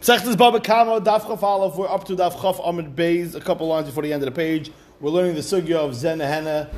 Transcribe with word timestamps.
Sechtes 0.00 0.34
Baba 0.34 0.60
Kama, 0.60 0.98
Daf 1.02 1.26
Chaf 1.26 1.42
Aleph, 1.42 1.76
we're 1.76 1.86
up 1.86 2.04
to 2.04 2.16
Daf 2.16 2.40
Chaf 2.40 2.58
Amid 2.64 2.96
Beis, 2.96 3.34
a 3.34 3.40
couple 3.40 3.66
lines 3.66 3.86
before 3.86 4.02
the 4.02 4.10
end 4.10 4.22
of 4.22 4.34
the 4.34 4.34
page. 4.34 4.72
We're 4.98 5.10
learning 5.10 5.34
the 5.34 5.42
sugya 5.42 5.74
of 5.74 5.94
Zen 5.94 6.20
Nehena, 6.20 6.72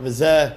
V'zeh 0.00 0.56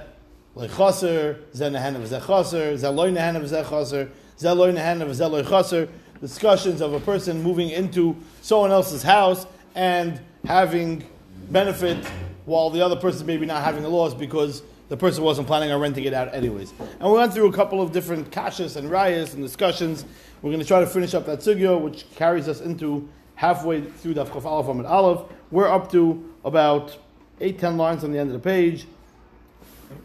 Leichaser, 0.54 1.40
Zen 1.52 1.72
Nehena 1.72 1.96
V'zeh 1.96 2.24
Chaser, 2.24 2.74
Zeh 2.74 2.94
Loi 2.94 3.10
Nehena 3.10 3.40
V'zeh 3.40 3.68
Chaser, 3.68 4.08
Zeh 4.38 4.56
Loi 4.56 4.70
Nehena 4.70 5.04
V'zeh 5.04 5.28
Loi 5.28 5.42
Chaser, 5.42 5.88
discussions 6.20 6.80
of 6.80 6.92
a 6.92 7.00
person 7.00 7.42
moving 7.42 7.70
into 7.70 8.16
someone 8.40 8.70
else's 8.70 9.02
house 9.02 9.44
and 9.74 10.20
having 10.46 11.04
benefit 11.50 12.06
while 12.44 12.70
the 12.70 12.80
other 12.80 12.94
person 12.94 13.26
maybe 13.26 13.46
not 13.46 13.64
having 13.64 13.84
a 13.84 13.88
loss 13.88 14.14
because 14.14 14.62
the 14.90 14.96
person 14.96 15.24
wasn't 15.24 15.48
planning 15.48 15.72
on 15.72 15.80
renting 15.80 16.04
it 16.04 16.14
out 16.14 16.32
anyways. 16.32 16.72
And 17.00 17.10
we 17.10 17.16
went 17.16 17.34
through 17.34 17.48
a 17.48 17.52
couple 17.52 17.82
of 17.82 17.90
different 17.90 18.30
kashas 18.30 18.76
and 18.76 18.90
rayas 18.90 19.34
and 19.34 19.42
discussions. 19.42 20.04
We're 20.42 20.50
going 20.50 20.60
to 20.60 20.66
try 20.66 20.80
to 20.80 20.86
finish 20.86 21.14
up 21.14 21.24
that 21.26 21.38
sugya, 21.38 21.80
which 21.80 22.04
carries 22.16 22.48
us 22.48 22.60
into 22.60 23.08
halfway 23.36 23.80
through 23.80 24.14
the 24.14 24.24
Chaf 24.24 24.44
Aleph 24.44 24.66
Amid 24.66 24.86
Aleph. 24.86 25.30
We're 25.52 25.68
up 25.68 25.90
to 25.92 26.34
about 26.44 26.98
eight, 27.40 27.60
ten 27.60 27.76
lines 27.76 28.02
on 28.02 28.10
the 28.10 28.18
end 28.18 28.30
of 28.30 28.34
the 28.34 28.44
page. 28.44 28.86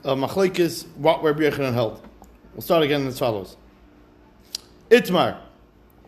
Uh, 0.05 0.13
Machlekes, 0.13 0.85
what 0.97 1.23
Rabbi 1.23 1.41
Yechanan 1.41 1.73
held. 1.73 2.07
We'll 2.53 2.61
start 2.61 2.83
again 2.83 3.07
as 3.07 3.17
follows. 3.17 3.57
Itmar. 4.91 5.39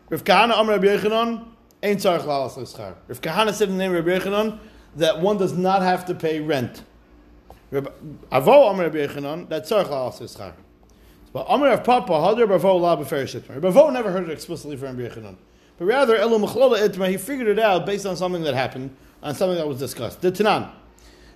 Rav 0.10 0.23
Kahana 0.23 0.54
Amr 0.54 0.73
Rabbi 0.73 0.88
Yechanan, 0.88 1.48
ain't 1.82 2.00
tzarech 2.00 2.22
lalas 2.22 2.56
l'schar. 2.56 2.96
Rav 3.08 3.22
Kahana 3.22 3.54
said 3.54 3.70
in 3.70 3.78
the 3.78 3.84
name 3.84 3.96
of 3.96 4.06
Rabbi 4.06 4.23
Yechanan 4.23 4.59
that 4.96 5.22
one 5.22 5.38
does 5.38 5.54
not 5.54 5.82
have 5.82 6.06
to 6.06 6.14
pay 6.14 6.40
rent. 6.40 6.84
Avo 7.72 8.70
Amr 8.70 8.84
Rabbi 8.84 9.08
Yechanan, 9.08 9.50
that 9.50 9.64
tzarech 9.64 9.88
lalas 9.88 10.20
l'schar. 10.20 10.54
But 11.32 11.48
Amr 11.48 11.68
of 11.70 11.84
Papa, 11.84 12.12
Hadar 12.12 12.48
Bavo 12.48 12.80
La 12.80 12.96
Beferish. 12.98 13.40
Bavo 13.62 13.90
never 13.92 14.12
heard 14.12 14.30
it 14.30 14.32
explicitly 14.32 14.76
from 14.76 14.98
Rabbi 14.98 15.14
Yechanan. 15.14 15.36
But 15.78 15.86
rather, 15.86 16.18
Elu 16.18 16.46
Mechlola 16.46 16.80
Itmar, 16.88 17.10
he 17.10 17.18
figured 17.18 17.48
it 17.48 17.60
out 17.60 17.86
based 17.86 18.06
on 18.06 18.18
something 18.18 18.44
that 18.44 18.56
happened, 18.56 18.96
on 19.22 19.36
something 19.36 19.58
that 19.58 19.68
was 19.68 19.80
discussed. 19.80 20.22
The 20.22 20.31
Tanan. 20.31 20.72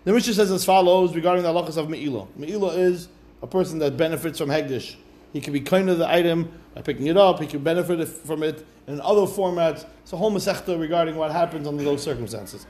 The 0.04 0.12
Mishnah 0.12 0.34
says 0.34 0.52
as 0.52 0.66
follows 0.66 1.16
regarding 1.16 1.44
the 1.44 1.54
halachas 1.54 1.78
of 1.78 1.90
Me'ila. 1.90 2.28
Me'ila 2.36 2.74
is 2.74 3.08
a 3.42 3.48
person 3.48 3.80
that 3.80 3.96
benefits 3.96 4.40
from 4.40 4.50
Hegdish. 4.50 4.96
He 5.32 5.40
can 5.40 5.54
be 5.54 5.62
kind 5.62 5.90
of 5.90 5.98
the 5.98 6.10
item 6.10 6.52
by 6.76 6.82
picking 6.82 7.08
it 7.08 7.18
up, 7.18 7.40
he 7.40 7.48
can 7.48 7.64
benefit 7.64 8.08
from 8.08 8.44
it 8.44 8.66
in 8.88 9.00
other 9.02 9.22
formats. 9.22 9.86
It's 10.02 10.12
a 10.12 10.18
whole 10.18 10.32
masechta 10.32 10.80
regarding 10.80 11.16
what 11.16 11.32
happens 11.32 11.68
under 11.68 11.84
those 11.84 12.04
circumstances. 12.04 12.66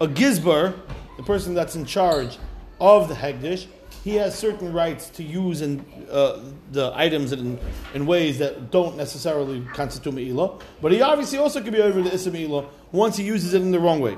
A 0.00 0.06
gizbar, 0.06 0.74
the 1.16 1.22
person 1.22 1.54
that's 1.54 1.74
in 1.74 1.86
charge 1.86 2.38
of 2.80 3.08
the 3.08 3.14
Hegdish, 3.14 3.66
he 4.06 4.14
has 4.14 4.38
certain 4.38 4.72
rights 4.72 5.08
to 5.08 5.24
use 5.24 5.62
in, 5.62 5.84
uh, 6.12 6.38
the 6.70 6.92
items 6.94 7.32
in, 7.32 7.58
in 7.92 8.06
ways 8.06 8.38
that 8.38 8.70
don't 8.70 8.96
necessarily 8.96 9.60
constitute 9.74 10.14
Me'ila, 10.14 10.60
but 10.80 10.92
he 10.92 11.02
obviously 11.02 11.38
also 11.38 11.60
could 11.60 11.72
be 11.72 11.80
over 11.82 12.00
the 12.00 12.14
Issa 12.14 12.30
Me'ila 12.30 12.66
once 12.92 13.16
he 13.16 13.24
uses 13.24 13.52
it 13.52 13.62
in 13.62 13.72
the 13.72 13.80
wrong 13.80 13.98
way. 13.98 14.16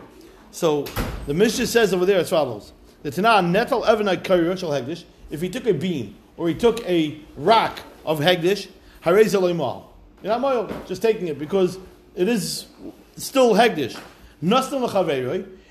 So 0.50 0.83
the 1.27 1.33
Mishnah 1.33 1.69
says 1.69 1.94
over 1.94 2.05
there 2.05 2.19
as 2.20 2.28
follows: 2.28 2.75
The 3.03 3.09
Tanah 3.09 3.41
netal 3.50 3.83
kaira 4.22 4.59
shal 4.59 4.72
hegdish. 4.72 5.05
If 5.31 5.41
he 5.41 5.48
took 5.48 5.66
a 5.66 5.72
beam 5.72 6.16
or 6.36 6.48
he 6.48 6.55
took 6.55 6.86
a 6.86 7.19
rock 7.39 7.81
of 8.05 8.19
hegdish, 8.19 8.69
harez 9.03 9.33
mal. 9.56 9.94
You're 10.22 10.33
not 10.33 10.42
moil, 10.42 10.70
just 10.86 11.00
taking 11.00 11.28
it 11.28 11.39
because 11.39 11.78
it 12.14 12.28
is 12.28 12.66
still 13.16 13.55
hegdish. 13.55 13.98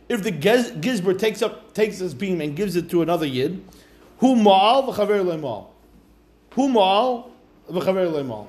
If 0.10 0.24
the 0.24 0.32
gizber 0.32 1.20
takes 1.20 1.44
up 1.44 1.76
takes 1.76 2.00
this 2.00 2.16
beam 2.16 2.42
and 2.42 2.56
gives 2.56 2.76
it 2.76 2.90
to 2.90 3.04
another 3.04 3.28
yid, 3.28 3.64
hu 4.18 4.36
mal 4.36 4.84
v'chaver 4.84 5.24
lemal. 5.24 5.68
Hu 6.54 6.70
mal 6.70 7.32
v'chaver 7.70 8.12
lemal. 8.12 8.48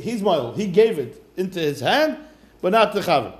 He's 0.00 0.22
moil. 0.22 0.52
He 0.52 0.66
gave 0.66 0.98
it 0.98 1.22
into 1.36 1.60
his 1.60 1.80
hand, 1.80 2.18
but 2.60 2.72
not 2.72 2.92
the 2.92 3.00
chaver. 3.00 3.34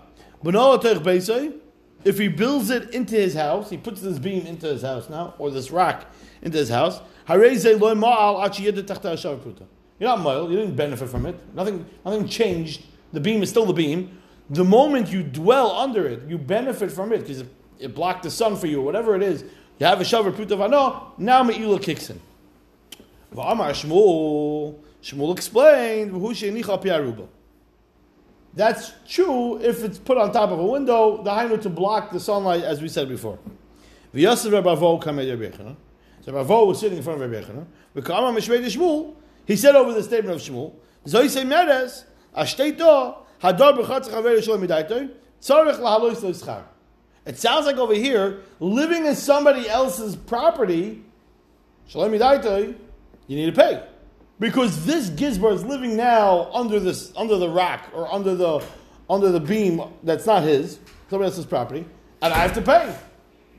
If 2.05 2.19
he 2.19 2.29
builds 2.29 2.71
it 2.71 2.91
into 2.91 3.15
his 3.15 3.35
house, 3.35 3.71
he 3.71 3.77
puts 3.77 4.01
this 4.01 4.19
beam 4.19 4.45
into 4.47 4.67
his 4.67 4.83
house 4.83 5.09
now, 5.09 5.35
or 5.39 5.51
this 5.51 5.71
rock 5.71 6.05
into 6.43 6.59
his 6.59 6.69
house. 6.69 7.01
You're 7.29 7.39
not 10.01 10.21
mile, 10.21 10.51
you 10.51 10.57
didn't 10.57 10.75
benefit 10.75 11.09
from 11.09 11.27
it. 11.27 11.55
Nothing, 11.55 11.87
nothing 12.05 12.27
changed. 12.27 12.85
The 13.13 13.21
beam 13.21 13.41
is 13.43 13.51
still 13.51 13.67
the 13.67 13.73
beam. 13.73 14.19
The 14.51 14.65
moment 14.65 15.11
you 15.11 15.23
dwell 15.23 15.71
under 15.71 16.07
it, 16.09 16.29
you 16.29 16.39
benefit 16.39 16.91
from 16.91 17.13
it 17.13 17.21
because 17.21 17.43
it, 17.43 17.49
it 17.79 17.95
blocked 17.95 18.25
the 18.25 18.31
sun 18.31 18.57
for 18.57 18.67
you, 18.67 18.83
whatever 18.83 19.15
it 19.15 19.23
is. 19.23 19.45
You 19.79 19.87
have 19.87 20.01
a 20.01 20.05
shavar 20.05 20.35
puta 20.35 20.57
vano, 20.57 21.13
now 21.19 21.43
Me'ila 21.43 21.81
kicks 21.81 22.11
in. 22.11 22.21
V'amar 23.35 23.71
Shmuel, 23.71 24.79
Shmuel 25.03 25.33
explained, 25.35 26.13
that's 28.55 28.93
true 29.09 29.59
if 29.63 29.83
it's 29.83 29.99
put 29.99 30.19
on 30.19 30.31
top 30.33 30.51
of 30.51 30.59
a 30.59 30.67
window, 30.67 31.23
the 31.23 31.31
hainu 31.31 31.61
to 31.63 31.71
block 31.71 32.11
the 32.11 32.21
sunlight, 32.21 32.63
as 32.63 32.83
we 32.83 32.89
said 32.89 33.09
before. 33.09 33.39
V'yasser 34.15 34.51
Rabavo 34.51 35.03
kamed 35.03 35.27
Rabbi 35.31 35.75
So 36.21 36.33
Rabavo 36.33 36.67
was 36.67 36.81
sitting 36.81 36.99
in 36.99 37.03
front 37.03 37.23
of 37.23 37.31
Rabbi 37.31 37.47
Yechanan. 37.47 37.67
V'kama 37.97 38.37
mishvei 38.37 38.63
Shmuel. 38.67 39.15
He 39.47 39.57
said 39.57 39.75
over 39.75 39.95
the 39.95 40.03
statement 40.03 40.37
of 40.37 40.43
Shmuel, 40.43 40.75
Zoi 41.07 41.31
say 41.31 41.45
meres, 41.45 42.05
ashteito, 42.37 43.17
hadar 43.43 43.79
b'chatz 43.79 44.09
chaver 44.11 44.43
shalom 44.43 44.61
midaito, 44.67 45.11
tzarech 45.41 45.79
lahalois 45.79 46.21
loischar. 46.21 46.65
It 47.25 47.39
sounds 47.39 47.67
like 47.67 47.77
over 47.77 47.95
here, 47.95 48.41
living 48.59 49.07
in 49.07 49.15
somebody 49.15 49.69
else's 49.69 50.17
property, 50.17 51.03
shalom 51.87 52.13
you 52.13 53.37
need 53.37 53.47
to 53.47 53.53
pay 53.53 53.83
because 54.43 54.85
this 54.85 55.09
gizbar 55.09 55.53
is 55.53 55.65
living 55.65 55.97
now 55.97 56.51
under 56.53 56.81
this 56.81 57.13
under 57.17 57.37
the 57.37 57.49
rock 57.49 57.89
or 57.95 58.13
under 58.13 58.35
the 58.35 58.63
under 59.09 59.31
the 59.31 59.39
beam 59.39 59.81
that's 60.03 60.27
not 60.27 60.43
his, 60.43 60.81
somebody 61.09 61.29
else's 61.29 61.47
property, 61.47 61.87
and 62.21 62.35
I 62.35 62.39
have 62.39 62.53
to 62.55 62.63
pay. 62.63 62.95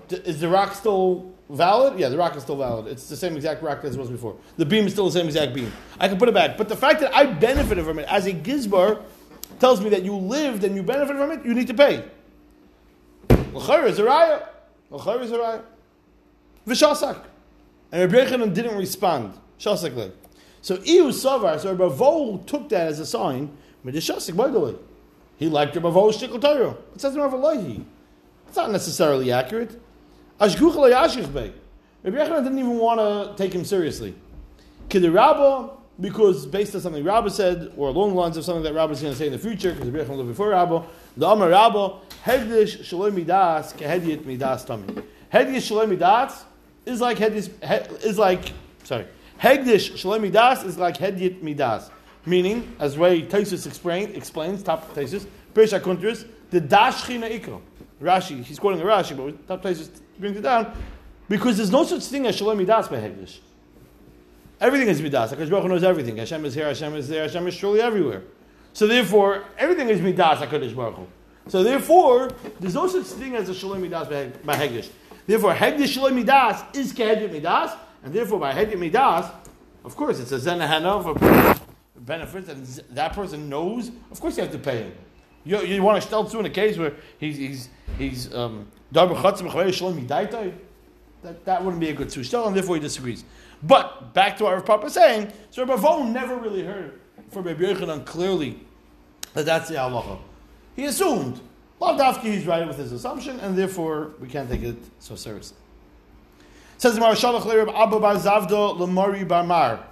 Is 0.09 0.41
the 0.41 0.49
rock 0.49 0.73
still 0.75 1.31
valid? 1.49 1.97
Yeah, 1.97 2.09
the 2.09 2.17
rock 2.17 2.35
is 2.35 2.43
still 2.43 2.57
valid. 2.57 2.87
It's 2.87 3.07
the 3.07 3.15
same 3.15 3.35
exact 3.35 3.63
rock 3.63 3.83
as 3.83 3.95
it 3.95 3.99
was 3.99 4.09
before. 4.09 4.35
The 4.57 4.65
beam 4.65 4.85
is 4.85 4.93
still 4.93 5.05
the 5.05 5.11
same 5.11 5.27
exact 5.27 5.53
beam. 5.53 5.71
I 5.99 6.09
can 6.09 6.17
put 6.17 6.27
it 6.27 6.33
back. 6.33 6.57
But 6.57 6.67
the 6.67 6.75
fact 6.75 6.99
that 6.99 7.15
I 7.15 7.25
benefited 7.25 7.85
from 7.85 7.99
it 7.99 8.07
as 8.09 8.25
a 8.25 8.33
gizbar 8.33 9.01
tells 9.59 9.79
me 9.79 9.89
that 9.89 10.03
you 10.03 10.15
lived 10.15 10.63
and 10.65 10.75
you 10.75 10.83
benefited 10.83 11.17
from 11.17 11.31
it, 11.31 11.45
you 11.45 11.53
need 11.53 11.67
to 11.67 11.73
pay. 11.73 12.03
L'chayr 13.53 13.85
is 13.87 13.99
a 13.99 14.03
raya. 14.03 14.43
L'chayr 14.91 15.21
is 15.21 15.31
a 15.31 15.37
raya. 15.37 15.61
V'shasak. 16.67 17.23
And 17.91 18.11
Rabbi 18.11 18.25
Yechanan 18.25 18.53
didn't 18.53 18.77
respond. 18.77 19.37
Shasak 19.59 19.95
like. 19.95 20.13
So 20.61 20.75
Iu 20.85 21.09
Savar, 21.09 21.59
so 21.59 21.73
Ravo 21.73 22.37
took 22.37 22.69
that 22.69 22.87
as 22.87 22.99
a 22.99 23.05
sign. 23.05 23.55
Medishasik, 23.85 24.35
by 24.35 24.47
the 24.47 24.59
way. 24.59 24.75
He 25.37 25.49
liked 25.49 25.75
Ravo's 25.75 26.17
Shikl 26.17 26.39
Torah. 26.39 26.75
It 26.95 27.01
says 27.01 27.15
Rav 27.15 27.33
Alohi. 27.33 27.83
It's 28.47 28.55
not 28.55 28.71
necessarily 28.71 29.31
accurate. 29.31 29.79
Ashguch 30.39 30.73
Layashich 30.73 31.31
Bey. 31.33 31.53
Rabbi 32.03 32.17
Yechanan 32.17 32.43
didn't 32.43 32.59
even 32.59 32.77
want 32.77 32.99
to 32.99 33.35
take 33.41 33.53
him 33.53 33.65
seriously. 33.65 34.15
Rabba, 34.93 35.71
because 35.99 36.45
based 36.45 36.75
on 36.75 36.81
something 36.81 37.03
Rabba 37.03 37.29
said, 37.29 37.73
or 37.75 37.89
along 37.89 38.09
the 38.11 38.15
lines 38.15 38.37
of 38.37 38.45
something 38.45 38.63
that 38.63 38.73
Rabba 38.73 38.93
is 38.93 39.01
going 39.01 39.13
to 39.13 39.17
say 39.17 39.25
in 39.25 39.33
the 39.33 39.39
future, 39.39 39.73
because 39.73 39.89
Rabbi 39.89 40.13
lived 40.13 40.29
before 40.29 40.49
Rabba, 40.49 40.85
the 41.17 41.27
Amar 41.27 41.49
Rabba, 41.49 41.95
Hegdish 42.23 42.85
Shalom 42.85 43.15
Midas, 43.15 43.73
Kehediet 43.73 44.25
Midas 44.25 44.63
Tami. 44.63 45.03
Hegdish 45.31 45.67
Shalom 45.67 45.89
Midas 45.89 46.45
is 46.85 47.01
like 47.01 47.17
Hedish, 47.17 47.49
is 48.03 48.17
like, 48.17 48.53
sorry, 48.83 49.07
Hegdish 49.41 49.97
Shalom 49.97 50.21
Midas 50.21 50.63
is 50.63 50.77
like 50.77 50.97
Hedyet 50.97 51.41
Midas. 51.41 51.89
Meaning, 52.25 52.73
as 52.79 52.97
Ray 52.97 53.23
Taisus 53.23 53.67
explain, 53.67 54.15
explains, 54.15 54.63
top 54.63 54.93
Taisus, 54.93 55.27
Perish 55.53 55.71
HaKuntris, 55.71 56.25
the 56.49 56.61
Dashchina 56.61 57.29
Ikro. 57.29 57.59
Rashi, 58.01 58.41
he's 58.41 58.57
quoting 58.57 58.79
a 58.79 58.85
Rashi, 58.85 59.17
but 59.17 59.45
top 59.45 59.61
Taisus 59.61 59.89
brings 60.17 60.37
it 60.37 60.43
down, 60.43 60.73
because 61.27 61.57
there's 61.57 61.71
no 61.71 61.83
such 61.83 62.03
thing 62.05 62.25
as 62.25 62.37
Shalom 62.37 62.57
Midas 62.57 62.87
by 62.87 62.97
Hegdish. 62.97 63.39
Everything 64.61 64.87
is 64.87 65.01
Midas. 65.01 65.33
HaKadosh 65.33 65.49
Baruch 65.49 65.67
knows 65.67 65.83
everything. 65.83 66.15
Hashem 66.15 66.45
is 66.45 66.53
here, 66.53 66.67
Hashem 66.67 66.95
is 66.95 67.09
there, 67.09 67.23
Hashem 67.23 67.45
is 67.47 67.53
surely 67.53 67.81
everywhere. 67.81 68.23
So 68.71 68.87
therefore, 68.87 69.43
everything 69.57 69.89
is 69.89 69.99
Midas 69.99 70.39
HaKadosh 70.39 70.73
Baruch 70.73 70.95
Hu. 70.95 71.07
So 71.47 71.63
therefore, 71.63 72.31
there's 72.59 72.75
no 72.75 72.87
such 72.87 73.05
thing 73.05 73.35
as 73.35 73.49
a 73.49 73.53
Shalom 73.53 73.81
Midas 73.81 74.07
by 74.43 74.55
Hegdish. 74.55 74.89
Therefore, 75.27 75.53
Hegdish 75.53 75.89
Shalom 75.89 76.15
Midas 76.15 76.63
is 76.73 76.93
Kehedit 76.93 77.31
Midas, 77.31 77.71
and 78.03 78.13
therefore, 78.13 78.39
by 78.39 78.53
Hedya 78.53 78.77
Midas, 78.77 79.29
of 79.85 79.95
course, 79.95 80.19
it's 80.19 80.31
a 80.31 80.39
Zenahana 80.39 81.03
for 81.03 81.13
benefits, 81.97 82.49
and 82.49 82.65
that 82.95 83.13
person 83.13 83.49
knows, 83.49 83.91
of 84.11 84.19
course, 84.19 84.37
you 84.37 84.43
have 84.43 84.51
to 84.51 84.59
pay 84.59 84.83
him. 84.83 84.93
You, 85.45 85.61
you 85.61 85.83
want 85.83 86.01
to 86.01 86.09
tell 86.09 86.25
to 86.25 86.39
in 86.39 86.45
a 86.45 86.49
case 86.49 86.77
where 86.77 86.93
he's 87.19 87.37
he's 87.37 87.69
he's 87.97 88.33
um 88.33 88.67
that 88.93 89.09
that 91.45 91.63
wouldn't 91.63 91.79
be 91.79 91.89
a 91.89 91.93
good 91.93 92.09
sushtel, 92.09 92.47
and 92.47 92.55
therefore 92.55 92.75
he 92.75 92.81
disagrees. 92.81 93.23
But 93.61 94.13
back 94.13 94.37
to 94.37 94.45
what 94.45 94.53
Rav 94.53 94.65
Papa 94.65 94.89
saying, 94.89 95.31
so 95.49 95.65
Rav 95.65 95.79
Avon 95.79 96.13
never 96.13 96.37
really 96.37 96.63
heard 96.63 96.99
from 97.29 97.45
Rabbi 97.45 97.63
Yochanan 97.63 98.05
clearly 98.05 98.59
that 99.33 99.45
that's 99.45 99.69
the 99.69 99.75
halacha. 99.75 100.19
He 100.75 100.85
assumed. 100.85 101.39
Lavdafki, 101.81 102.23
he's 102.23 102.45
right 102.47 102.67
with 102.67 102.77
his 102.77 102.91
assumption, 102.91 103.39
and 103.39 103.57
therefore 103.57 104.11
we 104.19 104.27
can't 104.27 104.49
take 104.49 104.63
it 104.63 104.77
so 104.99 105.15
seriously. 105.15 105.57
Says 106.77 106.99
Mar 106.99 107.13
Shalach 107.13 107.41
Lerib 107.41 107.73
Abba 107.73 107.99
Bar 107.99 108.15
Zavdo 108.15 108.77
Lemari 108.77 109.27
Bar 109.27 109.43
Mar. 109.43 109.85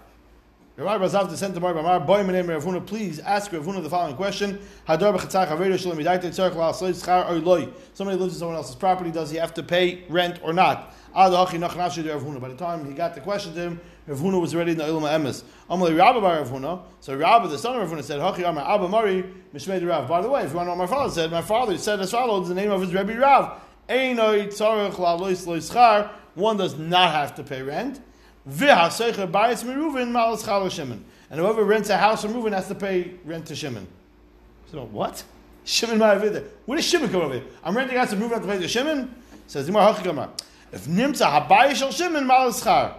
Rabbi 0.78 1.06
Bazav 1.06 1.36
sent 1.36 1.54
to 1.54 1.60
Mar 1.60 1.74
Bamar, 1.74 2.07
boy 2.07 2.24
my 2.24 2.31
name 2.33 2.48
Rav 2.48 2.63
Huna, 2.63 2.83
please 2.83 3.19
ask 3.19 3.51
Rav 3.51 3.63
Huna 3.63 3.83
the 3.83 3.89
following 3.89 4.16
question. 4.16 4.57
Hadar 4.88 5.16
b'chatzach 5.16 5.50
havedo 5.50 5.78
shalom 5.78 5.98
yidayte 5.98 6.24
tzarech 6.24 6.54
la'asloy 6.54 6.92
schar 6.92 7.30
oy 7.30 7.36
loy. 7.36 7.68
Somebody 7.94 8.18
lives 8.18 8.33
in 8.33 8.39
someone 8.39 8.56
else's 8.56 8.75
property, 8.75 9.12
does 9.12 9.30
he 9.30 9.38
have 9.38 9.54
to 9.54 9.63
pay 9.63 10.06
rent 10.10 10.39
or 10.42 10.54
not? 10.54 10.95
Ad 11.13 11.33
hachi 11.33 11.60
nach 11.60 11.74
nafshi 11.74 12.10
Rav 12.10 12.24
Huna. 12.24 12.42
By 12.42 12.48
the 12.48 12.56
time 12.56 12.86
he 12.86 12.94
got 12.94 13.13
the 13.13 13.22
question 13.22 13.54
to 13.54 13.60
him, 13.60 13.81
Rav 14.07 14.19
Huna 14.19 14.42
was 14.42 14.53
already 14.56 14.71
in 14.71 14.77
the 14.77 14.88
Ilma 14.88 15.09
Emes. 15.09 15.44
Amalei 15.69 15.98
Rabba 15.98 16.21
bar 16.21 16.38
Rav 16.38 16.50
Huna. 16.50 16.81
So 17.00 17.15
Rabba, 17.15 17.48
the 17.48 17.57
son 17.57 17.80
of 17.80 17.89
Rav 17.89 18.00
Huna, 18.00 18.03
said, 18.03 18.19
Hachi 18.19 18.48
Amar 18.48 18.68
Abba 18.68 18.88
Mari 18.88 19.24
Mishmei 19.53 19.88
Rav. 19.88 20.07
By 20.07 20.21
the 20.21 20.30
way, 20.30 20.44
if 20.44 20.51
you 20.51 20.57
want 20.57 20.68
to 20.68 20.71
know 20.74 20.77
what 20.80 20.89
my 20.89 20.95
father 20.95 21.12
said, 21.13 21.30
my 21.31 21.42
father 21.42 21.77
said 21.77 22.00
as 22.00 22.12
follows, 22.12 22.48
the 22.50 22.56
name 22.56 22.71
of 22.71 22.81
his 22.81 22.94
Rebbe 22.94 23.15
Rav. 23.18 23.62
Einoi 23.88 24.48
tzarech 24.48 24.94
la'loy 24.94 25.36
schar. 25.36 26.09
One 26.33 26.57
does 26.57 26.77
not 26.77 27.12
have 27.12 27.36
to 27.36 27.44
pay 27.44 27.62
rent. 27.62 28.00
And 28.44 28.59
whoever 31.39 31.63
rents 31.63 31.89
a 31.89 31.97
house 31.97 32.21
from 32.24 32.33
Reuven 32.33 32.54
has 32.54 32.68
to 32.69 32.75
pay 32.75 33.12
rent 33.24 33.45
to 33.45 33.56
Shimon. 33.56 33.88
So 34.71 34.86
what? 34.86 35.24
Shimon 35.63 36.00
Ma'avidah. 36.00 36.44
Where 36.65 36.77
does 36.77 36.86
Shimon 36.88 37.09
come 37.09 37.21
over 37.21 37.36
here? 37.36 37.44
I'm 37.63 37.77
renting 37.77 37.97
out 37.97 38.09
from 38.09 38.19
Reuven, 38.19 38.42
to 38.42 38.47
pay 38.47 38.57
to 38.57 38.68
Shimon? 38.68 39.13
Says 39.45 39.69
Dimar 39.69 39.94
Hachikamar. 39.94 40.30
If 40.71 40.86
Nimtza 40.86 41.47
Habayi 41.47 41.75
Shal 41.75 41.92
Shimon 41.92 42.25
Malaschar. 42.25 42.95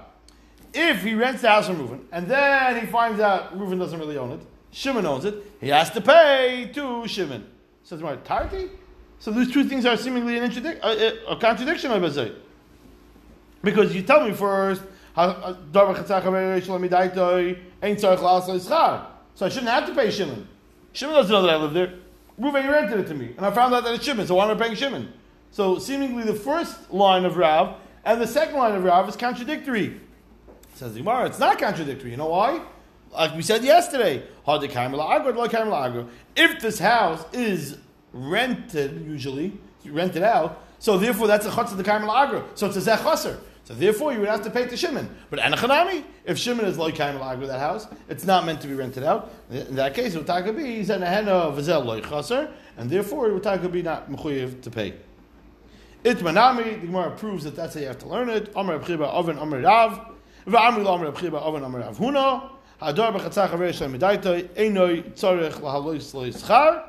If 0.74 1.02
he 1.02 1.14
rents 1.14 1.42
the 1.42 1.48
house 1.48 1.66
from 1.66 1.76
Reuven, 1.76 2.00
and 2.12 2.26
then 2.26 2.80
he 2.80 2.86
finds 2.86 3.20
out 3.20 3.58
Reuven 3.58 3.78
doesn't 3.78 3.98
really 3.98 4.16
own 4.16 4.32
it, 4.32 4.40
Shimon 4.70 5.04
owns 5.04 5.24
it, 5.24 5.34
he 5.60 5.68
has 5.68 5.90
to 5.90 6.00
pay 6.00 6.70
to 6.74 7.06
Shimon. 7.06 7.46
Says 7.84 8.00
Dimar, 8.00 8.22
Tarti? 8.24 8.70
So 9.18 9.30
these 9.30 9.52
two 9.52 9.64
things 9.64 9.84
are 9.86 9.96
seemingly 9.96 10.38
an 10.38 10.44
uh, 10.44 10.70
uh, 10.82 11.10
a 11.28 11.36
contradiction, 11.36 11.90
I 11.90 11.98
would 11.98 12.14
say. 12.14 12.32
Because 13.62 13.94
you 13.94 14.02
tell 14.02 14.26
me 14.26 14.32
first 14.32 14.82
so 15.14 15.22
I 15.24 15.54
shouldn't 19.48 19.68
have 19.68 19.86
to 19.86 19.94
pay 19.94 20.10
Shimon. 20.10 20.48
Shimon 20.94 21.14
doesn't 21.14 21.32
know 21.32 21.42
that 21.42 21.50
I 21.50 21.56
live 21.56 21.74
there. 21.74 21.94
Ruven 22.40 22.70
rented 22.70 23.00
it 23.00 23.08
to 23.08 23.14
me, 23.14 23.34
and 23.36 23.44
I 23.44 23.50
found 23.50 23.74
out 23.74 23.84
that 23.84 23.94
it's 23.94 24.04
Shimon, 24.04 24.26
so 24.26 24.36
why 24.36 24.50
am 24.50 24.56
I 24.56 24.60
paying 24.60 24.74
Shimon? 24.74 25.12
So 25.50 25.78
seemingly 25.78 26.24
the 26.24 26.34
first 26.34 26.90
line 26.90 27.26
of 27.26 27.36
Rav 27.36 27.76
and 28.04 28.20
the 28.20 28.26
second 28.26 28.56
line 28.56 28.74
of 28.74 28.82
Rav 28.84 29.08
is 29.08 29.16
contradictory. 29.16 30.00
Says 30.74 30.94
the 30.94 31.00
Gemara, 31.00 31.26
it's 31.26 31.38
not 31.38 31.58
contradictory. 31.58 32.10
You 32.10 32.16
know 32.16 32.28
why? 32.28 32.62
Like 33.12 33.34
we 33.34 33.42
said 33.42 33.62
yesterday, 33.62 34.22
if 36.36 36.60
this 36.60 36.78
house 36.78 37.24
is 37.32 37.78
rented, 38.12 39.06
usually 39.06 39.58
rented 39.84 40.22
out, 40.22 40.64
so 40.78 40.96
therefore 40.96 41.26
that's 41.26 41.46
a 41.46 41.50
chutz 41.50 41.72
of 41.72 41.76
the 41.76 41.84
kaimel 41.84 42.14
agro. 42.14 42.48
So 42.54 42.66
it's 42.66 42.76
a 42.76 42.80
zech 42.80 43.00
so 43.64 43.74
therefore, 43.74 44.12
you 44.12 44.18
would 44.20 44.28
have 44.28 44.42
to 44.42 44.50
pay 44.50 44.66
to 44.66 44.76
Shimon. 44.76 45.08
But 45.30 45.38
Anachanami, 45.38 46.04
if 46.24 46.36
Shimon 46.36 46.64
is 46.64 46.78
loy 46.78 46.90
kaim 46.90 47.18
with 47.38 47.48
that 47.48 47.60
house, 47.60 47.86
it's 48.08 48.24
not 48.24 48.44
meant 48.44 48.60
to 48.62 48.68
be 48.68 48.74
rented 48.74 49.04
out. 49.04 49.32
In 49.50 49.76
that 49.76 49.94
case, 49.94 50.14
it 50.14 50.28
would 50.28 50.56
be 50.56 50.76
he's 50.76 50.90
an 50.90 51.02
ahena 51.02 51.84
loy 51.84 52.00
chaser, 52.00 52.52
and 52.76 52.90
therefore 52.90 53.28
it 53.28 53.32
would 53.32 53.72
be 53.72 53.82
not 53.82 54.10
mechuyev 54.10 54.62
to 54.62 54.70
pay. 54.70 54.94
Itmanami, 56.04 56.80
the 56.80 56.86
Gemara 56.88 57.12
proves 57.12 57.44
that 57.44 57.54
that's 57.54 57.74
how 57.74 57.80
you 57.80 57.86
have 57.86 57.98
to 58.00 58.08
learn 58.08 58.28
it. 58.28 58.52
Amar 58.56 58.80
Abchiba 58.80 59.06
Oven 59.06 59.38
Amar 59.38 59.60
Rav, 59.60 60.11
Amar 60.46 60.80
Oven 60.86 61.64
Amar 61.64 61.80
Rav 61.80 61.98
Huna. 61.98 62.50
Hadar 62.80 63.12
b'chatzach 63.14 63.50
haver 63.50 63.72
shem 63.72 63.92
medaita 63.98 64.48
einoi 64.54 65.02
tzorech 65.12 65.60
lahalois 65.60 66.12
loischar. 66.14 66.82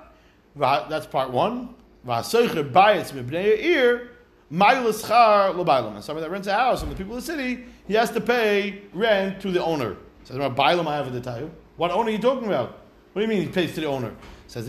That's 0.89 1.07
part 1.07 1.31
one. 1.31 1.75
V'asoicher 2.05 2.71
bayitz 2.71 3.11
mibnei 3.11 3.57
ir. 3.59 4.09
Mailaschar 4.51 5.53
Labailam. 5.55 6.01
Somebody 6.03 6.25
that 6.25 6.31
rents 6.31 6.47
a 6.47 6.53
house 6.53 6.81
from 6.81 6.89
the 6.89 6.95
people 6.95 7.15
of 7.17 7.25
the 7.25 7.31
city, 7.31 7.65
he 7.87 7.95
has 7.95 8.11
to 8.11 8.21
pay 8.21 8.83
rent 8.93 9.39
to 9.41 9.51
the 9.51 9.63
owner. 9.63 9.97
Says 10.25 10.37
Bailam 10.37 10.85
I 10.85 10.97
have 10.97 11.11
the. 11.11 11.49
What 11.75 11.89
owner 11.89 12.09
are 12.09 12.11
you 12.11 12.19
talking 12.19 12.45
about? 12.47 12.79
What 13.13 13.21
do 13.21 13.21
you 13.21 13.27
mean 13.27 13.41
he 13.41 13.47
pays 13.47 13.73
to 13.73 13.81
the 13.81 13.87
owner? 13.87 14.13
Says 14.47 14.67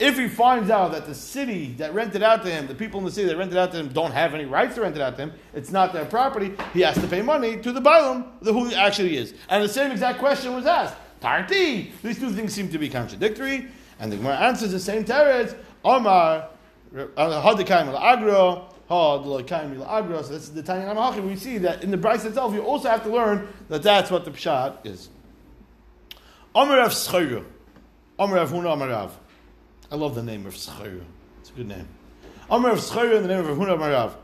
If 0.00 0.18
he 0.18 0.28
finds 0.28 0.70
out 0.70 0.92
that 0.92 1.04
the 1.04 1.14
city 1.14 1.74
that 1.74 1.92
rented 1.92 2.22
out 2.22 2.42
to 2.44 2.50
him, 2.50 2.66
the 2.66 2.74
people 2.74 2.98
in 2.98 3.04
the 3.04 3.12
city 3.12 3.28
that 3.28 3.36
rented 3.36 3.58
out 3.58 3.70
to 3.72 3.78
him, 3.78 3.88
don't 3.88 4.12
have 4.12 4.32
any 4.32 4.46
rights 4.46 4.76
to 4.76 4.80
rent 4.80 4.96
it 4.96 5.02
out 5.02 5.16
to 5.16 5.22
him, 5.24 5.32
it's 5.52 5.70
not 5.70 5.92
their 5.92 6.06
property, 6.06 6.54
he 6.72 6.80
has 6.80 6.94
to 6.96 7.06
pay 7.06 7.20
money 7.20 7.58
to 7.58 7.70
the 7.70 7.80
the 8.40 8.52
who 8.52 8.72
actually 8.72 9.18
is. 9.18 9.34
And 9.50 9.62
the 9.62 9.68
same 9.68 9.90
exact 9.90 10.18
question 10.18 10.54
was 10.54 10.64
asked. 10.64 10.96
Tarti! 11.20 11.92
These 12.02 12.18
two 12.18 12.30
things 12.32 12.54
seem 12.54 12.70
to 12.70 12.78
be 12.78 12.88
contradictory. 12.88 13.68
And 13.98 14.10
the 14.10 14.16
Gemara 14.16 14.36
answers 14.36 14.72
the 14.72 14.80
same 14.80 15.04
teretz. 15.04 15.54
Omar 15.84 16.48
uh, 16.96 17.42
hadikaim 17.42 17.94
agro. 18.00 18.68
So 18.88 19.22
this 20.32 20.42
is 20.42 20.52
the 20.52 20.64
Tanya 20.64 20.86
Namachim. 20.86 21.28
We 21.28 21.36
see 21.36 21.58
that 21.58 21.84
in 21.84 21.92
the 21.92 21.96
Bryce 21.96 22.24
itself, 22.24 22.52
you 22.54 22.62
also 22.62 22.88
have 22.88 23.04
to 23.04 23.10
learn 23.10 23.46
that 23.68 23.84
that's 23.84 24.10
what 24.10 24.24
the 24.24 24.32
pshat 24.32 24.84
is. 24.84 25.10
Amar 26.56 26.78
Rav 26.78 26.90
Schayru. 26.90 27.44
Amar 28.18 28.38
Rav 28.38 28.50
Huna 28.50 28.72
Amar 28.72 28.88
Rav. 28.88 29.18
I 29.92 29.96
love 29.96 30.14
the 30.14 30.22
name 30.22 30.46
of 30.46 30.54
Schayru. 30.54 31.02
It's 31.40 31.50
a 31.50 31.52
good 31.52 31.66
name. 31.66 31.88
Amar 32.48 32.70
Rav 32.70 32.80
Schayru 32.80 33.16
in 33.16 33.22
the 33.22 33.28
name 33.28 33.44
of 33.44 33.58
Huna 33.58 33.74
Amar 33.74 33.90
Rav. 33.90 34.16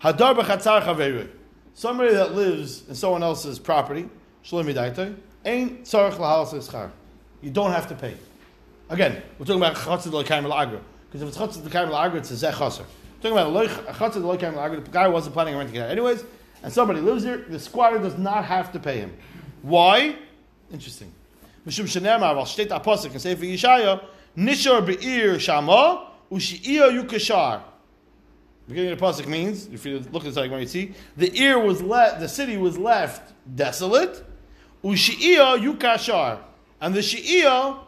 Hadar 0.00 0.36
b'chatzar 0.36 0.82
chaveru. 0.82 1.28
Somebody 1.74 2.14
that 2.14 2.36
lives 2.36 2.88
in 2.88 2.94
someone 2.94 3.24
else's 3.24 3.58
property, 3.58 4.08
shalom 4.42 4.66
yidaitoi, 4.66 5.16
ain't 5.44 5.82
tzarech 5.82 6.14
lahal 6.14 6.90
You 7.42 7.50
don't 7.50 7.72
have 7.72 7.88
to 7.88 7.96
pay. 7.96 8.14
Again, 8.90 9.20
we're 9.38 9.46
talking 9.46 9.60
about 9.60 9.74
chatzah 9.74 10.12
l'kaim 10.12 10.44
agra. 10.52 10.80
Because 11.10 11.22
if 11.22 11.28
it's 11.28 11.36
chatzah 11.36 11.64
l'kaim 11.64 11.92
agra, 11.92 12.20
it's 12.20 12.30
a 12.30 12.34
zeh 12.34 12.56
chaser. 12.56 12.84
Talking 13.20 13.36
about 13.36 13.52
chatzah 13.96 14.22
l'kaim 14.22 14.56
agra, 14.56 14.80
the 14.80 14.90
guy 14.90 15.08
wasn't 15.08 15.34
planning 15.34 15.54
on 15.54 15.58
renting 15.58 15.76
it 15.76 15.84
out 15.84 15.90
anyways, 15.90 16.22
and 16.62 16.72
somebody 16.72 17.00
lives 17.00 17.24
here, 17.24 17.44
the 17.48 17.58
squatter 17.58 17.98
does 17.98 18.16
not 18.16 18.44
have 18.44 18.70
to 18.70 18.78
pay 18.78 18.98
him. 18.98 19.16
Why? 19.62 20.14
Interesting. 20.72 21.12
Mishum 21.66 21.84
shenemar, 21.84 22.34
while 22.34 22.46
state 22.46 22.70
apostle 22.70 23.10
can 23.10 23.20
say 23.20 23.34
for 23.34 23.44
Yishaya, 23.44 24.04
nishar 24.36 24.84
be'ir 24.84 25.38
shama, 25.38 26.10
yukashar. 26.30 27.62
Beginning 28.68 28.92
of 28.92 28.98
the 28.98 29.04
pasuk 29.04 29.26
means, 29.26 29.66
if 29.68 29.86
you 29.86 30.00
look 30.12 30.26
at 30.26 30.34
the 30.34 30.40
like, 30.46 30.50
you 30.60 30.66
see, 30.66 30.94
the 31.16 31.34
ear 31.40 31.58
was 31.58 31.80
left, 31.80 32.20
the 32.20 32.28
city 32.28 32.58
was 32.58 32.76
left 32.76 33.32
desolate, 33.56 34.22
ushi'iyah 34.84 35.58
yukashar, 35.58 36.38
and 36.80 36.94
the 36.94 37.00
shi'iyah 37.00 37.78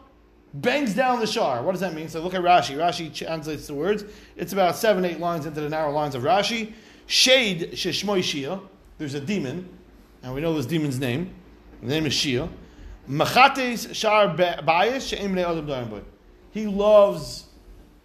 bangs 0.53 0.93
down 0.93 1.19
the 1.19 1.27
shar. 1.27 1.61
What 1.63 1.71
does 1.73 1.81
that 1.81 1.93
mean? 1.93 2.09
So 2.09 2.21
look 2.21 2.33
at 2.33 2.41
Rashi. 2.41 2.75
Rashi 2.75 3.13
translates 3.13 3.67
the 3.67 3.73
words. 3.73 4.03
It's 4.35 4.53
about 4.53 4.75
seven, 4.75 5.05
eight 5.05 5.19
lines 5.19 5.45
into 5.45 5.61
the 5.61 5.69
narrow 5.69 5.91
lines 5.91 6.15
of 6.15 6.23
Rashi. 6.23 6.73
Shade 7.07 7.71
sheshmoy 7.73 8.19
Shia. 8.19 8.61
There's 8.97 9.13
a 9.13 9.21
demon, 9.21 9.69
and 10.23 10.33
we 10.33 10.41
know 10.41 10.53
this 10.53 10.65
demon's 10.65 10.99
name. 10.99 11.33
The 11.81 11.87
name 11.87 12.05
is 12.05 12.13
Shia. 12.13 12.49
Machates 13.11 13.93
shar 13.93 14.33
bayis 14.35 15.09
she'im 15.09 15.37
adam 15.37 16.05
He 16.51 16.65
loves 16.65 17.45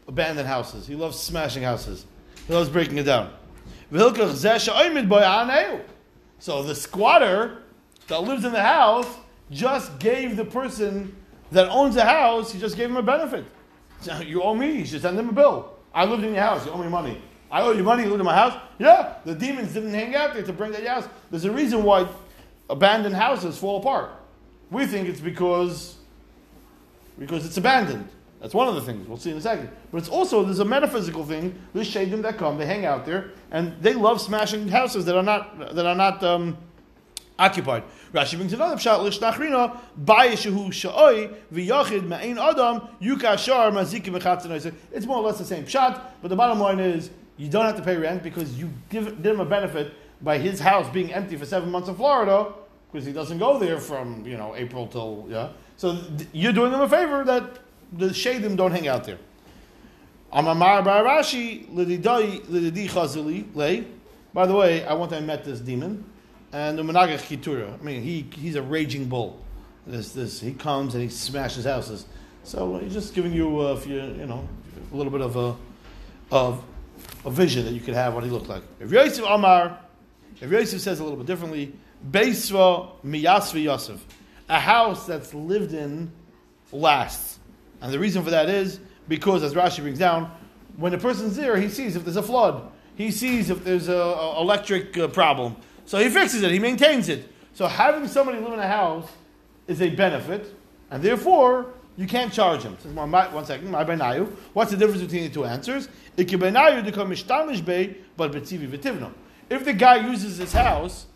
abandoned 0.09 0.49
houses. 0.49 0.87
He 0.87 0.97
loves 0.97 1.17
smashing 1.17 1.63
houses. 1.63 2.05
He 2.49 2.53
loves 2.53 2.69
breaking 2.69 2.99
it 2.99 3.05
down. 3.05 3.33
So 6.39 6.63
the 6.65 6.75
squatter 6.75 7.63
that 8.09 8.21
lives 8.21 8.45
in 8.45 8.53
the 8.53 8.63
house 8.63 9.07
just 9.51 9.97
gave 10.01 10.37
the 10.37 10.45
person 10.45 11.15
that 11.53 11.69
owns 11.69 11.95
the 11.95 12.05
house, 12.05 12.51
he 12.51 12.59
just 12.59 12.77
gave 12.77 12.91
him 12.91 12.97
a 12.97 13.03
benefit. 13.03 13.45
You 14.25 14.43
owe 14.43 14.57
me, 14.57 14.79
you 14.79 14.85
should 14.85 15.03
send 15.03 15.17
him 15.17 15.29
a 15.29 15.33
bill. 15.33 15.73
I 15.95 16.05
lived 16.05 16.25
in 16.25 16.35
your 16.35 16.43
house, 16.43 16.67
you 16.67 16.73
owe 16.73 16.83
me 16.83 16.89
money. 16.89 17.23
I 17.49 17.63
owe 17.63 17.71
you 17.71 17.85
money, 17.85 18.03
you 18.03 18.09
lived 18.09 18.21
in 18.21 18.27
my 18.27 18.35
house? 18.35 18.61
Yeah, 18.81 19.15
the 19.25 19.37
demons 19.37 19.73
didn't 19.73 19.95
hang 19.95 20.17
out 20.17 20.35
there 20.35 20.43
to 20.43 20.53
bring 20.53 20.73
that 20.73 20.85
house. 20.85 21.09
There's 21.31 21.45
a 21.45 21.53
reason 21.53 21.85
why 21.85 22.09
abandoned 22.69 23.15
houses 23.15 23.57
fall 23.57 23.79
apart. 23.79 24.11
We 24.71 24.87
think 24.87 25.09
it's 25.09 25.21
because 25.21 25.97
because 27.19 27.47
it's 27.47 27.57
abandoned. 27.57 28.09
That's 28.41 28.55
one 28.55 28.69
of 28.69 28.75
the 28.75 28.83
things. 28.83 29.09
We'll 29.09 29.17
see 29.17 29.31
in 29.31 29.37
a 29.39 29.41
second. 29.41 29.71
But 29.91 29.99
it's 29.99 30.09
also 30.09 30.45
there's 30.45 30.59
a 30.59 30.65
metaphysical 30.65 31.25
thing. 31.25 31.59
There's 31.73 31.93
shadim 31.93 32.23
that 32.23 32.37
come, 32.37 32.59
they 32.59 32.67
hang 32.67 32.85
out 32.85 33.07
there, 33.07 33.33
and 33.51 33.75
they 33.81 33.95
love 33.95 34.21
smashing 34.21 34.69
houses 34.69 35.05
that 35.07 35.17
are 35.17 35.23
not 35.23 35.75
that 35.75 35.87
are 35.87 35.95
not 35.95 36.23
um, 36.23 36.59
occupied. 37.39 37.85
Rashi 38.13 38.37
brings 38.37 38.53
another 38.53 38.77
pshat 38.77 38.99
lishnachrina 38.99 39.79
bayishu 40.05 40.73
sha'oi 40.73 41.35
v'yachid 41.53 42.07
ma'ain 42.07 42.39
adam 42.39 42.89
yukashar 43.01 43.73
mazikim. 43.73 44.75
It's 44.93 45.07
more 45.07 45.19
or 45.19 45.23
less 45.23 45.39
the 45.39 45.45
same 45.45 45.65
pshat, 45.65 46.01
but 46.21 46.29
the 46.29 46.37
bottom 46.37 46.61
line 46.61 46.79
is 46.79 47.11
you 47.37 47.49
don't 47.49 47.65
have 47.65 47.77
to 47.77 47.83
pay 47.83 47.97
rent 47.97 48.23
because 48.23 48.59
you 48.59 48.71
give, 48.91 49.23
did 49.23 49.27
him 49.27 49.41
a 49.41 49.45
benefit 49.45 49.93
by 50.23 50.39
his 50.39 50.61
house 50.61 50.89
being 50.93 51.13
empty 51.13 51.37
for 51.37 51.45
seven 51.45 51.71
months 51.71 51.89
in 51.89 51.95
Florida 51.95 52.53
because 52.91 53.07
he 53.07 53.13
doesn't 53.13 53.39
go 53.39 53.59
there 53.59 53.79
from 53.79 54.25
you 54.27 54.37
know 54.37 54.55
April 54.57 54.87
till 54.87 55.27
yeah. 55.29 55.51
So 55.77 55.97
th- 55.97 56.29
you're 56.33 56.53
doing 56.53 56.73
them 56.73 56.81
a 56.81 56.89
favor 56.89 57.25
that 57.25 57.59
the 57.93 58.07
shadim 58.07 58.57
don't 58.57 58.73
hang 58.73 58.89
out 58.89 59.05
there. 59.05 59.19
By 60.33 60.45
the 64.47 64.55
way, 64.55 64.85
I 64.85 64.93
want 64.95 65.11
to 65.13 65.21
met 65.21 65.45
this 65.45 65.61
demon 65.61 66.05
and 66.53 66.79
the 66.79 66.83
Menagach 66.83 67.23
Kitura. 67.23 67.73
I 67.73 67.83
mean, 67.83 68.03
he, 68.03 68.27
he's 68.35 68.55
a 68.55 68.63
raging 68.63 69.09
bull. 69.09 69.41
This, 69.87 70.13
this, 70.13 70.41
he 70.41 70.53
comes 70.53 70.95
and 70.95 71.03
he 71.03 71.09
smashes 71.09 71.65
houses. 71.65 72.07
So 72.43 72.79
he's 72.79 72.93
just 72.93 73.15
giving 73.15 73.33
you, 73.33 73.61
uh, 73.61 73.81
you, 73.87 73.95
you 73.95 74.27
know, 74.27 74.47
a 74.93 74.97
little 74.97 75.13
bit 75.13 75.21
of 75.21 75.37
a, 75.37 75.57
of 76.31 76.63
a 77.25 77.31
vision 77.31 77.65
that 77.65 77.73
you 77.73 77.81
could 77.81 77.95
have 77.95 78.15
what 78.15 78.25
he 78.25 78.31
looked 78.31 78.49
like. 78.49 78.63
If 78.81 78.91
Yosef 78.91 79.25
Amar, 79.27 79.79
if 80.41 80.51
Yosef 80.51 80.81
says 80.81 81.01
a 81.01 81.03
little 81.03 81.19
bit 81.19 81.27
differently. 81.27 81.73
Beisva 82.11 82.91
miyasvi 83.05 83.65
Yosef. 83.65 84.05
A 84.49 84.61
house 84.61 85.07
that's 85.07 85.35
lived 85.35 85.73
in 85.75 86.11
lasts. 86.73 87.39
And 87.81 87.93
the 87.93 87.99
reason 87.99 88.23
for 88.23 88.31
that 88.31 88.49
is 88.49 88.81
because, 89.09 89.43
as 89.43 89.55
Rashi 89.55 89.81
brings 89.81 89.99
down, 89.99 90.31
when 90.77 90.95
a 90.95 90.99
person's 90.99 91.37
there, 91.37 91.57
he 91.57 91.69
sees 91.69 91.97
if 91.97 92.05
there's 92.05 92.17
a 92.17 92.23
flood. 92.23 92.71
He 92.97 93.11
sees 93.11 93.51
if 93.51 93.65
there's 93.65 93.89
a, 93.89 94.35
electric 94.39 94.97
uh, 94.97 95.09
problem. 95.09 95.57
So 95.85 95.99
he 95.99 96.09
fixes 96.09 96.43
it, 96.43 96.51
he 96.51 96.59
maintains 96.59 97.09
it. 97.09 97.29
So 97.55 97.67
having 97.67 98.09
somebody 98.09 98.39
live 98.39 98.53
in 98.53 98.59
a 98.59 98.69
house 98.69 99.09
is 99.67 99.81
a 99.83 99.91
benefit, 99.91 100.55
and 100.91 101.03
therefore 101.03 101.75
you 101.97 102.07
can't 102.07 102.33
charge 102.33 102.63
him. 102.63 102.77
So, 102.83 102.91
one 102.91 103.45
second, 103.45 103.71
my 103.71 103.85
benayu. 103.85 104.31
What's 104.53 104.71
the 104.71 104.77
difference 104.77 105.03
between 105.03 105.25
the 105.25 105.31
two 105.31 105.45
answers? 105.45 105.89
If 106.17 106.29
the 109.65 109.73
guy 109.73 109.97
uses 110.09 110.37
his 110.37 110.53
house 110.53 111.07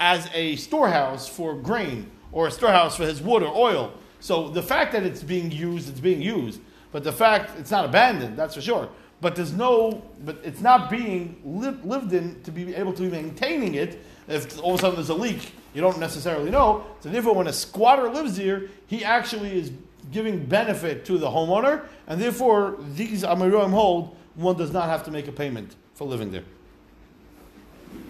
as 0.00 0.28
a 0.34 0.56
storehouse 0.56 1.28
for 1.28 1.54
grain 1.54 2.10
or 2.32 2.48
a 2.48 2.50
storehouse 2.50 2.96
for 2.96 3.04
his 3.04 3.20
wood 3.20 3.42
or 3.42 3.54
oil, 3.54 3.92
so 4.18 4.48
the 4.48 4.62
fact 4.62 4.92
that 4.92 5.04
it's 5.04 5.22
being 5.22 5.50
used, 5.52 5.88
it's 5.88 6.00
being 6.00 6.22
used. 6.22 6.60
But 6.90 7.04
the 7.04 7.12
fact 7.12 7.52
it's 7.58 7.70
not 7.70 7.84
abandoned, 7.84 8.36
that's 8.36 8.54
for 8.54 8.60
sure. 8.60 8.88
But 9.20 9.36
there's 9.36 9.52
no, 9.52 10.02
but 10.24 10.38
it's 10.42 10.60
not 10.60 10.90
being 10.90 11.40
li- 11.44 11.78
lived 11.84 12.12
in 12.12 12.42
to 12.42 12.50
be 12.50 12.74
able 12.74 12.92
to 12.94 13.02
be 13.02 13.10
maintaining 13.10 13.74
it. 13.74 14.02
If 14.26 14.58
all 14.60 14.74
of 14.74 14.80
a 14.80 14.82
sudden 14.82 14.96
there's 14.96 15.10
a 15.10 15.14
leak, 15.14 15.52
you 15.74 15.80
don't 15.80 15.98
necessarily 15.98 16.50
know. 16.50 16.86
So 17.00 17.10
therefore, 17.10 17.34
when 17.34 17.46
a 17.46 17.52
squatter 17.52 18.08
lives 18.08 18.36
here, 18.36 18.70
he 18.86 19.04
actually 19.04 19.58
is 19.58 19.70
giving 20.10 20.46
benefit 20.46 21.04
to 21.04 21.18
the 21.18 21.28
homeowner, 21.28 21.84
and 22.06 22.20
therefore 22.20 22.78
these 22.94 23.22
Amiroim 23.22 23.70
hold 23.70 24.16
one 24.34 24.56
does 24.56 24.72
not 24.72 24.88
have 24.88 25.04
to 25.04 25.10
make 25.10 25.28
a 25.28 25.32
payment 25.32 25.76
for 25.94 26.06
living 26.06 26.32
there. 26.32 26.44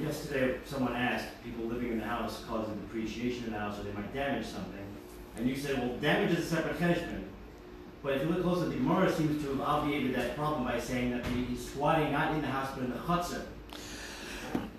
Yesterday, 0.02 0.58
someone 0.64 0.94
asked 0.94 1.26
people 1.44 1.64
living 1.66 1.92
in 1.92 1.98
the 1.98 2.04
house 2.04 2.44
causing 2.48 2.74
depreciation 2.80 3.44
in 3.44 3.52
the 3.52 3.58
house, 3.58 3.78
or 3.78 3.82
they 3.82 3.92
might 3.92 4.12
damage 4.14 4.46
something, 4.46 4.84
and 5.36 5.48
you 5.48 5.56
said, 5.56 5.78
well, 5.78 5.96
damage 5.98 6.36
is 6.38 6.44
a 6.46 6.56
separate 6.56 6.78
cheshbon. 6.78 7.24
But 8.02 8.14
if 8.14 8.22
you 8.22 8.28
look 8.28 8.42
closer, 8.42 8.66
the 8.66 8.76
Gemara 8.76 9.12
seems 9.12 9.42
to 9.44 9.50
have 9.50 9.60
obviated 9.60 10.14
that 10.14 10.34
problem 10.34 10.64
by 10.64 10.80
saying 10.80 11.10
that 11.10 11.26
he's 11.26 11.68
squatting 11.68 12.12
not 12.12 12.34
in 12.34 12.40
the 12.40 12.46
house 12.46 12.70
but 12.74 12.84
in 12.84 12.90
the 12.90 12.96
chutzner. 12.96 13.42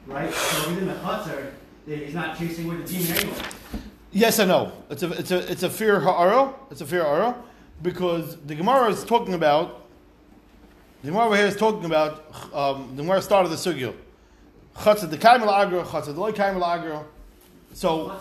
Right? 0.08 0.34
So 0.34 0.70
in 0.72 0.88
the 0.88 0.96
chutzner, 0.96 1.52
he's 1.86 2.16
not 2.16 2.38
chasing 2.38 2.68
with 2.68 2.88
the 2.88 2.98
demon 2.98 3.18
anyway. 3.18 3.38
Yes 4.12 4.40
and 4.40 4.50
no. 4.50 4.72
It's 4.90 5.04
a 5.04 5.12
it's 5.12 5.32
a 5.32 5.52
it's 5.52 5.64
a 5.64 5.70
fear 5.70 6.00
ha'ara. 6.00 6.54
It's 6.70 6.82
a 6.82 6.86
fear 6.86 7.04
ha'ara 7.04 7.36
because 7.82 8.38
the 8.38 8.56
Gemara 8.56 8.90
is 8.90 9.06
talking 9.06 9.36
about 9.36 9.88
the 11.04 11.12
Gemara 11.12 11.38
here 11.38 11.46
is 11.48 11.56
talking 11.56 11.86
about 11.86 12.26
um, 12.54 12.96
the 12.96 13.04
Gemara 13.04 13.22
started 13.22 13.50
the 13.50 13.56
sugya. 13.56 13.94
Chatzah 14.76 15.10
the 15.10 15.18
kaim 15.18 15.44
agra, 15.44 15.84
the 16.06 16.12
loy 16.14 16.32
kaim 16.32 16.62
agra. 16.62 17.04
So 17.74 18.18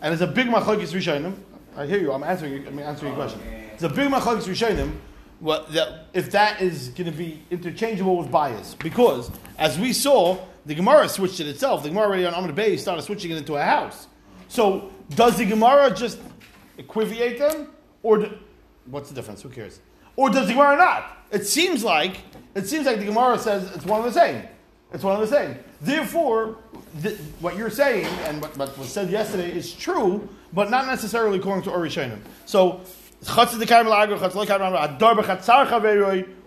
and 0.00 0.12
it's 0.12 0.22
a 0.22 0.26
big 0.26 0.46
machlokes 0.48 0.92
rishonim. 0.92 1.34
I 1.76 1.86
hear 1.86 1.98
you. 1.98 2.12
I'm 2.12 2.22
answering. 2.22 2.52
You, 2.52 2.68
I'm 2.68 2.78
answering 2.78 3.12
your 3.12 3.22
question. 3.22 3.40
It's 3.74 3.82
a 3.82 3.88
big 3.88 4.10
machlokes 4.10 4.44
rishonim. 4.44 4.92
What 5.40 5.72
that 5.72 6.06
if 6.14 6.30
that 6.32 6.62
is 6.62 6.88
going 6.88 7.10
to 7.10 7.16
be 7.16 7.42
interchangeable 7.50 8.16
with 8.16 8.30
bias 8.30 8.74
because 8.74 9.30
as 9.58 9.78
we 9.78 9.92
saw 9.92 10.38
the 10.66 10.74
Gemara 10.74 11.08
switched 11.08 11.38
it 11.40 11.46
itself. 11.46 11.84
The 11.84 11.90
Gemara 11.90 12.06
already 12.06 12.26
on 12.26 12.34
Amud 12.34 12.54
Bay 12.54 12.76
started 12.76 13.02
switching 13.02 13.30
it 13.30 13.36
into 13.36 13.54
a 13.54 13.62
house. 13.62 14.08
So 14.48 14.90
does 15.10 15.38
the 15.38 15.46
Gemara 15.46 15.94
just 15.94 16.18
equivote 16.76 17.38
them, 17.38 17.68
or 18.02 18.18
do, 18.18 18.38
what's 18.86 19.08
the 19.08 19.14
difference? 19.14 19.42
Who 19.42 19.48
cares? 19.48 19.80
Or 20.16 20.28
does 20.28 20.48
the 20.48 20.54
Gemara 20.54 20.76
not? 20.76 21.24
It 21.30 21.46
seems 21.46 21.84
like 21.84 22.18
it 22.54 22.66
seems 22.66 22.86
like 22.86 22.98
the 22.98 23.04
Gemara 23.04 23.38
says 23.38 23.70
it's 23.74 23.84
one 23.84 24.04
of 24.04 24.12
the 24.12 24.20
same. 24.20 24.42
It's 24.92 25.02
one 25.02 25.20
of 25.20 25.28
the 25.28 25.36
same. 25.36 25.58
Therefore, 25.80 26.56
th- 27.02 27.18
what 27.40 27.56
you're 27.56 27.70
saying 27.70 28.06
and 28.24 28.40
what, 28.40 28.56
what, 28.56 28.78
was 28.78 28.88
said 28.88 29.10
yesterday 29.10 29.50
is 29.50 29.72
true, 29.72 30.28
but 30.52 30.70
not 30.70 30.86
necessarily 30.86 31.38
according 31.38 31.64
to 31.64 31.70
Orishanim. 31.70 32.20
So, 32.46 32.80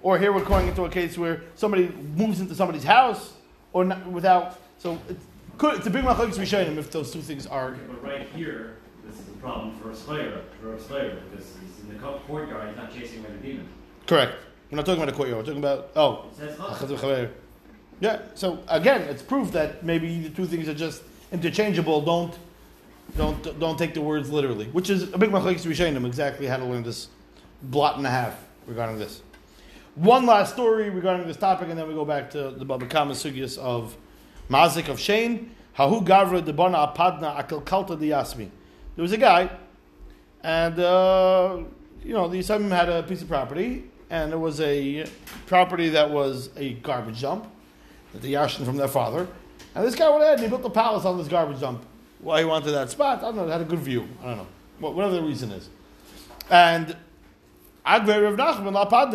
or 0.01 0.17
here 0.17 0.31
we're 0.31 0.45
going 0.45 0.67
into 0.67 0.85
a 0.85 0.89
case 0.89 1.17
where 1.17 1.41
somebody 1.55 1.89
moves 2.15 2.39
into 2.39 2.55
somebody's 2.55 2.83
house 2.83 3.33
or 3.73 3.83
not, 3.83 4.05
without. 4.07 4.57
So 4.77 4.97
it's, 5.09 5.25
it's 5.61 5.87
a 5.87 5.89
big 5.89 6.05
machlokes 6.05 6.35
rishonim 6.35 6.77
if 6.77 6.89
those 6.91 7.11
two 7.11 7.21
things 7.21 7.45
are. 7.45 7.71
But 7.71 8.01
right 8.01 8.27
here, 8.29 8.77
this 9.05 9.19
is 9.19 9.27
a 9.27 9.37
problem 9.41 9.77
for 9.79 9.91
a 9.91 9.95
slayer, 9.95 10.41
for 10.61 10.75
a 10.75 10.79
slayer, 10.79 11.21
because 11.29 11.53
he's 11.61 11.83
in 11.83 11.93
the 11.93 11.99
courtyard, 11.99 12.69
he's 12.69 12.77
not 12.77 12.93
chasing 12.93 13.19
away 13.19 13.31
the 13.33 13.47
demon. 13.47 13.67
Correct. 14.07 14.35
We're 14.71 14.77
not 14.77 14.85
talking 14.85 15.01
about 15.01 15.13
a 15.13 15.17
courtyard. 15.17 15.39
We're 15.39 15.53
talking 15.53 15.59
about 15.59 15.89
oh. 15.95 16.29
Yeah. 17.99 18.21
So 18.35 18.59
again, 18.67 19.01
it's 19.01 19.21
proof 19.21 19.51
that 19.51 19.83
maybe 19.83 20.21
the 20.21 20.29
two 20.29 20.45
things 20.45 20.69
are 20.69 20.73
just 20.73 21.03
interchangeable. 21.31 22.01
Don't 22.01 22.37
don't 23.17 23.59
don't 23.59 23.77
take 23.77 23.93
the 23.93 24.01
words 24.01 24.29
literally, 24.29 24.65
which 24.67 24.89
is 24.89 25.13
a 25.13 25.17
big 25.17 25.31
machlokes 25.31 25.65
rishonim 25.65 26.05
exactly 26.05 26.47
how 26.47 26.57
to 26.57 26.65
learn 26.65 26.83
this 26.83 27.07
blot 27.61 27.97
and 27.97 28.07
a 28.07 28.09
half 28.09 28.39
regarding 28.67 28.97
this. 28.97 29.21
One 29.95 30.25
last 30.25 30.53
story 30.53 30.89
regarding 30.89 31.27
this 31.27 31.37
topic, 31.37 31.69
and 31.69 31.77
then 31.77 31.87
we 31.87 31.93
go 31.93 32.05
back 32.05 32.29
to 32.31 32.51
the 32.51 32.63
Baba 32.63 32.85
Kama 32.85 33.13
Sugyas 33.13 33.57
of 33.57 33.97
Mazik 34.49 34.87
of 34.87 34.99
Shane, 34.99 35.51
Hahu 35.77 36.05
Gavra 36.05 36.41
Debana 36.41 36.95
Apadna 36.95 37.37
Akil 37.37 37.61
Kalta 37.61 37.97
Yasmi. 37.97 38.49
There 38.95 39.03
was 39.03 39.11
a 39.11 39.17
guy, 39.17 39.49
and 40.41 40.79
uh, 40.79 41.57
you 42.03 42.13
know, 42.13 42.29
the 42.29 42.39
Yisraelim 42.39 42.69
had 42.69 42.87
a 42.87 43.03
piece 43.03 43.21
of 43.21 43.27
property, 43.27 43.89
and 44.09 44.31
it 44.31 44.37
was 44.37 44.61
a 44.61 45.05
property 45.47 45.89
that 45.89 46.09
was 46.09 46.49
a 46.55 46.73
garbage 46.75 47.21
dump 47.21 47.47
that 48.13 48.21
they 48.21 48.31
yashin 48.31 48.65
from 48.65 48.77
their 48.77 48.87
father. 48.87 49.27
And 49.75 49.85
this 49.85 49.95
guy 49.95 50.09
went 50.09 50.23
ahead 50.23 50.35
and 50.35 50.43
he 50.43 50.49
built 50.49 50.65
a 50.65 50.69
palace 50.69 51.05
on 51.05 51.17
this 51.17 51.27
garbage 51.27 51.59
dump. 51.59 51.85
Why 52.19 52.39
he 52.39 52.45
wanted 52.45 52.71
that 52.71 52.89
spot, 52.89 53.19
I 53.19 53.21
don't 53.21 53.37
know, 53.37 53.47
it 53.47 53.51
had 53.51 53.61
a 53.61 53.65
good 53.65 53.79
view. 53.79 54.07
I 54.21 54.35
don't 54.35 54.37
know. 54.37 54.47
Whatever 54.79 55.15
the 55.15 55.21
reason 55.21 55.51
is. 55.51 55.69
And 56.49 56.95
Agver 57.85 58.23
Rav 58.23 58.35
Nachman 58.35 58.73
lapad 58.73 59.11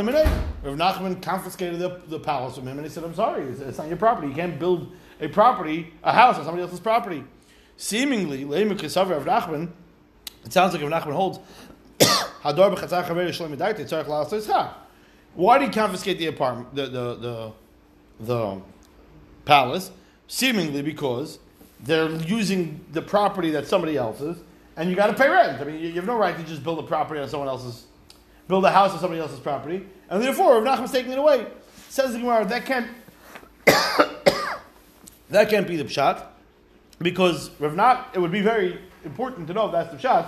Rav 0.62 0.76
Nachman 0.76 1.22
confiscated 1.22 1.78
the, 1.78 2.00
the 2.06 2.18
palace 2.18 2.56
from 2.56 2.66
him 2.66 2.78
and 2.78 2.86
he 2.86 2.92
said, 2.92 3.04
I'm 3.04 3.14
sorry, 3.14 3.44
it's, 3.44 3.60
it's 3.60 3.78
not 3.78 3.88
your 3.88 3.96
property. 3.96 4.28
You 4.28 4.34
can't 4.34 4.58
build 4.58 4.92
a 5.20 5.28
property, 5.28 5.92
a 6.02 6.12
house 6.12 6.38
on 6.38 6.44
somebody 6.44 6.62
else's 6.62 6.80
property. 6.80 7.24
Seemingly, 7.76 8.44
Rav 8.44 8.56
Nachman, 8.56 9.70
it 10.44 10.52
sounds 10.52 10.72
like 10.72 10.82
Rav 10.82 10.90
Nachman 10.90 11.12
holds, 11.12 11.38
why 15.34 15.58
did 15.58 15.68
he 15.68 15.74
confiscate 15.74 16.18
the 16.18 16.26
apartment, 16.26 16.74
the, 16.74 16.86
the, 16.86 17.14
the, 17.14 17.52
the 18.20 18.62
palace? 19.44 19.90
Seemingly 20.26 20.82
because 20.82 21.38
they're 21.80 22.10
using 22.10 22.84
the 22.92 23.02
property 23.02 23.50
that 23.50 23.66
somebody 23.66 23.96
else's, 23.96 24.38
and 24.76 24.90
you 24.90 24.96
got 24.96 25.08
to 25.08 25.14
pay 25.14 25.28
rent. 25.28 25.60
I 25.60 25.64
mean, 25.64 25.80
you, 25.80 25.92
have 25.92 26.06
no 26.06 26.16
right 26.16 26.36
to 26.36 26.42
just 26.44 26.64
build 26.64 26.78
a 26.78 26.82
property 26.82 27.20
on 27.20 27.28
someone 27.28 27.48
else's, 27.48 27.84
build 28.48 28.64
a 28.64 28.70
house 28.70 28.92
on 28.92 29.00
somebody 29.00 29.20
else's 29.20 29.40
property, 29.40 29.86
and 30.08 30.22
therefore 30.22 30.60
Rav 30.60 30.78
Nachman's 30.78 30.92
taking 30.92 31.12
it 31.12 31.18
away. 31.18 31.46
Says 31.88 32.12
the 32.12 32.18
Gemara 32.18 32.44
that 32.46 32.66
can't 32.66 32.90
that 35.30 35.48
can't 35.48 35.66
be 35.66 35.76
the 35.76 35.84
pshat, 35.84 36.24
because 36.98 37.50
Rav 37.60 37.76
Nach, 37.76 38.08
it 38.14 38.18
would 38.18 38.32
be 38.32 38.40
very 38.40 38.78
important 39.04 39.46
to 39.48 39.54
know 39.54 39.66
if 39.66 39.72
that's 39.72 39.90
the 39.90 40.08
pshat, 40.08 40.26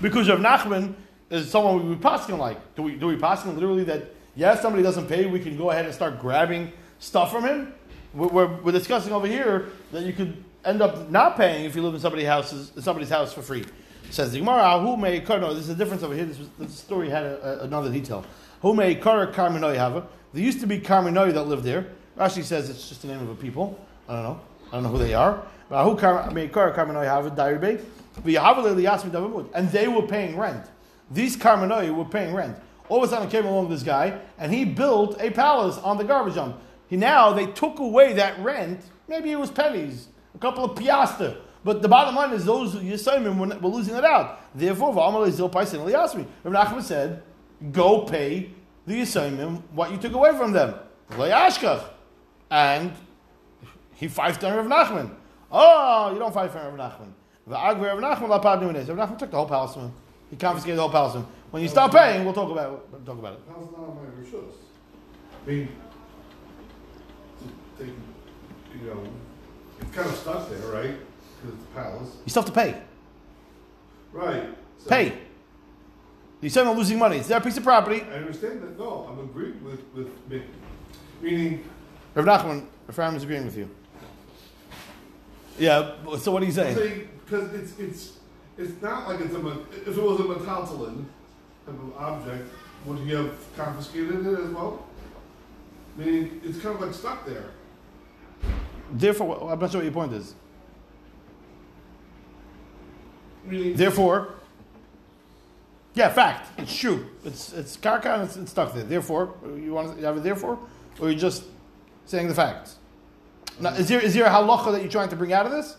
because 0.00 0.28
Rav 0.28 0.38
Nachman 0.40 0.94
is 1.30 1.50
someone 1.50 1.82
we 1.82 1.90
would 1.90 2.02
passing 2.02 2.38
like. 2.38 2.74
Do 2.74 2.82
we 2.82 2.96
do 2.96 3.06
we 3.06 3.16
passing 3.16 3.54
literally 3.54 3.84
that? 3.84 4.14
Yes, 4.36 4.62
somebody 4.62 4.82
doesn't 4.82 5.08
pay, 5.08 5.26
we 5.26 5.40
can 5.40 5.56
go 5.56 5.70
ahead 5.70 5.84
and 5.84 5.92
start 5.92 6.20
grabbing 6.20 6.72
stuff 7.00 7.32
from 7.32 7.44
him. 7.44 7.74
We're, 8.12 8.46
we're, 8.46 8.72
discussing 8.72 9.12
over 9.12 9.26
here 9.26 9.68
that 9.92 10.02
you 10.02 10.12
could 10.12 10.42
end 10.64 10.82
up 10.82 11.10
not 11.10 11.36
paying 11.36 11.64
if 11.64 11.76
you 11.76 11.82
live 11.82 11.94
in 11.94 12.00
somebody's 12.00 12.26
house, 12.26 12.72
somebody's 12.80 13.08
house 13.08 13.32
for 13.32 13.42
free. 13.42 13.64
Says 14.10 14.32
the 14.32 14.40
Gemara, 14.40 14.80
who 14.80 14.96
may 14.96 15.20
no, 15.20 15.54
there's 15.54 15.68
a 15.68 15.74
difference 15.74 16.02
over 16.02 16.14
here. 16.14 16.24
This, 16.24 16.38
was, 16.38 16.48
this 16.58 16.74
story 16.74 17.08
had 17.08 17.24
a, 17.24 17.60
a, 17.60 17.64
another 17.64 17.90
detail. 17.90 18.24
Who 18.62 18.74
may 18.74 18.96
kar 18.96 19.28
karmenoy 19.28 19.76
have? 19.76 20.04
There 20.32 20.42
used 20.42 20.60
to 20.60 20.66
be 20.66 20.80
karmenoy 20.80 21.32
that 21.34 21.44
lived 21.44 21.62
there. 21.62 21.86
Rashi 22.18 22.42
says 22.42 22.68
it's 22.68 22.88
just 22.88 23.02
the 23.02 23.08
name 23.08 23.20
of 23.20 23.30
a 23.30 23.34
people. 23.36 23.78
I 24.08 24.14
don't 24.14 24.22
know. 24.24 24.40
I 24.68 24.72
don't 24.72 24.82
know 24.82 24.88
who 24.88 24.98
they 24.98 25.14
are. 25.14 25.42
And 29.54 29.70
they 29.70 29.88
were 29.88 30.02
paying 30.02 30.36
rent. 30.36 30.66
These 31.12 31.36
karmanoi 31.36 31.94
were 31.94 32.04
paying 32.04 32.34
rent. 32.34 32.56
All 32.88 32.98
of 32.98 33.04
a 33.04 33.08
sudden 33.08 33.30
came 33.30 33.46
along 33.46 33.70
this 33.70 33.84
guy, 33.84 34.18
and 34.38 34.52
he 34.52 34.64
built 34.64 35.20
a 35.20 35.30
palace 35.30 35.78
on 35.78 35.96
the 35.96 36.02
garbage 36.02 36.34
dump. 36.34 36.56
He, 36.90 36.96
now 36.96 37.32
they 37.32 37.46
took 37.46 37.78
away 37.78 38.12
that 38.14 38.38
rent. 38.40 38.82
Maybe 39.08 39.30
it 39.30 39.38
was 39.38 39.50
pennies, 39.50 40.08
a 40.34 40.38
couple 40.38 40.64
of 40.64 40.76
piaster. 40.76 41.36
But 41.62 41.82
the 41.82 41.88
bottom 41.88 42.16
line 42.16 42.32
is 42.32 42.44
those 42.44 42.74
Yisraelim 42.74 43.38
were, 43.38 43.56
were 43.58 43.68
losing 43.68 43.94
it 43.94 44.04
out. 44.04 44.40
Therefore, 44.54 44.92
Rav 44.92 45.14
Nachman 45.14 46.82
said, 46.82 47.22
go 47.70 48.00
pay 48.02 48.50
the 48.86 48.94
Yisraelim 48.94 49.62
what 49.72 49.92
you 49.92 49.98
took 49.98 50.14
away 50.14 50.36
from 50.36 50.52
them. 50.52 50.74
And 52.50 52.92
he 53.94 54.08
fived 54.08 54.42
on 54.44 54.56
Rav 54.56 54.66
Nachman. 54.66 55.14
Oh, 55.52 56.12
you 56.12 56.18
don't 56.18 56.32
fight 56.34 56.50
for 56.50 56.58
Rav 56.58 56.74
Nachman. 56.74 57.12
The 57.46 57.56
Agver 57.56 58.00
Rav 58.00 58.18
Nachman 58.18 58.28
lapad 58.40 58.60
nunes. 58.62 58.88
Rav 58.88 59.08
Nachman 59.08 59.18
took 59.18 59.30
the 59.30 59.44
whole 59.44 59.66
him. 59.66 59.92
He 60.30 60.36
confiscated 60.36 60.78
the 60.78 60.88
whole 60.88 61.10
him. 61.10 61.26
When 61.50 61.62
you 61.62 61.68
stop 61.68 61.92
paying, 61.92 62.24
we'll 62.24 62.34
talk 62.34 62.50
about 62.50 62.72
it. 62.72 62.80
We'll 62.90 63.00
talk 63.02 63.18
about 63.18 63.34
it. 65.46 65.68
My 67.80 67.86
rishus? 67.86 67.88
Being 67.88 68.02
taken, 68.72 68.80
you 68.80 68.94
know, 68.94 69.10
it's 69.80 69.94
kind 69.94 70.08
of 70.08 70.16
stuck 70.16 70.48
there, 70.50 70.58
right? 70.70 70.96
Because 71.40 71.54
it's 71.54 71.64
the 71.64 71.74
palace. 71.74 72.16
You 72.24 72.30
still 72.30 72.42
have 72.42 72.52
to 72.52 72.60
pay. 72.60 72.82
Right. 74.12 74.48
So 74.78 74.90
Pay. 74.90 75.18
You 76.40 76.48
said 76.48 76.66
I'm 76.66 76.76
losing 76.76 76.98
money. 76.98 77.18
It's 77.18 77.28
their 77.28 77.40
piece 77.40 77.56
of 77.58 77.64
property. 77.64 78.02
I 78.02 78.14
understand 78.14 78.62
that. 78.62 78.78
No, 78.78 79.06
I'm 79.10 79.20
agreeing 79.20 79.62
with, 79.62 79.82
with 79.94 80.08
me. 80.28 80.42
Meaning, 81.20 81.64
Rav 82.14 82.24
Nachman, 82.24 82.66
Ephraim 82.88 83.14
is 83.14 83.22
agreeing 83.22 83.44
with 83.44 83.56
you. 83.56 83.68
Yeah, 85.58 85.92
so 86.18 86.32
what 86.32 86.42
are 86.42 86.46
you 86.46 86.52
saying? 86.52 87.08
because 87.24 87.52
it's, 87.52 87.78
it's, 87.78 88.18
it's 88.56 88.82
not 88.82 89.06
like 89.06 89.20
it's 89.20 89.34
a, 89.34 89.48
if 89.86 89.96
it 89.96 90.02
was 90.02 90.18
a 90.18 90.22
metaltalin 90.22 91.04
type 91.66 91.74
of 91.74 91.96
object, 91.96 92.48
would 92.86 92.98
you 93.00 93.16
have 93.16 93.56
confiscated 93.56 94.26
it 94.26 94.38
as 94.40 94.50
well? 94.50 94.86
Meaning, 95.96 96.40
it's 96.42 96.58
kind 96.58 96.74
of 96.74 96.80
like 96.80 96.94
stuck 96.94 97.26
there. 97.26 97.50
Therefore, 98.92 99.50
I'm 99.52 99.58
not 99.58 99.70
sure 99.70 99.78
what 99.80 99.84
your 99.84 99.92
point 99.92 100.12
is. 100.12 100.34
Meaning, 103.44 103.74
Therefore, 103.76 104.34
yeah, 105.94 106.08
fact. 106.12 106.58
It's 106.58 106.76
true. 106.76 107.06
It's 107.24 107.52
it's 107.52 107.76
karka 107.76 108.14
and 108.14 108.22
it's, 108.24 108.36
it's 108.36 108.50
stuck 108.50 108.72
there. 108.74 108.84
Therefore, 108.84 109.34
you 109.56 109.72
want 109.72 109.92
to 109.94 109.98
you 110.00 110.06
have 110.06 110.16
it 110.16 110.22
therefore, 110.22 110.58
or 111.00 111.10
you're 111.10 111.18
just 111.18 111.44
saying 112.06 112.28
the 112.28 112.34
facts. 112.34 112.76
Now, 113.60 113.70
is 113.70 113.88
there 113.88 114.00
is 114.00 114.14
there 114.14 114.24
a 114.26 114.30
halacha 114.30 114.72
that 114.72 114.82
you're 114.82 114.90
trying 114.90 115.08
to 115.08 115.16
bring 115.16 115.32
out 115.32 115.46
of 115.46 115.52
this? 115.52 115.76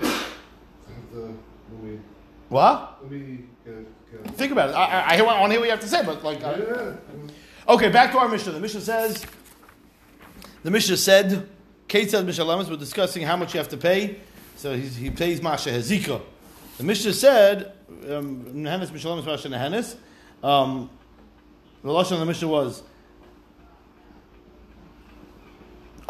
I 0.00 0.04
have 0.06 1.10
to, 1.12 1.20
let 1.72 1.82
me, 1.82 1.98
What? 2.48 2.98
let 3.02 3.10
me 3.10 3.44
get, 3.64 4.22
get 4.24 4.34
Think 4.34 4.52
about 4.52 4.70
it. 4.70 4.72
I, 4.74 5.16
I, 5.16 5.18
I 5.18 5.22
want 5.22 5.44
to 5.44 5.50
hear 5.50 5.60
what 5.60 5.64
you 5.66 5.70
have 5.70 5.80
to 5.80 5.88
say, 5.88 6.02
but 6.04 6.24
like, 6.24 6.40
yeah, 6.40 6.50
I- 6.50 6.58
yeah. 6.58 6.92
okay, 7.68 7.90
back 7.90 8.10
to 8.12 8.18
our 8.18 8.28
mission. 8.28 8.52
The 8.54 8.60
mission 8.60 8.80
says, 8.80 9.24
the 10.62 10.70
Mishnah 10.70 10.96
said, 10.96 11.48
Kate 11.88 12.10
said 12.10 12.24
Mishnah 12.26 12.44
Lamas, 12.44 12.70
we're 12.70 12.76
discussing 12.76 13.22
how 13.22 13.36
much 13.36 13.54
you 13.54 13.58
have 13.58 13.68
to 13.68 13.76
pay. 13.76 14.16
So 14.56 14.76
he 14.76 15.10
pays 15.10 15.42
Masha 15.42 15.70
Hezika. 15.70 16.20
The 16.78 16.84
Mishnah 16.84 17.14
said, 17.14 17.72
um, 18.10 18.44
Nehenes 18.54 18.92
Mishnah 18.92 19.10
Lamas 19.10 19.26
Masha 19.26 19.48
Nehenes. 19.48 19.96
Um, 20.42 20.90
the 21.82 21.88
lashon 21.88 22.12
of 22.12 22.20
the 22.20 22.26
Mishnah 22.26 22.48
was, 22.48 22.82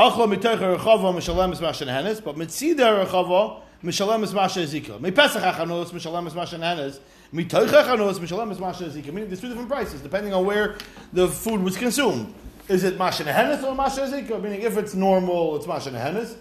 Achla 0.01 0.35
mitoich 0.35 0.59
rechava 0.59 1.15
mishalem 1.15 1.53
es 1.53 1.61
masha 1.61 1.85
nehenes, 1.85 2.25
but 2.25 2.35
mitzida 2.35 3.05
rechava 3.05 3.61
mishalem 3.85 4.23
es 4.23 4.33
masha 4.33 4.61
ezika. 4.61 4.99
Mipesach 4.99 5.43
achanos 5.53 5.91
mishalem 5.91 6.27
es 6.27 6.35
masha 6.35 6.57
nehenes. 6.57 7.01
Mitoich 7.35 7.69
achanos 7.69 8.19
mishalem 8.19 8.51
es 8.51 8.59
masha 8.59 8.85
ezika. 8.85 9.13
Meaning 9.13 9.29
there's 9.29 9.43
two 9.43 9.49
different 9.49 9.69
prices 9.69 10.01
depending 10.01 10.33
on 10.33 10.47
where 10.47 10.79
the 11.13 11.29
food 11.29 11.63
was 11.63 11.77
consumed. 11.77 12.33
Is 12.71 12.85
it 12.85 12.97
masha 12.97 13.25
nehenes 13.25 13.65
or 13.65 13.75
masha 13.75 14.03
ezika? 14.03 14.41
Meaning 14.41 14.63
if 14.63 14.77
it's 14.77 14.95
normal, 14.95 15.57
it's 15.57 15.67
masha 15.67 15.91
nehenes. 15.91 16.37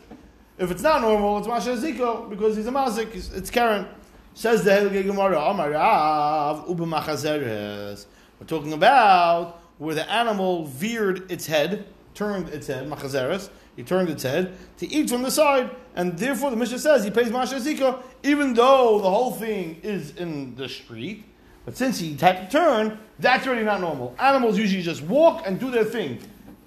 If 0.59 0.69
it's 0.69 0.83
not 0.83 1.01
normal, 1.01 1.39
it's 1.39 1.47
masha 1.47 1.71
ezika 1.71 2.29
because 2.29 2.55
he's 2.55 2.67
a 2.67 2.71
mazik. 2.71 3.15
It's, 3.35 3.49
Karen. 3.49 3.87
Says 4.35 4.63
the 4.63 4.69
Heilige 4.69 5.07
Gemara, 5.07 5.41
Amar 5.41 5.71
Rav 5.71 6.69
uba 6.69 6.85
machazeres. 6.85 8.05
We're 8.39 8.45
talking 8.45 8.73
about 8.73 9.59
where 9.79 9.95
the 9.95 10.07
animal 10.07 10.67
veered 10.67 11.31
its 11.31 11.47
head, 11.47 11.87
turned 12.13 12.49
its 12.49 12.67
head, 12.67 12.87
machazeres. 12.87 13.49
He 13.75 13.81
turned 13.81 14.09
its 14.09 14.21
head 14.21 14.55
to 14.77 14.87
eat 14.87 15.09
from 15.09 15.23
the 15.23 15.31
side, 15.31 15.71
and 15.95 16.15
therefore 16.15 16.51
the 16.51 16.57
Mishnah 16.57 16.77
says 16.77 17.03
he 17.03 17.09
pays 17.09 17.31
masha 17.31 17.55
zika, 17.55 18.03
even 18.21 18.53
though 18.53 18.99
the 18.99 19.09
whole 19.09 19.31
thing 19.31 19.79
is 19.81 20.15
in 20.15 20.53
the 20.53 20.69
street. 20.69 21.25
But 21.65 21.77
since 21.77 21.99
he 21.99 22.15
had 22.15 22.49
to 22.49 22.57
turn, 22.57 22.99
that's 23.19 23.45
already 23.45 23.65
not 23.65 23.81
normal. 23.81 24.15
Animals 24.19 24.57
usually 24.57 24.81
just 24.81 25.03
walk 25.03 25.43
and 25.45 25.59
do 25.59 25.69
their 25.69 25.83
thing. 25.83 26.19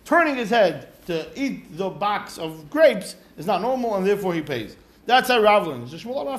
Turning 0.04 0.36
his 0.36 0.50
head 0.50 0.88
to 1.06 1.28
eat 1.34 1.76
the 1.76 1.90
box 1.90 2.38
of 2.38 2.70
grapes 2.70 3.16
is 3.36 3.46
not 3.46 3.60
normal, 3.62 3.96
and 3.96 4.06
therefore 4.06 4.34
he 4.34 4.42
pays. 4.42 4.76
That's 5.06 5.28
how 5.28 5.40
Rav 5.40 5.66
learns. 5.66 5.92
Shmuel 5.92 6.38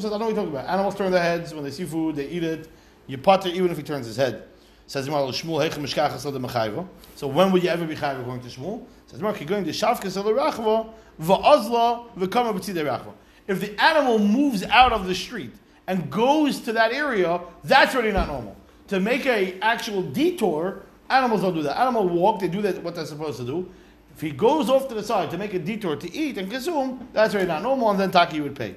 says, 0.00 0.12
I 0.12 0.18
know 0.18 0.18
what 0.18 0.28
you're 0.28 0.34
talking 0.34 0.50
about. 0.50 0.68
Animals 0.68 0.94
turn 0.96 1.12
their 1.12 1.22
heads 1.22 1.54
when 1.54 1.64
they 1.64 1.70
see 1.70 1.84
food, 1.84 2.16
they 2.16 2.28
eat 2.28 2.42
it. 2.44 2.68
You 3.06 3.18
putter 3.18 3.48
even 3.48 3.70
if 3.70 3.76
he 3.76 3.82
turns 3.82 4.06
his 4.06 4.16
head. 4.16 4.44
Says 4.86 5.08
Shmuel. 5.08 6.88
So 7.14 7.26
when 7.28 7.52
would 7.52 7.62
you 7.62 7.68
ever 7.68 7.86
be 7.86 7.94
chayv 7.94 8.20
according 8.20 8.42
to 8.48 8.60
Shmuel? 8.60 8.84
Says 9.06 9.18
Gemara, 9.18 9.44
going 9.44 9.64
to 9.64 9.70
Shavkas 9.70 10.16
Rachva, 10.22 10.92
Va'azla, 11.20 12.08
Rachva. 12.16 13.12
If 13.48 13.60
the 13.60 13.82
animal 13.82 14.18
moves 14.18 14.62
out 14.64 14.92
of 14.92 15.06
the 15.06 15.14
street 15.14 15.52
and 15.90 16.08
goes 16.08 16.60
to 16.60 16.72
that 16.72 16.92
area, 16.92 17.40
that's 17.64 17.96
really 17.96 18.12
not 18.12 18.28
normal. 18.28 18.56
To 18.88 19.00
make 19.00 19.26
a 19.26 19.58
actual 19.60 20.02
detour, 20.02 20.82
animals 21.10 21.40
don't 21.40 21.52
do 21.52 21.62
that. 21.62 21.80
Animal 21.80 22.08
walk, 22.08 22.38
they 22.38 22.46
do 22.46 22.62
that 22.62 22.80
what 22.84 22.94
they're 22.94 23.04
supposed 23.04 23.38
to 23.38 23.44
do. 23.44 23.68
If 24.14 24.20
he 24.20 24.30
goes 24.30 24.70
off 24.70 24.86
to 24.86 24.94
the 24.94 25.02
side 25.02 25.32
to 25.32 25.38
make 25.38 25.52
a 25.52 25.58
detour 25.58 25.96
to 25.96 26.14
eat 26.14 26.38
and 26.38 26.48
consume, 26.48 27.08
that's 27.12 27.34
really 27.34 27.48
not 27.48 27.64
normal, 27.64 27.90
and 27.90 27.98
then 27.98 28.12
Taki 28.12 28.40
would 28.40 28.54
pay. 28.54 28.76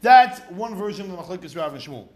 That's 0.00 0.40
one 0.52 0.74
version 0.74 1.10
of 1.10 1.16
the 1.16 1.22
Machlekes 1.22 1.54
Rav 1.54 1.74
and 1.74 1.82
Shmuel. 1.82 2.08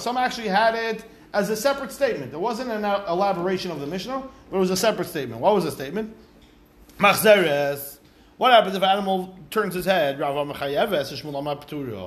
Some 0.00 0.16
actually 0.18 0.48
had 0.48 0.74
it 0.74 1.04
as 1.32 1.48
a 1.48 1.56
separate 1.56 1.90
statement. 1.90 2.34
It 2.34 2.40
wasn't 2.40 2.70
an 2.70 2.84
elaboration 2.84 3.70
of 3.70 3.80
the 3.80 3.86
Mishnah, 3.86 4.22
but 4.50 4.56
it 4.58 4.60
was 4.60 4.70
a 4.70 4.76
separate 4.76 5.08
statement. 5.08 5.40
What 5.40 5.54
was 5.54 5.64
the 5.64 5.70
statement? 5.70 6.14
Machzeres. 6.98 7.95
What 8.38 8.52
happens 8.52 8.76
if 8.76 8.82
an 8.82 8.90
animal 8.90 9.34
turns 9.50 9.74
his 9.74 9.86
head? 9.86 10.18
Shmuel, 10.18 12.06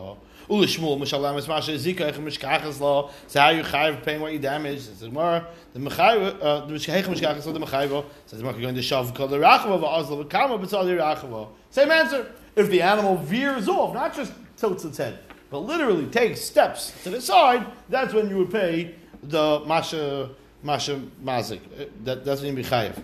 Mishalem 0.99 1.37
is 1.37 1.47
Masha 1.47 1.71
Zika, 1.71 2.11
Mishkachas 2.13 2.79
Law. 2.79 3.09
So 3.27 3.39
how 3.39 3.49
you 3.49 3.63
chayiv 3.63 4.03
paying 4.03 4.21
what 4.21 4.33
you 4.33 4.39
damaged? 4.39 4.89
It 4.89 4.97
says 4.97 5.09
more. 5.09 5.45
The 5.73 5.79
Mechayiv, 5.79 6.37
uh, 6.41 6.65
the 6.65 6.73
Mishkachas 6.73 7.03
Mishkachas 7.03 7.45
Law, 7.47 7.53
the 7.53 7.59
Mechayiv. 7.59 8.05
Says 8.27 8.43
more, 8.43 8.53
going 8.53 8.75
to 8.75 8.81
shav 8.81 9.15
kol 9.15 9.27
V'kama. 9.27 11.47
Same 11.71 11.91
answer. 11.91 12.31
If 12.55 12.69
the 12.69 12.81
animal 12.81 13.17
veers 13.17 13.67
off, 13.67 13.93
not 13.93 14.15
just 14.15 14.33
tilts 14.57 14.85
its 14.85 14.97
head, 14.97 15.19
but 15.49 15.59
literally 15.59 16.05
takes 16.07 16.41
steps 16.41 16.93
to 17.03 17.09
the 17.09 17.21
side, 17.21 17.65
that's 17.89 18.13
when 18.13 18.29
you 18.29 18.37
would 18.37 18.51
pay 18.51 18.95
the 19.23 19.61
Masha, 19.65 20.29
Masha 20.61 21.01
Mazik. 21.23 21.61
Uh, 21.79 21.85
That, 22.03 22.25
that's 22.25 22.41
when 22.41 22.55
you 22.55 22.63
be 22.63 22.69
chayiv. 22.69 23.01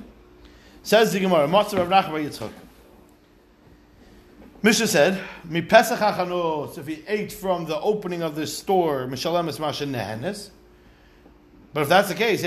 Says 0.84 1.14
the 1.14 1.20
Gemara, 1.20 1.48
Rav 1.48 1.72
Yitzchak. 1.72 2.52
Mishnah 4.66 4.88
said, 4.88 5.22
"Mi 5.44 5.62
Pesach 5.62 6.00
hachanos." 6.00 6.80
If 6.80 6.88
he 6.88 7.04
ate 7.08 7.32
from 7.32 7.66
the 7.66 7.80
opening 7.80 8.24
of 8.24 8.36
the 8.36 8.48
store, 8.48 9.06
mishalem 9.06 9.48
es 9.48 9.60
masha 9.60 9.86
nehenes. 9.86 10.50
But 11.72 11.82
if 11.82 11.90
that's 11.90 12.08
the 12.08 12.16
case. 12.16 12.42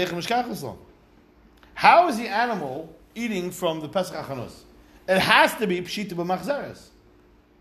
How 1.74 2.08
is 2.08 2.18
the 2.18 2.26
animal 2.26 2.92
eating 3.14 3.52
from 3.52 3.78
the 3.78 3.88
Pesach 3.88 4.16
hachanos? 4.16 4.62
It 5.06 5.20
has 5.20 5.54
to 5.58 5.68
be 5.68 5.80
pshita 5.80 6.14
b'machzeres. 6.14 6.88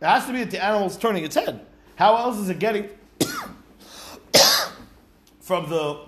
It 0.01 0.05
has 0.07 0.25
to 0.25 0.33
be 0.33 0.39
that 0.39 0.49
the 0.49 0.65
animal's 0.65 0.97
turning 0.97 1.23
its 1.23 1.35
head. 1.35 1.63
How 1.95 2.17
else 2.17 2.37
is 2.37 2.49
it 2.49 2.57
getting 2.57 2.89
from 5.39 5.69
the 5.69 5.99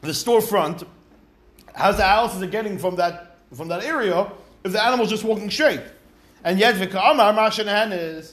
the 0.00 0.08
storefront? 0.08 0.84
The 1.76 2.04
else 2.04 2.34
is 2.34 2.42
it 2.42 2.50
getting 2.50 2.76
from 2.76 2.96
that 2.96 3.36
from 3.54 3.68
that 3.68 3.84
area 3.84 4.32
if 4.64 4.72
the 4.72 4.82
animal's 4.84 5.10
just 5.10 5.22
walking 5.22 5.48
straight? 5.48 5.82
And 6.48 6.58
yet, 6.58 6.76
v'ka'amar 6.76 7.34
masha 7.34 7.62
nehenes. 7.62 8.32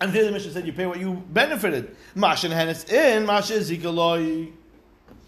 And 0.00 0.12
there 0.12 0.24
the 0.26 0.30
Mishnah 0.30 0.52
said 0.52 0.64
you 0.64 0.72
pay 0.72 0.86
what 0.86 1.00
you 1.00 1.24
benefited. 1.30 1.96
Masha 2.14 2.48
nehenes 2.48 2.88
in, 2.88 3.26
masha 3.26 3.54
zikaloi. 3.54 4.52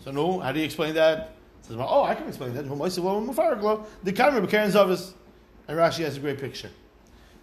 So 0.05 0.13
no, 0.13 0.39
how 0.39 0.53
do 0.53 0.61
you 0.61 0.65
explain 0.65 0.95
that? 0.95 1.33
Says, 1.63 1.75
oh, 1.77 2.05
I 2.05 2.15
can 2.15 2.29
explain 2.29 2.55
that. 2.55 2.63
The 2.63 4.13
camera 4.13 4.47
Karen 4.47 4.71
Zavis. 4.71 5.13
And 5.67 5.77
Rashi 5.77 6.05
has 6.05 6.17
a 6.17 6.21
great 6.21 6.39
picture. 6.39 6.71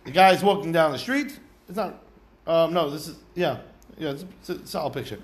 The 0.06 0.12
guy's 0.12 0.42
walking 0.42 0.72
down 0.72 0.94
the 0.94 1.00
street. 1.00 1.38
It's 1.68 1.76
not. 1.76 2.02
Um, 2.48 2.74
no, 2.74 2.90
this 2.90 3.10
is 3.10 3.18
yeah, 3.34 3.58
yeah. 3.98 4.12
It's, 4.12 4.24
it's 4.40 4.50
a 4.50 4.68
solid 4.68 4.94
picture. 4.94 5.20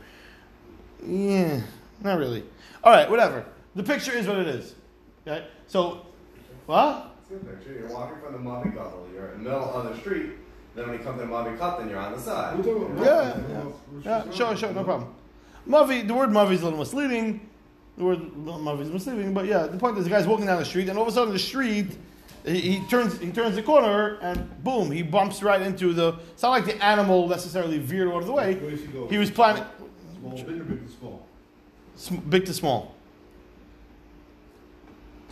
Yeah, 1.05 1.61
not 2.03 2.17
really. 2.17 2.43
All 2.83 2.91
right, 2.91 3.09
whatever. 3.09 3.45
The 3.75 3.83
picture 3.83 4.11
is 4.11 4.27
what 4.27 4.39
it 4.39 4.47
is. 4.47 4.75
Okay, 5.25 5.47
so 5.67 6.05
what? 6.65 7.10
It's 7.31 7.41
a 7.41 7.45
good 7.45 7.59
picture. 7.59 7.79
You're 7.79 7.87
walking 7.89 8.17
from 8.19 8.33
the 8.33 8.39
Mavi 8.39 8.73
Gadol. 8.73 9.07
You're 9.13 9.29
in 9.29 9.43
the 9.43 9.49
middle 9.49 9.63
of 9.73 9.93
the 9.95 9.99
street. 10.01 10.31
Then 10.75 10.89
when 10.89 10.97
you 10.97 11.03
come 11.03 11.17
to 11.17 11.25
the 11.25 11.31
Mavi 11.31 11.77
then 11.79 11.89
you're 11.89 11.99
on 11.99 12.11
the 12.13 12.19
side. 12.19 12.57
We're 12.57 12.63
talking 12.63 12.97
about 12.97 13.05
Yeah, 13.05 13.27
Rachel, 13.27 13.81
yeah, 14.03 14.23
yeah. 14.25 14.31
Sure, 14.31 14.55
sure, 14.55 14.73
no 14.73 14.83
problem. 14.83 15.13
Mavi, 15.67 16.07
the 16.07 16.13
word 16.13 16.29
Mavi 16.29 16.53
is 16.53 16.61
a 16.61 16.65
little 16.65 16.79
misleading. 16.79 17.47
The 17.97 18.03
word 18.03 18.19
Mavi 18.19 18.81
is 18.81 18.89
misleading, 18.89 19.33
but 19.33 19.45
yeah, 19.45 19.67
the 19.67 19.77
point 19.77 19.97
is 19.97 20.05
the 20.05 20.09
guy's 20.09 20.27
walking 20.27 20.45
down 20.45 20.59
the 20.59 20.65
street, 20.65 20.89
and 20.89 20.97
all 20.97 21.03
of 21.03 21.09
a 21.09 21.11
sudden 21.11 21.33
the 21.33 21.39
street, 21.39 21.97
he, 22.45 22.59
he 22.59 22.87
turns, 22.87 23.19
he 23.19 23.31
turns 23.31 23.55
the 23.55 23.63
corner, 23.63 24.17
and 24.21 24.63
boom, 24.63 24.89
he 24.91 25.01
bumps 25.03 25.43
right 25.43 25.61
into 25.61 25.93
the. 25.93 26.15
It's 26.31 26.41
not 26.41 26.49
like 26.51 26.65
the 26.65 26.83
animal 26.83 27.27
necessarily 27.27 27.77
veered 27.77 28.07
out 28.09 28.21
of 28.21 28.25
the 28.25 28.31
way. 28.31 28.55
Where 28.55 28.71
does 28.71 28.81
he 28.81 28.87
go? 28.87 29.07
He 29.07 29.17
was 29.17 29.29
planning 29.29 29.63
Small, 30.19 30.31
big 30.31 30.61
or 30.61 30.63
big 30.63 30.85
to 30.87 30.91
small? 30.93 31.27
sm- 31.95 32.15
big 32.29 32.45
to 32.45 32.53
small, 32.53 32.95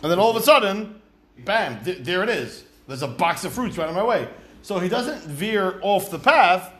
and 0.02 0.12
then 0.12 0.18
all 0.18 0.30
of 0.30 0.36
a 0.36 0.42
sudden, 0.42 0.99
bam, 1.44 1.82
th- 1.84 1.98
there 1.98 2.22
it 2.22 2.28
is. 2.28 2.64
There's 2.86 3.02
a 3.02 3.08
box 3.08 3.44
of 3.44 3.52
fruits 3.52 3.78
right 3.78 3.88
on 3.88 3.94
my 3.94 4.04
way. 4.04 4.28
So 4.62 4.78
he 4.78 4.88
doesn't 4.88 5.22
veer 5.22 5.78
off 5.82 6.10
the 6.10 6.18
path. 6.18 6.72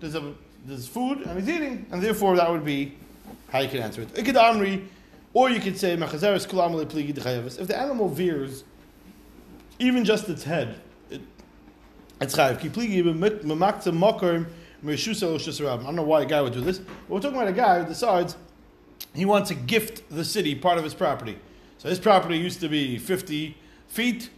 There's 0.00 0.14
a 0.14 0.34
there's 0.66 0.86
food 0.86 1.20
and 1.22 1.38
he's 1.38 1.48
eating, 1.48 1.86
and 1.90 2.02
therefore 2.02 2.36
that 2.36 2.50
would 2.50 2.64
be 2.64 2.96
how 3.50 3.60
you 3.60 3.68
can 3.68 3.80
answer 3.80 4.02
it. 4.02 4.12
Amri, 4.14 4.86
Or 5.32 5.48
you 5.50 5.60
could 5.60 5.78
say, 5.78 5.96
"Machazeres 5.96 6.46
kulam 6.46 6.72
lepligi 6.72 7.14
dechayeves." 7.14 7.58
If 7.60 7.66
the 7.68 7.78
animal 7.78 8.08
veers, 8.08 8.64
even 9.78 10.04
just 10.04 10.28
its 10.28 10.44
head, 10.44 10.80
it, 11.10 11.20
it's 12.20 12.34
rabim. 15.60 15.80
I 15.80 15.84
don't 15.84 15.96
know 15.96 16.02
why 16.02 16.22
a 16.22 16.26
guy 16.26 16.40
would 16.40 16.52
do 16.52 16.60
this, 16.60 16.78
but 16.78 16.88
we're 17.08 17.20
talking 17.20 17.36
about 17.36 17.48
a 17.48 17.52
guy 17.52 17.80
who 17.82 17.88
decides 17.88 18.36
he 19.14 19.24
wants 19.24 19.48
to 19.48 19.54
gift 19.54 20.08
the 20.10 20.24
city 20.24 20.54
part 20.54 20.78
of 20.78 20.84
his 20.84 20.94
property. 20.94 21.38
So 21.78 21.88
his 21.88 21.98
property 21.98 22.36
used 22.38 22.60
to 22.60 22.68
be 22.68 22.98
50 22.98 23.56
feet, 23.90 24.30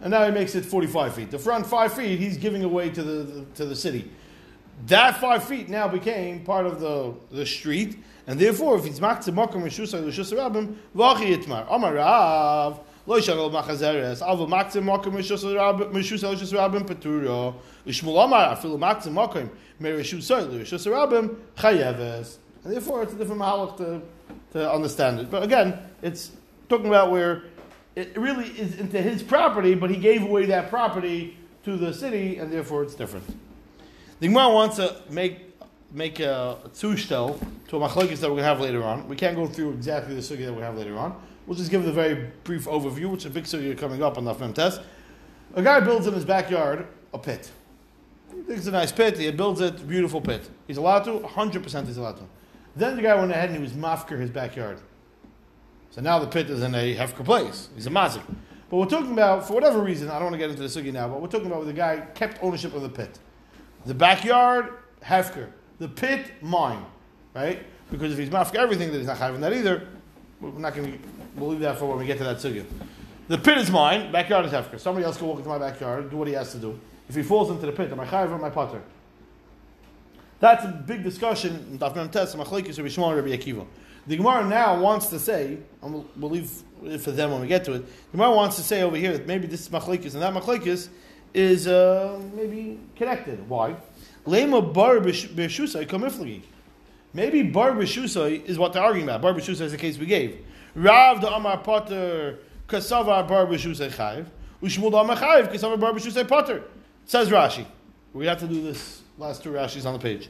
and 0.00 0.10
now 0.10 0.24
he 0.24 0.30
makes 0.30 0.54
it 0.54 0.64
45 0.64 1.14
feet. 1.14 1.30
The 1.30 1.38
front 1.38 1.66
five 1.66 1.92
feet 1.92 2.18
he's 2.18 2.36
giving 2.36 2.64
away 2.64 2.90
to 2.90 3.02
the, 3.02 3.44
to 3.56 3.66
the 3.66 3.76
city. 3.76 4.10
That 4.86 5.20
five 5.20 5.44
feet 5.44 5.68
now 5.68 5.88
became 5.88 6.44
part 6.44 6.66
of 6.66 6.80
the, 6.80 7.14
the 7.30 7.46
street, 7.46 7.98
and 8.26 8.38
therefore, 8.38 8.78
if 8.78 8.86
it's 8.86 9.00
maktzah 9.00 9.34
makom 9.34 9.62
reshusay 9.62 10.04
l'shus 10.04 10.32
rabim, 10.32 10.76
v'achi 10.96 11.36
yitmar. 11.36 11.66
Amar 11.70 11.94
Rav, 11.94 12.80
lo 13.06 13.18
yishagol 13.18 13.52
machazeres, 13.52 14.20
avu 14.20 14.48
maktzah 14.48 14.82
makom 14.82 15.12
reshusay 15.12 16.34
l'shus 16.34 16.52
rabim 16.52 16.86
peturo, 16.86 17.54
l'shmul 17.86 18.24
amar, 18.24 18.56
afilu 18.56 18.78
maktzah 18.78 19.12
makom 19.12 19.50
mereshusay 19.80 20.48
l'shus 20.50 20.86
rabim, 20.90 21.36
chayeves. 21.56 22.36
And 22.64 22.72
therefore, 22.72 23.02
it's 23.02 23.12
a 23.12 23.16
different 23.16 23.42
mahalach 23.42 23.76
to, 23.76 24.02
to 24.52 24.72
understand 24.72 25.20
it. 25.20 25.30
But 25.30 25.42
again, 25.42 25.78
it's 26.02 26.32
talking 26.68 26.86
about 26.86 27.10
where 27.10 27.44
it 27.96 28.16
really 28.16 28.48
is 28.48 28.78
into 28.78 29.00
his 29.00 29.22
property, 29.22 29.74
but 29.74 29.90
he 29.90 29.96
gave 29.96 30.22
away 30.22 30.46
that 30.46 30.70
property 30.70 31.36
to 31.64 31.76
the 31.76 31.92
city, 31.92 32.38
and 32.38 32.52
therefore 32.52 32.82
it's 32.82 32.94
different. 32.94 33.24
The 34.20 34.28
Gemara 34.28 34.52
wants 34.52 34.76
to 34.76 34.96
make 35.10 35.40
make 35.94 36.18
a 36.18 36.58
zushtel 36.72 37.38
to 37.68 37.76
a 37.76 37.80
machlokes 37.80 38.18
that 38.18 38.22
we're 38.22 38.30
going 38.30 38.38
to 38.38 38.42
have 38.44 38.60
later 38.60 38.82
on. 38.82 39.06
We 39.06 39.14
can't 39.14 39.36
go 39.36 39.46
through 39.46 39.70
exactly 39.70 40.14
the 40.14 40.20
sugi 40.20 40.44
that 40.44 40.52
we 40.52 40.60
have 40.60 40.76
later 40.76 40.98
on. 40.98 41.14
We'll 41.46 41.56
just 41.56 41.70
give 41.70 41.84
the 41.84 41.92
very 41.92 42.32
brief 42.42 42.64
overview, 42.64 43.10
which 43.10 43.20
is 43.20 43.26
a 43.26 43.30
big 43.30 43.44
sugi 43.44 43.78
coming 43.78 44.02
up 44.02 44.18
on 44.18 44.24
the 44.24 44.34
Fem 44.34 44.52
test. 44.52 44.80
A 45.54 45.62
guy 45.62 45.78
builds 45.78 46.06
in 46.08 46.14
his 46.14 46.24
backyard 46.24 46.88
a 47.12 47.18
pit. 47.18 47.50
He 48.34 48.42
thinks 48.42 48.60
it's 48.60 48.66
a 48.66 48.72
nice 48.72 48.90
pit. 48.90 49.18
He 49.18 49.30
builds 49.30 49.60
it, 49.60 49.86
beautiful 49.86 50.20
pit. 50.20 50.50
He's 50.66 50.78
allowed 50.78 51.04
to, 51.04 51.20
100% 51.20 51.86
he's 51.86 51.96
allowed 51.96 52.16
to. 52.16 52.24
Then 52.74 52.96
the 52.96 53.02
guy 53.02 53.14
went 53.14 53.30
ahead 53.30 53.50
and 53.50 53.56
he 53.56 53.62
was 53.62 53.72
mafker 53.72 54.18
his 54.18 54.30
backyard. 54.30 54.80
So 55.94 56.00
now 56.00 56.18
the 56.18 56.26
pit 56.26 56.50
is 56.50 56.60
in 56.60 56.74
a 56.74 56.96
hefker 56.96 57.24
place. 57.24 57.68
He's 57.76 57.86
a 57.86 57.90
mazik. 57.90 58.20
But 58.68 58.78
we're 58.78 58.86
talking 58.86 59.12
about, 59.12 59.46
for 59.46 59.52
whatever 59.52 59.78
reason, 59.78 60.10
I 60.10 60.14
don't 60.14 60.24
want 60.24 60.34
to 60.34 60.38
get 60.38 60.50
into 60.50 60.62
the 60.62 60.68
sugi 60.68 60.92
now, 60.92 61.06
but 61.06 61.20
we're 61.20 61.28
talking 61.28 61.46
about 61.46 61.58
where 61.58 61.66
the 61.66 61.72
guy 61.72 62.00
kept 62.14 62.42
ownership 62.42 62.74
of 62.74 62.82
the 62.82 62.88
pit. 62.88 63.20
The 63.86 63.94
backyard, 63.94 64.72
hefker. 65.04 65.50
The 65.78 65.86
pit, 65.86 66.32
mine. 66.42 66.84
Right? 67.32 67.64
Because 67.92 68.12
if 68.12 68.18
he's 68.18 68.28
mafker 68.28 68.56
everything, 68.56 68.88
then 68.88 68.98
he's 68.98 69.06
not 69.06 69.18
having 69.18 69.40
that 69.42 69.52
either. 69.52 69.86
We're 70.40 70.50
not 70.58 70.74
going 70.74 70.94
to, 70.94 70.98
we'll 71.36 71.50
leave 71.50 71.60
that 71.60 71.78
for 71.78 71.86
when 71.86 71.98
we 71.98 72.06
get 72.06 72.18
to 72.18 72.24
that 72.24 72.38
sugi. 72.38 72.64
The 73.28 73.38
pit 73.38 73.56
is 73.58 73.70
mine, 73.70 74.10
backyard 74.10 74.46
is 74.46 74.50
hefker. 74.50 74.80
Somebody 74.80 75.06
else 75.06 75.16
can 75.16 75.28
walk 75.28 75.36
into 75.36 75.48
my 75.48 75.58
backyard, 75.58 76.10
do 76.10 76.16
what 76.16 76.26
he 76.26 76.34
has 76.34 76.50
to 76.52 76.58
do. 76.58 76.76
If 77.08 77.14
he 77.14 77.22
falls 77.22 77.50
into 77.50 77.66
the 77.66 77.72
pit, 77.72 77.92
am 77.92 78.00
I 78.00 78.06
chayiv 78.06 78.30
or 78.30 78.34
am 78.34 78.42
I 78.42 78.50
potter? 78.50 78.82
That's 80.40 80.64
a 80.64 80.68
big 80.68 81.04
discussion 81.04 81.54
in 81.70 81.78
Daf 81.78 81.94
Mem 81.94 82.08
Tes, 82.08 82.34
Rabbi 82.34 82.50
Shmuel, 82.50 83.14
Rabbi 83.14 83.28
Akiva. 83.28 83.64
The 84.06 84.16
Gemara 84.16 84.46
now 84.46 84.80
wants 84.80 85.06
to 85.06 85.18
say, 85.18 85.58
and 85.82 86.04
we'll, 86.16 86.30
leave 86.30 86.50
it 86.84 86.98
for 86.98 87.10
them 87.10 87.30
when 87.32 87.40
we 87.40 87.46
get 87.46 87.64
to 87.64 87.72
it. 87.72 87.86
The 87.86 88.18
Gemara 88.18 88.34
wants 88.34 88.56
to 88.56 88.62
say 88.62 88.82
over 88.82 88.96
here 88.96 89.12
that 89.12 89.26
maybe 89.26 89.46
this 89.46 89.68
Machlekes 89.68 90.12
and 90.12 90.22
that 90.22 90.34
Machlekes 90.34 90.88
is 91.32 91.66
uh, 91.66 92.20
maybe 92.34 92.78
connected. 92.96 93.48
Why? 93.48 93.76
Lema 94.26 94.72
bar 94.72 95.00
kamiflagi. 95.00 96.42
Maybe 97.14 97.42
bar 97.42 97.72
b'shusay 97.72 98.44
is 98.44 98.58
what 98.58 98.72
they're 98.72 98.82
arguing 98.82 99.08
about. 99.08 99.22
Bar 99.22 99.34
b'shusay 99.34 99.62
is 99.62 99.72
the 99.72 99.78
case 99.78 99.96
we 99.98 100.06
gave. 100.06 100.44
Rav 100.74 101.20
the 101.20 101.32
Amar 101.32 101.58
Potter 101.58 102.40
kasavar 102.68 103.26
bar 103.26 103.46
b'shusay 103.46 103.90
chayiv. 103.90 104.26
Ushmul 104.62 104.90
the 104.90 104.98
Amar 104.98 105.16
chayiv 105.16 105.52
kasavar 105.52 105.80
bar 105.80 105.92
b'shusay 105.92 106.26
Potter. 106.28 106.62
Says 107.06 107.30
Rashi. 107.30 107.64
We 108.12 108.26
have 108.26 108.38
to 108.40 108.46
do 108.46 108.62
this 108.62 109.02
last 109.18 109.42
two 109.42 109.50
Rashis 109.50 109.86
on 109.86 109.94
the 109.94 109.98
page. 109.98 110.28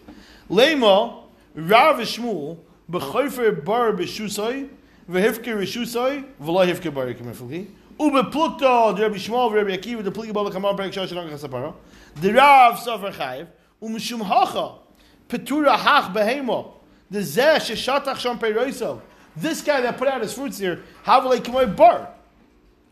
Lema 0.48 1.24
Rav 1.54 1.96
Shmuel 1.98 2.58
b'chofer 2.90 3.64
bar 3.64 3.92
b'shusay 3.92 4.68
v'hifke 5.08 5.46
reshusay 5.46 6.24
v'lo 6.40 6.66
hifke 6.66 6.92
bar 6.92 7.06
kamiflagi. 7.06 7.68
Ubeplukta 7.98 8.98
Rabbi 8.98 9.16
Shmuel 9.16 9.52
v'Rabbi 9.52 9.78
Akiva 9.78 10.02
the 10.02 10.10
pligi 10.10 10.32
bala 10.32 10.50
kamar 10.50 10.74
perek 10.74 10.92
shashan 10.92 11.16
ang 11.16 11.30
chasapara. 11.30 11.74
The 12.16 12.32
Rav 12.32 12.78
savar 12.78 13.12
chayiv 13.12 13.46
umishum 13.82 14.22
hacha 14.22 14.78
petura 15.28 15.76
hach 15.76 16.12
behemo 16.12 16.72
the 17.10 17.20
zeh 17.20 17.56
sheshatach 17.56 18.18
sham 18.18 18.38
peiroisav. 18.38 19.00
This 19.36 19.62
guy 19.62 19.80
that 19.80 19.98
put 19.98 20.06
out 20.06 20.22
his 20.22 20.32
fruits 20.32 20.58
here, 20.58 20.84
they 21.04 21.40
come 21.40 21.74
bar? 21.74 22.08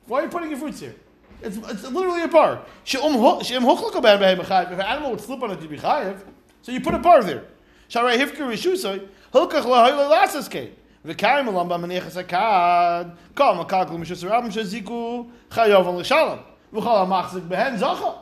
Why 0.06 0.18
are 0.18 0.22
you 0.24 0.28
putting 0.28 0.50
your 0.50 0.58
fruits 0.58 0.80
here? 0.80 0.96
It's, 1.40 1.56
it's 1.56 1.84
literally 1.84 2.22
a 2.22 2.28
bar. 2.28 2.62
If 2.84 3.00
an 3.00 4.80
animal 4.80 5.10
would 5.12 5.20
slip 5.20 5.40
on 5.40 5.52
it 5.52 5.60
to 5.60 5.68
be 5.68 5.78
chayiv, 5.78 6.20
so 6.62 6.72
you 6.72 6.80
put 6.80 6.94
a 6.94 6.98
bar 6.98 7.22
there. 7.22 7.44
Sharai 7.88 8.16
hifker 8.16 8.38
rishusay 8.38 9.06
hilkach 9.32 9.64
lahoyle 9.64 10.08
lasas 10.10 10.48
kate. 10.48 10.78
V'kaim 11.06 11.48
alam 11.48 11.68
b'manechas 11.68 12.22
akad. 12.22 13.16
Kol 13.34 13.64
makaklu 13.64 13.98
mishus 13.98 14.22
rabim 14.28 14.50
shaziku 14.50 15.28
chayav 15.50 15.86
al 15.86 15.96
l'shalom. 15.96 16.38
V'chol 16.72 16.82
ha-machzik 16.82 17.48
behen 17.48 17.78
zacha. 17.78 18.18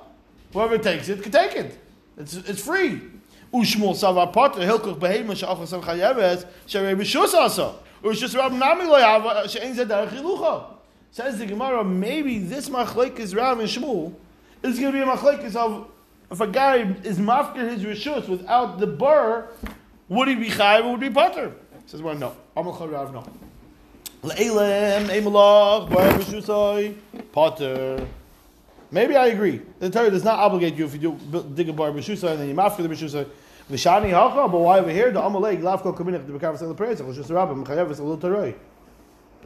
Whoever 0.53 0.79
takes 0.79 1.09
it 1.09 1.23
can 1.23 1.33
take 1.33 1.57
it. 1.57 1.79
It's, 2.17 2.35
it's 2.35 2.63
free. 2.63 3.01
Ushmul 3.53 3.95
savar 3.95 4.33
potter 4.33 4.61
hilkach 4.61 4.99
behema 4.99 5.37
she'achas 5.37 5.69
sam 5.69 5.83
chayeves 5.83 6.47
sharei 6.67 6.95
b'shus 6.97 7.35
asa. 7.35 7.75
Ushus 8.03 8.35
rabim 8.35 8.59
nami 8.59 8.85
lo 8.85 8.99
yava 8.99 9.49
she'en 9.49 9.75
zed 9.75 9.89
derech. 9.89 10.77
Says 11.13 11.39
the 11.41 11.47
Gemara, 11.47 11.83
maybe 11.83 12.39
this 12.39 12.69
machlekes 12.69 13.37
Rav 13.37 13.59
and 13.59 13.69
Shmuel 13.69 14.15
is 14.63 14.79
going 14.79 14.93
to 14.93 14.99
be 14.99 15.03
a 15.03 15.05
machlekes 15.05 15.57
of 15.57 15.89
if 16.31 16.41
a 16.41 16.47
guy 16.47 16.77
is 17.03 17.19
mafker 17.19 17.69
his 17.69 17.83
rishus 17.83 18.29
without 18.29 18.79
the 18.79 18.87
bar, 18.87 19.49
would 20.11 20.29
he 20.29 20.35
be 20.35 20.51
chayiv 20.51 20.85
or 20.85 20.93
would 20.93 21.03
he 21.03 21.09
be 21.09 21.15
potter? 21.15 21.55
Says 21.87 22.03
well, 22.03 22.15
no. 22.15 22.37
Amal 22.57 22.87
Rav, 22.87 23.13
no. 23.13 23.25
Le'elem, 24.23 25.07
emalach, 25.07 25.89
bar 25.91 26.13
rishusai, 26.13 26.95
potter. 27.33 28.07
Maybe 28.91 29.17
I 29.17 29.29
agree. 29.29 29.63
The 29.79 29.89
Torah 29.89 30.11
does 30.11 30.25
not 30.25 30.39
obligate 30.39 30.75
you 30.75 30.85
if 30.85 30.95
you 30.95 30.99
do 30.99 31.43
dig 31.55 31.69
a 31.69 31.73
bar 31.73 31.93
b'shusay 31.93 32.33
and 32.33 32.41
then 32.41 32.49
you 32.49 32.55
mafker 32.55 32.79
the 32.79 32.89
b'shusay. 32.89 33.27
V'shani 33.71 34.11
hacha, 34.11 34.49
but 34.49 34.59
why 34.59 34.81
over 34.81 34.91
here 34.91 35.11
the 35.13 35.25
amalek 35.25 35.61
lavko 35.61 35.97
kaminach 35.97 36.27
the 36.27 36.33
b'kavas 36.33 36.59
the 36.59 36.75
prayer 36.75 36.97
so 36.97 37.11
just 37.13 37.31
rabbim 37.31 37.65
chayev 37.65 37.91
is 37.91 38.01
a 38.01 38.03
little 38.03 38.19
torah. 38.19 38.53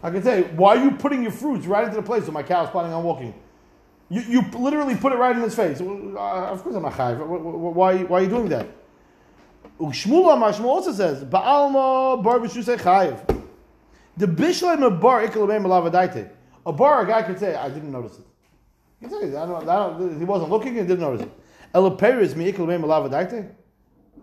I 0.02 0.10
can 0.10 0.22
say, 0.22 0.42
why 0.42 0.76
are 0.76 0.84
you 0.84 0.90
putting 0.92 1.22
your 1.22 1.32
fruits 1.32 1.66
right 1.66 1.84
into 1.84 1.96
the 1.96 2.02
place 2.02 2.24
where 2.24 2.32
my 2.32 2.42
cow 2.42 2.64
is 2.64 2.70
planning 2.70 2.92
on 2.92 3.04
walking? 3.04 3.32
You, 4.10 4.22
you 4.22 4.42
literally 4.58 4.96
put 4.96 5.12
it 5.12 5.16
right 5.16 5.34
in 5.34 5.42
his 5.42 5.54
face. 5.54 5.80
Uh, 5.80 5.84
of 5.84 6.62
course 6.62 6.74
I'm 6.74 6.82
not 6.82 6.92
chayiv. 6.92 7.26
Why, 7.26 8.02
why 8.02 8.18
are 8.18 8.22
you 8.22 8.28
doing 8.28 8.48
that? 8.48 8.66
Shmuel 9.78 10.32
Amar 10.32 10.52
also 10.66 10.92
says, 10.92 11.24
Ba'alma 11.24 12.22
bar 12.22 12.38
b'shusay 12.38 12.78
chayiv. 12.78 13.42
The 14.16 14.26
bishleim 14.26 14.86
of 14.86 15.00
bar 15.00 15.26
ikalabem 15.26 15.64
malavadaite. 15.64 16.30
A 16.66 16.72
bar, 16.72 17.02
a 17.02 17.06
guy 17.06 17.22
could 17.22 17.38
say, 17.38 17.54
I 17.54 17.68
didn't 17.68 17.92
notice 17.92 18.18
it. 18.18 18.24
He, 19.00 19.08
can 19.08 19.20
say, 19.20 19.36
I 19.36 19.46
don't, 19.46 19.68
I 19.68 19.76
don't, 19.76 20.18
he 20.18 20.24
wasn't 20.24 20.50
looking 20.50 20.78
and 20.78 20.88
didn't 20.88 21.02
notice 21.02 21.26
it. 21.26 21.32
Elaperis 21.74 22.36
mi 22.36 22.52
ikalabem 22.52 22.84
malavadaite. 22.84 23.50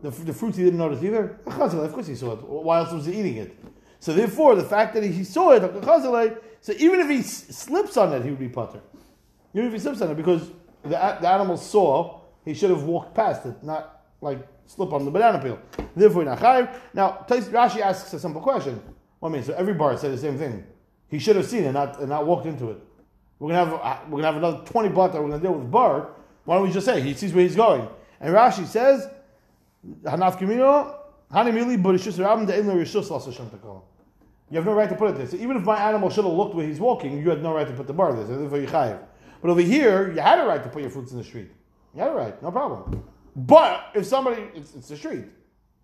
The, 0.02 0.10
the 0.10 0.34
fruits 0.34 0.58
he 0.58 0.64
didn't 0.64 0.80
notice 0.80 1.04
either. 1.04 1.40
Of 1.46 1.94
course 1.94 2.08
he 2.08 2.16
saw 2.16 2.34
it. 2.34 2.42
Why 2.42 2.80
else 2.80 2.92
was 2.92 3.06
he 3.06 3.20
eating 3.20 3.38
it? 3.38 3.58
So 4.00 4.14
therefore, 4.14 4.56
the 4.56 4.64
fact 4.64 4.96
that 4.96 5.04
he 5.04 5.24
saw 5.24 5.52
it, 5.52 5.62
so 6.62 6.74
even 6.80 7.00
if 7.02 7.10
he 7.10 7.22
slips 7.22 7.98
on 7.98 8.14
it, 8.14 8.24
he 8.24 8.32
would 8.32 8.40
be 8.40 8.50
putter. 8.50 8.82
Even 9.54 9.68
if 9.68 9.74
he 9.74 9.80
slips 9.80 10.02
on 10.02 10.10
it, 10.10 10.16
because 10.16 10.50
the, 10.82 10.90
the 10.90 11.30
animal 11.30 11.56
saw, 11.56 12.22
he 12.44 12.56
should 12.56 12.72
have 12.72 12.82
walked 12.84 13.14
past 13.14 13.46
it, 13.46 13.62
not 13.62 14.02
like 14.20 14.40
slip 14.72 14.94
on 14.94 15.06
the 15.06 15.12
banana 15.12 15.40
peel. 15.40 15.60
Therefore, 15.96 16.24
not 16.24 16.40
chayiv. 16.40 16.74
Now, 16.94 17.26
Rashi 17.28 17.82
asks 17.82 18.14
a 18.14 18.20
simple 18.20 18.42
question. 18.42 18.82
What 19.20 19.30
I 19.30 19.32
mean, 19.34 19.44
so 19.44 19.54
every 19.54 19.74
bar 19.74 19.98
said 19.98 20.12
the 20.12 20.18
same 20.18 20.38
thing. 20.38 20.64
He 21.08 21.20
should 21.20 21.36
have 21.36 21.46
seen 21.46 21.64
it, 21.66 21.74
not 21.74 22.00
and 22.00 22.10
not 22.10 22.26
walked 22.26 22.46
into 22.46 22.72
it. 22.72 22.78
We're 23.38 23.50
gonna 23.50 23.66
have 23.66 23.74
uh, 23.74 23.98
we're 24.10 24.22
gonna 24.22 24.34
have 24.34 24.38
another 24.38 24.66
twenty 24.66 24.90
bar 24.90 25.10
that 25.10 25.22
we're 25.22 25.30
gonna 25.30 25.42
deal 25.42 25.54
with 25.54 25.70
bar. 25.70 26.12
Why 26.46 26.56
don't 26.56 26.68
we 26.68 26.74
just 26.74 26.86
say 26.86 27.02
he 27.02 27.14
sees 27.14 27.34
where 27.34 27.44
he's 27.44 27.56
going? 27.56 27.88
And 28.20 28.34
Rashi 28.34 28.66
says, 28.66 29.08
"Hanaf 30.04 30.38
kimino 30.38 30.96
hani 31.32 31.52
mili 31.52 31.82
b'rishus 31.82 32.18
rabim 32.18 32.48
de'im 32.48 32.66
rishus 32.66 33.10
l'asasham 33.10 33.50
takol." 33.50 33.82
You 34.50 34.58
have 34.58 34.66
no 34.66 34.74
right 34.74 34.90
to 34.90 34.96
put 34.96 35.12
it 35.12 35.18
there. 35.18 35.28
So 35.28 35.38
even 35.38 35.58
if 35.58 35.64
my 35.64 35.78
animal 35.78 36.10
should 36.10 36.26
have 36.26 36.34
looked 36.34 36.56
where 36.56 36.66
he's 36.66 36.80
walking, 36.80 37.18
you 37.18 37.30
had 37.30 37.42
no 37.42 37.54
right 37.54 37.68
to 37.68 37.74
put 37.74 37.88
the 37.88 37.94
bar 37.94 38.14
there. 38.14 38.26
So 38.26 38.38
therefore 38.38 38.60
you 38.60 38.68
chayiv. 38.68 39.00
But 39.42 39.50
over 39.50 39.62
here, 39.62 40.12
you 40.12 40.20
had 40.20 40.40
a 40.40 40.46
right 40.46 40.64
to 40.64 40.70
put 40.70 40.82
your 40.82 40.92
fruits 40.92 41.12
in 41.12 41.18
the 41.18 41.24
street. 41.24 41.50
You 41.94 42.02
had 42.02 42.12
a 42.12 42.16
right, 42.16 42.42
no 42.44 42.52
problem. 42.52 43.04
But 43.36 43.92
if 43.96 44.06
somebody, 44.06 44.44
it's, 44.54 44.76
it's 44.76 44.90
the 44.90 44.98
street. 44.98 45.26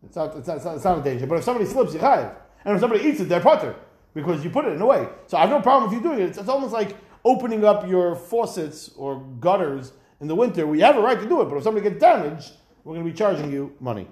It's 0.03 0.15
not, 0.15 0.35
it's, 0.35 0.47
not, 0.47 0.57
it's, 0.57 0.65
not, 0.65 0.75
it's 0.75 0.83
not 0.83 0.99
a 0.99 1.01
danger. 1.01 1.25
But 1.25 1.39
if 1.39 1.43
somebody 1.43 1.65
slips, 1.65 1.93
you 1.93 1.99
chayiv. 1.99 2.35
And 2.65 2.75
if 2.75 2.81
somebody 2.81 3.03
eats 3.03 3.19
it, 3.19 3.29
they're 3.29 3.39
putter. 3.39 3.75
Because 4.13 4.43
you 4.43 4.49
put 4.49 4.65
it 4.65 4.73
in 4.73 4.81
a 4.81 4.85
way. 4.85 5.07
So 5.27 5.37
I 5.37 5.41
have 5.41 5.49
no 5.49 5.61
problem 5.61 5.89
with 5.89 5.97
you 5.97 6.03
doing 6.03 6.19
it. 6.19 6.29
It's, 6.29 6.37
it's 6.37 6.49
almost 6.49 6.73
like 6.73 6.95
opening 7.23 7.63
up 7.63 7.87
your 7.87 8.15
faucets 8.15 8.89
or 8.97 9.19
gutters 9.39 9.93
in 10.19 10.27
the 10.27 10.35
winter. 10.35 10.65
We 10.67 10.81
have 10.81 10.97
a 10.97 11.01
right 11.01 11.19
to 11.19 11.27
do 11.27 11.41
it. 11.41 11.45
But 11.45 11.57
if 11.57 11.63
somebody 11.63 11.87
gets 11.87 11.99
damaged, 12.01 12.53
we're 12.83 12.93
going 12.93 13.05
to 13.05 13.11
be 13.11 13.17
charging 13.17 13.51
you 13.51 13.75
money. 13.79 14.07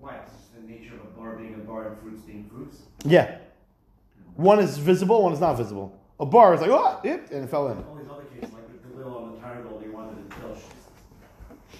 Why? 0.00 0.16
It's 0.16 0.32
the 0.54 0.66
nature 0.66 0.94
of 0.94 1.00
a 1.00 1.20
bar 1.20 1.36
being 1.36 1.54
a 1.54 1.58
bar 1.58 1.88
and 1.88 1.98
fruits 2.00 2.22
being 2.22 2.48
fruits. 2.50 2.78
Yeah. 3.04 3.38
One 4.34 4.58
is 4.58 4.78
visible, 4.78 5.22
one 5.22 5.32
is 5.32 5.40
not 5.40 5.54
visible. 5.54 5.98
A 6.18 6.26
bar 6.26 6.54
is 6.54 6.60
like, 6.60 6.70
oh, 6.70 7.00
it, 7.04 7.30
and 7.30 7.44
it 7.44 7.50
fell 7.50 7.68
in. 7.68 7.78
All 7.78 7.96
these 7.96 8.08
other 8.08 8.24
cases, 8.24 8.52
like 8.54 8.82
the 8.82 8.96
little 8.96 9.18
on 9.18 9.32
the 9.34 9.38
triangle, 9.40 9.78
they 9.78 9.88
wanted 9.88 10.30
to 10.30 10.36
tell 10.36 10.56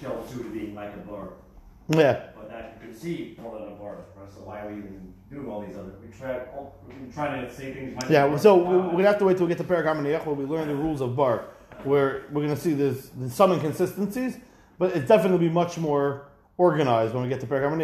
shell 0.02 0.24
two 0.30 0.42
to 0.42 0.50
being 0.50 0.74
like 0.74 0.92
a 0.94 0.98
bar. 0.98 1.28
Yeah. 1.88 2.30
But 2.34 2.50
that 2.50 2.78
you 2.80 2.88
can 2.88 2.96
see 2.98 3.36
more 3.40 3.58
than 3.58 3.68
a 3.68 3.76
bar, 3.76 3.98
right? 4.16 4.30
So 4.32 4.40
why 4.40 4.60
are 4.60 4.68
we 4.68 4.78
even 4.78 5.14
doing 5.30 5.48
all 5.48 5.64
these 5.64 5.76
other? 5.76 5.92
We 6.04 6.12
try, 6.16 6.40
all, 6.54 6.76
we're 6.86 7.12
trying 7.12 7.46
to 7.46 7.52
say 7.54 7.72
things. 7.72 7.94
might 7.94 8.10
Yeah, 8.10 8.36
so 8.36 8.56
we- 8.56 8.76
we're 8.76 8.90
gonna 8.92 9.04
have 9.04 9.18
to 9.18 9.24
wait 9.24 9.36
till 9.36 9.46
we 9.46 9.54
get 9.54 9.58
to 9.58 9.72
Paragam 9.72 9.98
and 9.98 10.26
where 10.26 10.34
we 10.34 10.44
learn 10.44 10.68
the 10.68 10.74
rules 10.74 11.00
of 11.00 11.14
bar, 11.16 11.46
where 11.84 12.24
we're 12.32 12.42
gonna 12.42 12.56
see 12.56 12.74
there's, 12.74 13.10
there's 13.10 13.32
some 13.34 13.52
inconsistencies, 13.52 14.38
but 14.78 14.96
it's 14.96 15.06
definitely 15.08 15.46
be 15.48 15.52
much 15.52 15.78
more 15.78 16.28
organized 16.56 17.14
when 17.14 17.22
we 17.22 17.28
get 17.28 17.40
to 17.40 17.46
Paragam 17.46 17.80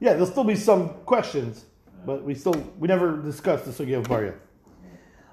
Yeah, 0.00 0.10
there'll 0.12 0.26
still 0.26 0.44
be 0.44 0.56
some 0.56 0.90
questions, 1.06 1.64
but 2.04 2.22
we 2.22 2.34
still 2.34 2.54
we 2.78 2.88
never 2.88 3.16
discussed 3.22 3.64
the 3.64 3.70
sugya 3.70 3.98
of 3.98 4.08
bar 4.08 4.24
yet. 4.24 4.36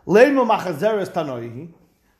Leimu 0.07 0.45
machazeres 0.47 1.09
tanoihi. 1.11 1.73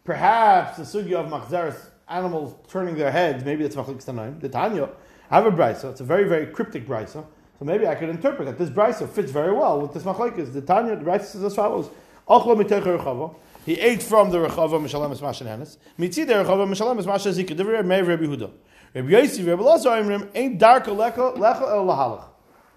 Perhaps 0.03 0.77
the 0.77 0.83
sugya 0.83 1.15
of 1.23 1.27
machazeres, 1.31 1.90
animals 2.11 2.55
turning 2.67 2.95
their 2.95 3.11
heads, 3.11 3.43
maybe 3.45 3.63
that's 3.63 3.75
machlekes 3.75 4.05
tanoim. 4.05 4.39
The 4.39 4.49
Tanya, 4.49 4.89
I 5.29 5.35
have 5.35 5.45
a 5.45 5.51
brisa. 5.51 5.91
It's 5.91 6.01
a 6.01 6.03
very 6.03 6.25
very 6.25 6.45
cryptic 6.47 6.85
brisa. 6.85 7.25
So 7.57 7.65
maybe 7.65 7.87
I 7.87 7.95
could 7.95 8.09
interpret 8.09 8.47
that 8.47 8.57
this 8.57 8.69
brisa 8.69 9.09
fits 9.09 9.31
very 9.31 9.53
well 9.53 9.81
with 9.81 9.93
this 9.93 10.03
machlekes. 10.03 10.51
The 10.53 10.61
Tanya, 10.61 10.95
the 10.95 11.05
brisa 11.05 11.43
as 11.43 11.55
follows: 11.55 11.89
Ochlo 12.27 12.61
miteich 12.61 12.83
rechava. 12.83 13.33
He 13.65 13.79
ate 13.79 14.03
from 14.03 14.29
the 14.29 14.37
rechava 14.39 14.81
mishalem 14.81 15.11
es 15.11 15.21
mashen 15.21 15.47
henes. 15.47 15.77
Mitzi 15.97 16.25
the 16.25 16.33
rechava 16.33 16.67
mishalem 16.67 16.99
es 16.99 17.05
mashen 17.05 17.33
zikah. 17.33 17.57
Divrei 17.57 17.85
Meir 17.85 18.03
Rabbi 18.03 18.25
Huda. 18.25 18.51
Rabbi 18.93 19.09
Yossi 19.09 19.47
Rabbi 19.47 19.63
Lazar 19.63 20.01
Imrim 20.01 20.27
ain't 20.35 20.59
darka 20.59 20.87
lecha 20.87 21.37
lecha 21.37 21.61
el 21.61 21.85
lahalach. 21.85 22.25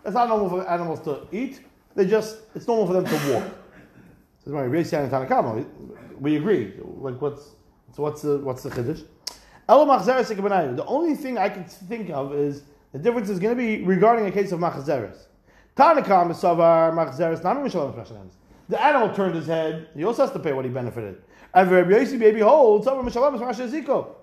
It's 0.05 0.14
not 0.14 0.29
normal 0.29 0.49
for 0.51 0.70
animals 0.70 1.01
to 1.01 1.27
eat. 1.33 1.61
They 1.97 2.07
just 2.07 2.37
it's 2.55 2.68
normal 2.68 2.87
for 2.87 2.92
them 2.92 3.05
to 3.05 3.33
walk. 3.33 3.44
Says 4.44 4.53
my 4.53 4.62
Rabbi 4.62 4.83
Yossi 4.83 5.03
and 5.03 5.11
Tanakama. 5.11 5.66
We 6.20 6.37
agree. 6.37 6.75
Like 6.79 7.20
what's 7.20 7.51
so 7.97 8.03
what's 8.03 8.23
the 8.23 8.38
what's 8.38 8.62
the 8.62 8.70
chiddush? 8.70 9.05
Machzeres. 9.68 10.77
The 10.77 10.85
only 10.87 11.14
thing 11.14 11.38
I 11.38 11.48
can 11.48 11.64
think 11.64 12.11
of 12.11 12.35
is 12.35 12.62
the 12.92 12.98
difference 12.98 13.29
is 13.29 13.38
going 13.38 13.57
to 13.57 13.61
be 13.61 13.83
regarding 13.83 14.27
a 14.27 14.31
case 14.31 14.53
of 14.53 14.61
machzeres. 14.61 15.27
Tanakam 15.77 16.31
is 16.31 16.37
savar 16.37 16.92
machzeres 16.92 17.42
nami 17.42 17.68
mishalom 17.68 17.94
mashalamis. 17.94 18.33
The 18.68 18.83
animal 18.83 19.14
turned 19.14 19.35
his 19.35 19.46
head. 19.46 19.88
He 19.94 20.05
also 20.05 20.22
has 20.22 20.33
to 20.33 20.38
pay 20.38 20.53
what 20.53 20.64
he 20.64 20.70
benefited. 20.70 21.22
And 21.53 21.70
Rabbi 21.70 21.90
Yossi 21.90 22.18
baby 22.18 22.40
holds 22.40 22.87
savar 22.87 23.03
mishalom 23.03 23.38
mashaziko. 23.38 24.14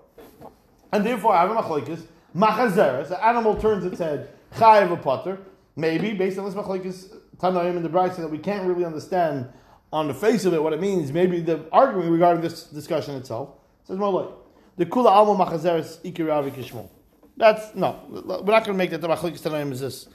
And 0.92 1.04
therefore, 1.04 1.34
I 1.34 1.42
have 1.42 1.50
a 1.50 1.54
machlokes. 1.54 2.02
Machazeres, 2.34 3.08
the 3.08 3.24
animal 3.24 3.56
turns 3.56 3.84
its 3.84 3.98
head. 3.98 4.30
Chayev 4.54 4.92
a 4.92 4.96
potter. 4.96 5.38
Maybe 5.76 6.12
based 6.12 6.38
on 6.38 6.44
this 6.44 6.54
machlokes 6.54 7.14
Tanoim 7.42 7.76
and 7.76 7.84
the 7.84 7.88
Brisa 7.88 8.18
that 8.18 8.30
we 8.30 8.38
can't 8.38 8.66
really 8.68 8.84
understand 8.84 9.48
on 9.92 10.06
the 10.06 10.14
face 10.14 10.44
of 10.44 10.54
it 10.54 10.62
what 10.62 10.72
it 10.72 10.80
means. 10.80 11.12
Maybe 11.12 11.40
the 11.40 11.66
argument 11.72 12.10
regarding 12.10 12.40
this 12.40 12.64
discussion 12.64 13.16
itself 13.16 13.50
says 13.84 13.98
more 13.98 14.12
like 14.12 14.28
the 14.76 14.86
kula 14.86 15.10
alma 15.10 15.44
machazeres 15.44 15.98
ikiravi 16.00 16.52
kishmol. 16.52 16.88
That's 17.36 17.74
no, 17.74 17.98
we're 18.08 18.22
not 18.22 18.64
going 18.64 18.64
to 18.64 18.74
make 18.74 18.90
that 18.90 19.00
the 19.00 19.08
machlokes 19.08 19.40
Tanoim 19.40 19.72
is 19.72 19.80
this. 19.80 20.08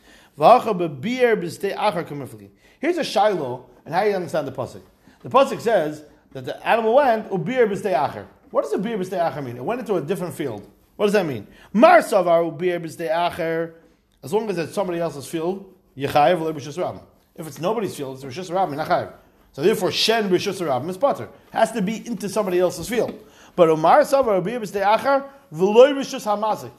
Here's 2.79 2.97
a 2.97 3.03
shiloh 3.03 3.65
and 3.85 3.95
how 3.95 4.03
you 4.03 4.13
understand 4.13 4.47
the 4.47 4.51
pasuk. 4.51 4.81
The 5.21 5.29
pasuk 5.29 5.59
says 5.59 6.03
that 6.33 6.45
the 6.45 6.67
animal 6.67 6.93
went 6.93 7.27
oh, 7.31 7.39
ubir 7.39 7.67
b'stei 7.67 7.95
achar. 7.95 8.27
What 8.51 8.63
does 8.63 8.73
ubir 8.73 8.99
b'stei 8.99 9.19
achar 9.19 9.43
mean? 9.43 9.57
It 9.57 9.65
went 9.65 9.79
into 9.79 9.95
a 9.95 10.01
different 10.01 10.35
field. 10.35 10.69
What 10.95 11.07
does 11.07 11.13
that 11.13 11.25
mean? 11.25 11.47
Mar 11.73 11.99
savar 12.01 12.45
oh, 12.45 12.51
ubir 12.51 12.79
b'stei 12.79 13.09
achar. 13.09 13.73
As 14.21 14.31
long 14.31 14.47
as 14.49 14.59
it's 14.59 14.75
somebody 14.75 14.99
else's 14.99 15.25
field, 15.25 15.73
yechayev 15.97 16.39
rabim. 16.39 17.01
If 17.35 17.47
it's 17.47 17.59
nobody's 17.59 17.95
field, 17.95 18.23
it's 18.23 18.37
b'shus 18.37 18.51
rabim, 18.51 18.75
not 18.75 18.87
chayev. 18.87 19.13
So 19.53 19.63
therefore, 19.63 19.91
shen 19.91 20.29
b'shus 20.29 20.61
rabim 20.61 20.89
is 20.89 20.99
butter. 20.99 21.29
Has 21.49 21.71
to 21.71 21.81
be 21.81 22.05
into 22.05 22.29
somebody 22.29 22.59
else's 22.59 22.87
field. 22.87 23.26
But 23.57 23.69
umar 23.69 24.01
savar 24.01 24.39
ubir 24.39 24.61
b'stei 24.61 24.85
achar 24.85 25.25
v'loy 25.51 25.91
b'shus 25.97 26.25
hamazik. 26.25 26.71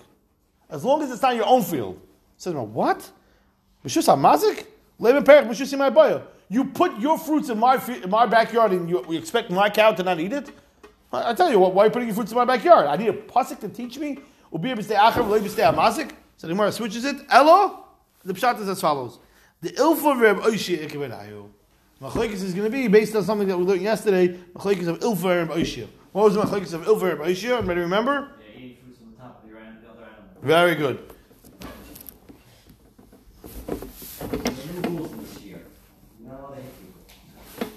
As 0.71 0.85
long 0.85 1.03
as 1.03 1.11
it's 1.11 1.21
not 1.21 1.35
your 1.35 1.47
own 1.47 1.63
field. 1.63 2.01
Says, 2.37 2.55
well, 2.55 2.67
what? 2.67 3.11
B'shus 3.85 4.07
hamazik? 4.07 4.65
Le'ben 5.01 5.25
perich 5.25 5.49
b'shus 5.49 5.77
my 5.77 5.91
boya. 5.91 6.23
You 6.49 6.67
put 6.67 6.97
your 7.01 7.19
fruits 7.19 7.49
in 7.49 7.59
my 7.59 7.85
in 7.89 8.09
my 8.09 8.27
backyard, 8.27 8.73
and 8.73 8.89
you, 8.89 9.05
we 9.09 9.17
expect 9.17 9.51
my 9.51 9.69
cow 9.69 9.91
to 9.91 10.03
not 10.05 10.21
eat 10.21 10.33
it. 10.33 10.51
I, 11.13 11.31
I 11.31 11.35
tell 11.35 11.51
you, 11.51 11.59
what, 11.59 11.75
why 11.75 11.83
are 11.83 11.87
you 11.87 11.91
putting 11.91 12.09
your 12.09 12.15
fruits 12.15 12.31
in 12.31 12.39
my 12.39 12.45
backyard? 12.45 12.87
I 12.87 12.97
need 12.97 13.09
a 13.09 13.13
pasuk 13.13 13.59
to 13.59 13.69
teach 13.69 13.99
me. 13.99 14.21
Ubi 14.53 14.71
b'stei 14.71 14.97
achar 14.97 15.25
v'loy 15.25 15.41
b'stei 15.41 15.75
hamazik. 15.75 16.13
So 16.37 16.47
the 16.47 16.53
Gemara 16.53 16.71
switches 16.71 17.05
it. 17.05 17.17
Elo. 17.29 17.87
The 18.25 18.35
pshat 18.35 18.61
is 18.61 18.69
as 18.69 18.81
follows: 18.81 19.19
The 19.63 19.71
ilfa 19.71 20.21
reb 20.21 20.37
oishi 20.39 20.79
ikebenayu. 20.79 21.49
Machlekes 22.01 22.35
is 22.35 22.55
going 22.55 22.71
to 22.71 22.71
be 22.71 22.87
based 22.87 23.17
on 23.17 23.25
something 23.25 23.49
that 23.49 23.59
we 23.59 23.65
learned 23.65 23.83
yesterday. 23.83 24.29
Machlekes 24.55 24.87
of 24.87 25.01
ilfa 25.01 25.49
reb 25.49 25.49
oishi. 25.49 25.89
What 26.13 26.25
was 26.25 26.35
the 26.35 26.43
machlekes 26.43 26.73
of 26.73 26.83
ilfa 26.85 27.13
and 27.13 27.21
oishi? 27.21 27.51
Everybody 27.51 27.81
remember? 27.81 28.31
Yeah, 28.41 28.59
eating 28.59 28.77
fruits 28.83 29.01
on 29.03 29.11
the 29.13 29.17
top 29.23 29.45
of 29.45 29.51
the 29.51 29.57
other 29.91 30.05
animal. 30.05 30.43
Very 30.43 30.75
good. 30.75 30.99
There's 33.69 34.83
new 34.83 34.91
rules 34.99 35.13
in 35.13 35.19
this 35.21 35.39
year. 35.41 35.61
You're 36.21 36.31
not 36.33 36.41
allowed 36.41 36.55
to 36.57 36.63
hit 36.63 36.73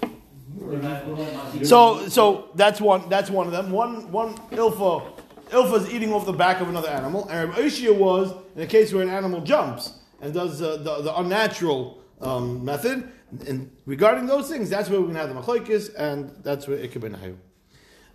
people. 0.00 0.10
We're 0.56 0.76
not- 0.78 1.06
we're 1.06 1.16
not 1.16 1.32
allowed 1.32 1.52
to- 1.58 1.64
So, 1.66 2.08
so 2.08 2.48
that's 2.54 2.80
one. 2.80 3.08
That's 3.08 3.30
one 3.30 3.46
of 3.46 3.52
them. 3.52 3.70
One, 3.70 4.10
one 4.10 4.36
ilfa. 4.50 5.02
Ilfa 5.50 5.76
is 5.80 5.92
eating 5.92 6.12
off 6.14 6.24
the 6.24 6.32
back 6.32 6.62
of 6.62 6.68
another 6.70 6.88
animal, 6.88 7.28
and 7.28 7.50
Rabbi 7.50 7.90
was 7.90 8.32
in 8.56 8.62
a 8.62 8.66
case 8.66 8.90
where 8.94 9.02
an 9.02 9.10
animal 9.10 9.42
jumps 9.42 9.92
and 10.22 10.32
does 10.32 10.62
uh, 10.62 10.78
the, 10.78 11.02
the 11.02 11.18
unnatural 11.18 11.98
um, 12.22 12.64
method. 12.64 13.10
And 13.46 13.70
regarding 13.84 14.26
those 14.26 14.48
things, 14.48 14.70
that's 14.70 14.88
where 14.88 14.98
we're 14.98 15.08
going 15.12 15.16
to 15.16 15.26
have 15.26 15.34
the 15.34 15.40
machlokes, 15.40 15.90
and 15.94 16.30
that's 16.42 16.66
where 16.66 16.78
it 16.78 16.90
could 16.92 17.02
be 17.02 17.08
nahayu. 17.10 17.36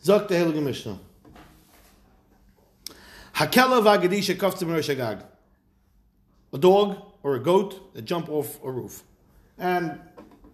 Zok 0.04 0.28
the 0.28 0.36
Heilige 0.36 0.64
Mishnah. 0.64 1.00
Hakela 3.36 3.82
v'agadisha 3.82 4.36
kaftim 4.36 4.70
shagag. 4.80 5.24
A 6.54 6.58
dog 6.58 7.02
or 7.24 7.36
a 7.36 7.40
goat 7.40 7.94
that 7.94 8.06
jump 8.06 8.30
off 8.30 8.64
a 8.64 8.72
roof, 8.72 9.04
and 9.58 10.00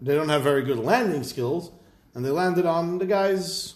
they 0.02 0.14
don't 0.14 0.28
have 0.28 0.42
very 0.42 0.62
good 0.62 0.78
landing 0.78 1.22
skills, 1.22 1.70
and 2.14 2.24
they 2.24 2.30
landed 2.30 2.66
on 2.66 2.98
the 2.98 3.06
guy's 3.06 3.74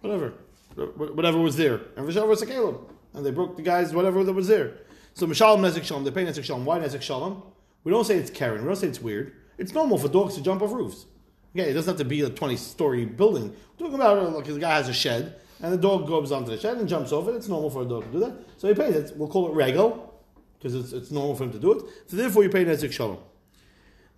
whatever, 0.00 0.34
whatever 0.74 1.38
was 1.38 1.56
there, 1.56 1.80
and 1.96 2.08
Vishal 2.08 2.26
was 2.26 2.42
a 2.42 2.46
Caleb, 2.46 2.80
and 3.14 3.24
they 3.24 3.30
broke 3.30 3.56
the 3.56 3.62
guy's 3.62 3.94
whatever 3.94 4.24
that 4.24 4.32
was 4.32 4.48
there. 4.48 4.78
So 5.14 5.26
Mishalom 5.26 5.60
Nezek 5.60 5.84
Shalom, 5.84 6.04
they 6.04 6.10
pay 6.10 6.24
Nezek 6.24 6.44
Shalom. 6.44 6.64
Why 6.64 6.78
Nezek 6.80 7.02
Shalom? 7.02 7.42
We 7.84 7.92
don't 7.92 8.04
say 8.04 8.16
it's 8.16 8.30
Karen. 8.30 8.62
We 8.62 8.66
don't 8.66 8.76
say 8.76 8.88
it's 8.88 9.00
weird. 9.00 9.32
It's 9.58 9.72
normal 9.72 9.98
for 9.98 10.08
dogs 10.08 10.34
to 10.34 10.42
jump 10.42 10.62
off 10.62 10.72
roofs. 10.72 11.06
Okay, 11.54 11.70
it 11.70 11.74
doesn't 11.74 11.92
have 11.92 11.98
to 11.98 12.04
be 12.04 12.20
a 12.22 12.30
twenty-story 12.30 13.04
building. 13.06 13.48
We're 13.50 13.86
talking 13.86 13.94
about 13.94 14.18
uh, 14.18 14.28
like 14.30 14.44
the 14.44 14.58
guy 14.58 14.76
has 14.76 14.88
a 14.88 14.92
shed, 14.92 15.36
and 15.60 15.72
the 15.72 15.78
dog 15.78 16.06
goes 16.06 16.30
onto 16.30 16.50
the 16.50 16.58
shed 16.58 16.76
and 16.76 16.88
jumps 16.88 17.10
off 17.12 17.26
it. 17.28 17.34
It's 17.34 17.48
normal 17.48 17.70
for 17.70 17.82
a 17.82 17.84
dog 17.84 18.04
to 18.04 18.12
do 18.12 18.20
that. 18.20 18.34
So 18.56 18.68
he 18.68 18.74
pays 18.74 18.94
it. 18.94 19.16
We'll 19.16 19.28
call 19.28 19.48
it 19.50 19.54
regal 19.54 20.14
because 20.58 20.74
it's, 20.74 20.92
it's 20.92 21.10
normal 21.10 21.34
for 21.34 21.44
him 21.44 21.52
to 21.52 21.58
do 21.58 21.72
it. 21.72 21.84
So 22.06 22.16
therefore, 22.16 22.44
you 22.44 22.50
pay 22.50 22.64
Nezek 22.64 22.92
Shalom. 22.92 23.18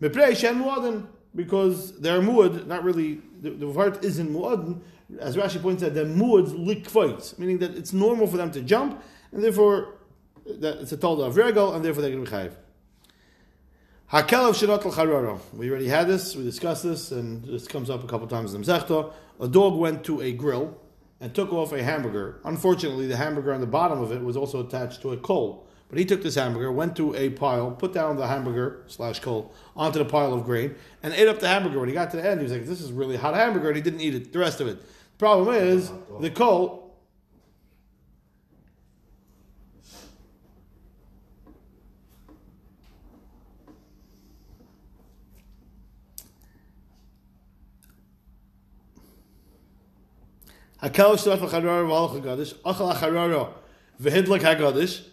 Meprei 0.00 0.36
Shem 0.36 1.08
because 1.34 1.98
they're 2.00 2.20
muad, 2.20 2.66
not 2.66 2.84
really, 2.84 3.22
the, 3.40 3.50
the 3.50 3.72
heart 3.72 4.04
isn't 4.04 4.30
muadin. 4.30 4.80
As 5.18 5.36
Rashi 5.36 5.62
points 5.62 5.82
out, 5.82 5.94
they're 5.94 6.04
muad 6.04 6.48
likvoit, 6.48 7.38
meaning 7.38 7.58
that 7.58 7.74
it's 7.74 7.92
normal 7.92 8.26
for 8.26 8.36
them 8.36 8.50
to 8.50 8.60
jump, 8.60 9.02
and 9.30 9.42
therefore 9.42 9.94
that 10.44 10.78
it's 10.82 10.92
a 10.92 10.96
tolda 10.96 11.26
of 11.26 11.36
regal, 11.36 11.72
and 11.72 11.84
therefore 11.84 12.02
they're 12.02 12.10
going 12.10 12.24
to 12.24 12.30
be 12.30 12.36
chayiv. 12.36 12.52
Hakel 14.12 14.50
of 14.50 14.56
Shirat 14.56 14.84
al 14.84 15.40
We 15.54 15.70
already 15.70 15.88
had 15.88 16.06
this, 16.06 16.36
we 16.36 16.44
discussed 16.44 16.82
this, 16.82 17.12
and 17.12 17.42
this 17.46 17.66
comes 17.66 17.88
up 17.88 18.04
a 18.04 18.06
couple 18.06 18.26
times 18.26 18.52
in 18.52 18.60
the 18.60 18.66
masechta. 18.66 19.10
A 19.40 19.48
dog 19.48 19.78
went 19.78 20.04
to 20.04 20.20
a 20.20 20.32
grill 20.32 20.76
and 21.18 21.34
took 21.34 21.50
off 21.50 21.72
a 21.72 21.82
hamburger. 21.82 22.38
Unfortunately, 22.44 23.06
the 23.06 23.16
hamburger 23.16 23.54
on 23.54 23.62
the 23.62 23.66
bottom 23.66 24.02
of 24.02 24.12
it 24.12 24.22
was 24.22 24.36
also 24.36 24.60
attached 24.66 25.00
to 25.00 25.12
a 25.12 25.16
coal. 25.16 25.66
But 25.88 25.98
he 25.98 26.04
took 26.04 26.22
this 26.22 26.34
hamburger, 26.34 26.70
went 26.70 26.94
to 26.96 27.14
a 27.14 27.30
pile, 27.30 27.70
put 27.70 27.94
down 27.94 28.18
the 28.18 28.26
hamburger 28.26 28.82
slash 28.86 29.18
coal 29.20 29.54
onto 29.74 29.98
the 29.98 30.04
pile 30.04 30.34
of 30.34 30.44
grain, 30.44 30.74
and 31.02 31.14
ate 31.14 31.28
up 31.28 31.40
the 31.40 31.48
hamburger. 31.48 31.78
When 31.78 31.88
he 31.88 31.94
got 31.94 32.10
to 32.10 32.18
the 32.18 32.28
end, 32.28 32.40
he 32.40 32.44
was 32.44 32.52
like, 32.52 32.66
"This 32.66 32.82
is 32.82 32.92
really 32.92 33.16
hot 33.16 33.34
hamburger," 33.34 33.68
and 33.68 33.76
he 33.76 33.82
didn't 33.82 34.02
eat 34.02 34.14
it. 34.14 34.30
The 34.30 34.40
rest 34.40 34.60
of 34.60 34.66
it. 34.66 34.78
The 34.82 35.18
problem 35.18 35.54
is 35.54 35.90
the 36.20 36.28
coal. 36.28 36.81
Hakel 50.82 51.16
shtat 51.16 51.40
l'charara 51.40 51.86
v'halach 51.86 52.20
hagadish, 52.20 52.54
achal 52.54 52.92
hacharara 52.92 53.50
v'hidlik 54.00 54.40
hagadish, 54.40 55.04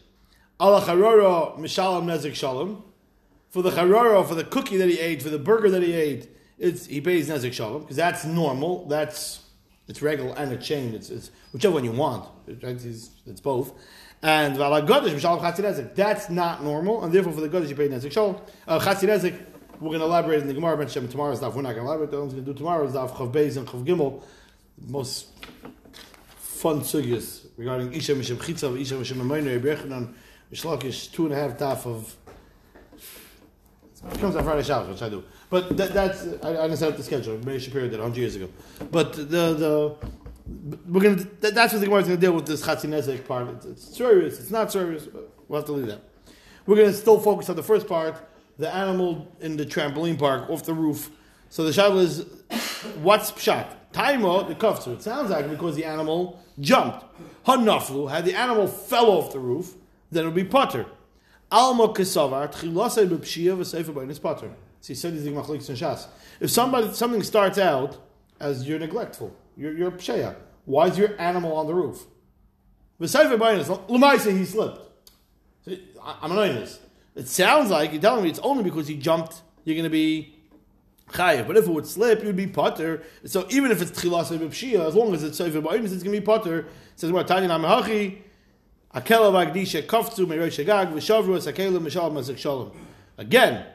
al 0.60 0.82
hacharara 0.82 1.60
mishalam 1.60 2.06
nezik 2.06 2.34
shalom. 2.34 2.84
For 3.52 3.62
the 3.62 3.70
charara, 3.70 4.28
for 4.28 4.34
the 4.34 4.44
cookie 4.44 4.78
that 4.78 4.90
he 4.90 5.00
ate, 5.00 5.22
for 5.22 5.30
the 5.30 5.38
burger 5.38 5.70
that 5.70 5.84
he 5.84 5.94
ate, 5.94 6.28
it's 6.58 6.88
he 6.88 7.02
pays 7.02 7.30
nezik 7.30 7.54
shalom 7.54 7.82
because 7.82 7.98
that's 7.98 8.26
normal. 8.26 8.88
That's 8.88 9.44
it's 9.88 10.02
regular 10.02 10.36
and 10.38 10.52
a 10.52 10.58
chain. 10.58 10.96
It's, 10.96 11.12
it's 11.12 11.30
whichever 11.52 11.76
one 11.76 11.84
you 11.84 11.92
want. 11.92 12.28
It's, 12.48 13.12
it's 13.28 13.42
both. 13.42 13.72
And 14.24 14.58
v'al 14.58 14.82
hagadish 14.82 15.14
mishalam 15.14 15.40
chatzi 15.40 15.64
nezik. 15.64 15.94
That's 15.94 16.32
not 16.32 16.64
normal, 16.64 17.04
and 17.04 17.14
therefore 17.14 17.34
for 17.34 17.42
the 17.42 17.50
gadish 17.50 17.70
you 17.70 17.76
pay 17.76 17.90
nezik 17.90 18.12
shalom. 18.12 18.38
Uh, 18.68 18.80
chatzi 18.80 19.08
nezik 19.08 19.40
We're 19.80 19.90
going 19.90 20.00
to 20.00 20.06
elaborate 20.06 20.42
in 20.42 20.48
the 20.48 20.54
Gemara. 20.56 20.84
Tomorrow's 20.88 21.40
daf. 21.40 21.54
We're 21.54 21.62
not 21.62 21.76
going 21.76 21.86
to 21.86 21.92
elaborate. 21.92 22.14
Only 22.14 22.34
going 22.34 22.46
to 22.46 22.54
do 22.54 22.58
tomorrow's 22.58 22.94
daf 22.94 23.12
Chav 23.12 23.58
and 23.58 23.68
Chav 23.68 23.86
Gimel. 23.86 24.24
Most 24.88 25.28
fun 26.38 26.82
sugyas 26.82 27.46
regarding 27.58 27.94
Isha 27.94 28.14
Mishim 28.14 28.38
Chitzav, 28.38 28.80
Isha 28.80 28.96
Mishim 28.96 29.18
Amayna, 29.18 29.60
Rebbechanan, 29.60 30.14
Mishlakish, 30.52 31.12
two 31.12 31.26
and 31.26 31.34
a 31.34 31.38
half 31.38 31.58
daf 31.58 31.86
of. 31.86 32.16
It 34.12 34.20
comes 34.20 34.36
on 34.36 34.44
Friday 34.44 34.64
Shabbos, 34.64 34.90
which 34.90 35.02
I 35.02 35.10
do. 35.10 35.24
But 35.50 35.76
that, 35.78 35.94
that's 35.94 36.26
I, 36.44 36.52
I 36.52 36.70
up 36.70 36.98
the 36.98 37.04
schedule. 37.04 37.38
Meir 37.46 37.60
Shapiro 37.60 37.90
did 37.90 38.00
100 38.00 38.18
years 38.18 38.36
ago. 38.36 38.50
But 38.92 39.14
the 39.14 39.24
the 39.54 39.96
we're 40.88 41.02
gonna 41.02 41.28
that, 41.42 41.54
that's 41.54 41.74
what 41.74 41.80
the 41.80 41.86
Gemara 41.86 42.02
is 42.02 42.08
gonna 42.08 42.20
deal 42.20 42.34
with 42.34 42.46
this 42.46 42.66
Chatzinezek 42.66 43.26
part. 43.28 43.50
It's, 43.50 43.66
it's 43.66 43.98
serious. 43.98 44.40
It's 44.40 44.52
not 44.52 44.72
serious. 44.72 45.08
We'll 45.48 45.60
have 45.60 45.66
to 45.68 45.74
leave 45.74 45.88
that. 45.88 46.02
We're 46.66 46.78
gonna 46.78 46.94
still 46.94 47.20
focus 47.20 47.50
on 47.50 47.56
the 47.56 47.64
first 47.64 47.88
part, 47.88 48.16
the 48.58 48.74
animal 48.74 49.28
in 49.42 49.58
the 49.58 49.66
trampoline 49.66 50.20
park 50.20 50.50
off 50.50 50.64
the 50.64 50.74
roof. 50.74 51.10
So 51.50 51.64
the 51.64 51.74
shadow 51.74 51.98
is 51.98 52.26
what's 53.02 53.32
pshat? 53.32 53.68
Taimo 53.94 54.48
the 54.48 54.56
kafzer. 54.56 54.94
It 54.94 55.02
sounds 55.02 55.30
like 55.30 55.50
because 55.50 55.76
the 55.76 55.86
animal 55.86 56.40
jumped. 56.60 57.06
Hanaflu 57.46 58.10
had 58.10 58.26
the 58.26 58.36
animal 58.36 58.68
fell 58.68 59.10
off 59.10 59.34
the 59.34 59.40
roof, 59.40 59.76
then 60.12 60.24
it 60.24 60.28
would 60.28 60.36
be 60.36 60.44
putter. 60.44 60.86
Alma 61.52 61.90
kesavar 61.90 62.54
tchilasei 62.54 63.08
b'pshia 63.08 63.58
v'seifa 63.58 63.94
b'inus 63.94 64.22
putter. 64.22 64.52
See, 64.82 64.94
said 64.94 65.14
these 65.14 65.28
machliks 65.28 65.68
and 65.70 65.78
shas. 65.78 66.08
If 66.40 66.52
somebody 66.52 66.94
something 66.94 67.24
starts 67.24 67.58
out 67.58 67.98
as 68.40 68.68
you're 68.68 68.80
neglectful, 68.80 69.36
you're 69.58 69.74
you're. 69.74 70.36
Why 70.66 70.88
is 70.88 70.98
your 70.98 71.20
animal 71.20 71.56
on 71.56 71.68
the 71.68 71.74
roof? 71.74 72.06
V'seifa 73.02 73.38
b'inus 73.38 73.90
l'maisa 73.90 74.38
he 74.38 74.46
slipped. 74.46 74.86
I'm 76.02 76.32
annoying 76.32 76.56
this. 76.56 76.80
It 77.16 77.28
sounds 77.28 77.70
like 77.70 77.92
you're 77.92 78.02
telling 78.02 78.24
me 78.24 78.30
it's 78.30 78.40
only 78.40 78.64
because 78.64 78.88
he 78.88 78.96
jumped. 78.96 79.42
You're 79.66 79.76
going 79.76 79.84
to 79.84 79.90
be 79.90 80.39
chayiv. 81.12 81.48
But 81.48 81.58
if 81.58 81.66
it 81.66 81.72
would 81.72 81.86
slip, 81.86 82.24
you'd 82.24 82.36
be 82.36 82.48
potter. 82.48 83.04
So 83.26 83.46
even 83.50 83.72
if 83.72 83.82
it's 83.82 83.92
tchilas 83.92 84.30
b'pshia, 84.38 84.88
as 84.88 84.96
long 84.96 85.14
as 85.14 85.24
it's 85.24 85.38
sefer 85.38 85.62
ba'inus, 85.62 85.94
it's 85.94 86.04
going 86.04 86.16
to 86.16 86.20
be 86.20 86.22
potter. 86.22 86.60
It 86.60 86.66
says 86.96 87.12
what 87.12 87.28
tanya 87.28 87.50
namahachi. 87.50 88.20
Akela 88.92 89.32
v'agdisha 89.32 89.84
kaftu 89.84 90.28
me'rosh 90.28 90.60
agag 90.60 90.90
v'shavru 90.90 91.38
es 91.38 91.46
akelim 91.46 91.82
mishal 91.82 92.12
mazik 92.12 92.38
shalom. 92.38 92.72
Again, 93.18 93.66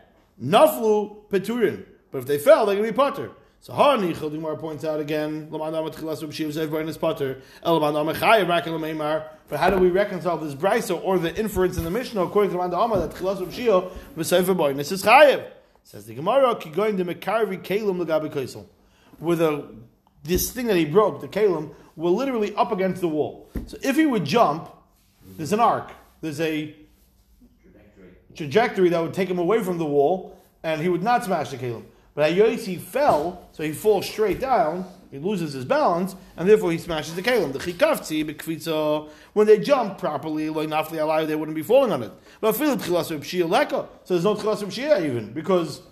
naflu 0.43 1.17
peturin. 1.29 1.85
But 2.11 2.19
if 2.19 2.27
they 2.27 2.39
fell, 2.39 2.67
they're 2.67 2.77
going 2.77 2.87
to 2.87 2.93
be 2.93 2.97
potter. 2.97 3.31
So 3.65 3.73
Hani 3.73 4.15
Childimar 4.15 4.59
points 4.59 4.85
out 4.85 5.01
again. 5.01 5.49
But 5.51 5.59
how 9.59 9.71
do 9.71 9.79
we 9.79 9.89
reconcile 9.89 10.37
this 10.37 10.55
brisa 10.55 11.03
or 11.03 11.19
the 11.19 11.35
inference 11.35 11.79
in 11.79 11.85
the 11.85 11.91
Mishnah 11.91 12.25
according 12.25 12.51
to 12.51 12.59
Lamadam 12.59 12.85
Amma 12.85 13.09
that 13.09 13.17
V'Sev 13.17 14.45
B'Inus 14.55 14.93
is 14.93 15.03
Chayiv? 15.03 15.47
Says 15.85 16.07
the 16.07 16.15
Gemara, 16.15 16.57
Ki 16.57 16.71
going 16.71 16.97
to 16.97 17.05
Mekarvi 17.05 17.63
Kalim 17.63 18.01
L'Gabi 18.01 18.31
Kaisel. 18.31 18.65
With 19.21 19.41
a 19.43 19.69
this 20.23 20.51
thing 20.51 20.67
that 20.69 20.77
he 20.77 20.87
broke, 20.87 21.21
the 21.21 21.29
Kalim, 21.29 21.75
were 21.95 22.09
literally 22.09 22.55
up 22.57 22.73
against 22.73 23.03
the 23.03 23.09
wall. 23.09 23.51
So 23.67 23.77
if 23.83 23.97
he 23.97 24.07
would 24.07 24.25
jump, 24.25 24.71
there's 25.37 25.53
an 25.53 25.61
arc. 25.61 25.93
There's 26.23 26.41
a 26.41 26.75
Trajectory. 27.63 28.11
trajectory 28.35 28.89
that 28.89 29.01
would 29.01 29.13
take 29.13 29.29
him 29.29 29.39
away 29.39 29.63
from 29.63 29.77
the 29.77 29.85
wall, 29.85 30.41
and 30.63 30.81
he 30.81 30.89
would 30.89 31.03
not 31.03 31.23
smash 31.23 31.51
the 31.51 31.59
kalim. 31.59 31.85
But 32.15 32.33
Ayosi 32.33 32.81
fell, 32.81 33.47
so 33.53 33.63
he 33.63 33.73
falls 33.73 34.09
straight 34.09 34.41
down, 34.41 34.87
he 35.15 35.21
loses 35.21 35.53
his 35.53 35.65
balance, 35.65 36.17
and 36.37 36.49
therefore 36.49 36.73
he 36.73 36.79
smashes 36.79 37.15
the 37.15 37.23
kalim. 37.23 37.53
The 37.53 37.61
chikavtzi, 37.61 38.29
b'kvitza, 38.29 39.09
when 39.33 39.47
they 39.47 39.61
jump 39.61 39.97
properly, 39.97 40.51
like 40.51 40.69
nafli 40.69 40.99
alai, 40.99 41.25
they 41.25 41.37
wouldn't 41.37 41.55
be 41.55 41.63
falling 41.63 41.93
on 41.93 42.03
it. 42.03 42.11
But 42.41 42.57
tchilas 42.57 43.17
b'shia 43.17 43.49
leka, 43.49 43.87
so 44.03 44.15
there's 44.15 44.25
no 44.25 44.35
tchilas 44.35 44.65
b'shia 44.65 45.07
even, 45.07 45.33
because 45.33 45.83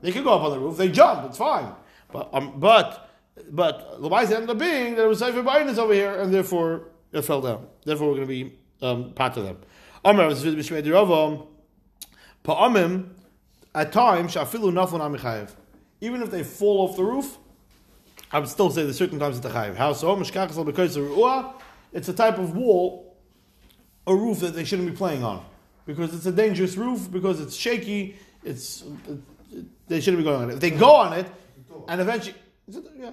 they 0.00 0.10
could 0.10 0.24
go 0.24 0.34
up 0.34 0.42
on 0.42 0.50
the 0.50 0.58
roof, 0.58 0.78
they 0.78 0.88
jump, 0.88 1.24
it's 1.26 1.38
fine. 1.38 1.72
But, 2.10 2.30
um, 2.32 2.54
but, 2.58 3.08
but, 3.52 4.02
the 4.02 4.08
wise 4.08 4.32
ended 4.32 4.50
up 4.50 4.58
being 4.58 4.96
that 4.96 5.04
it 5.04 5.08
was 5.08 5.20
Sefer 5.20 5.44
Bainis 5.44 5.78
over 5.78 5.94
here, 5.94 6.20
and 6.20 6.34
therefore 6.34 6.88
it 7.12 7.22
fell 7.22 7.40
down. 7.40 7.68
Therefore 7.84 8.08
we're 8.08 8.16
going 8.16 8.26
to 8.26 8.34
be 8.34 8.58
um, 8.84 9.12
part 9.12 9.36
of 9.36 9.44
them. 9.44 9.58
Amr, 10.04 10.24
B'shmei 10.24 10.82
Diravam, 10.82 11.46
Pa'amim, 12.42 13.10
at 13.76 13.92
times, 13.92 14.34
shafilu 14.34 14.72
naflon 14.72 15.16
amichayev. 15.16 15.52
Even 16.00 16.20
if 16.20 16.32
they 16.32 16.42
fall 16.42 16.88
off 16.88 16.96
the 16.96 17.04
roof, 17.04 17.38
I 18.32 18.38
would 18.38 18.48
still 18.48 18.70
say 18.70 18.82
there's 18.84 18.96
certain 18.96 19.18
times 19.18 19.36
it's 19.36 19.46
a 19.46 19.50
chayev. 19.50 19.76
How 19.76 19.92
so? 19.92 20.16
Mishkachas. 20.16 21.54
It's 21.92 22.08
a 22.08 22.12
type 22.14 22.38
of 22.38 22.56
wall, 22.56 23.16
a 24.06 24.14
roof 24.14 24.40
that 24.40 24.54
they 24.54 24.64
shouldn't 24.64 24.88
be 24.90 24.96
playing 24.96 25.22
on. 25.22 25.44
Because 25.84 26.14
it's 26.14 26.26
a 26.26 26.32
dangerous 26.32 26.76
roof, 26.76 27.10
because 27.10 27.40
it's 27.40 27.54
shaky, 27.56 28.16
it's, 28.44 28.82
it, 29.08 29.18
it- 29.52 29.66
they 29.88 30.00
shouldn't 30.00 30.20
be 30.20 30.24
going 30.24 30.42
on 30.42 30.50
it. 30.50 30.54
If 30.54 30.60
they 30.60 30.70
go 30.70 30.94
on 30.94 31.12
it, 31.12 31.26
and 31.88 32.00
eventually, 32.00 32.34
yeah, 32.96 33.10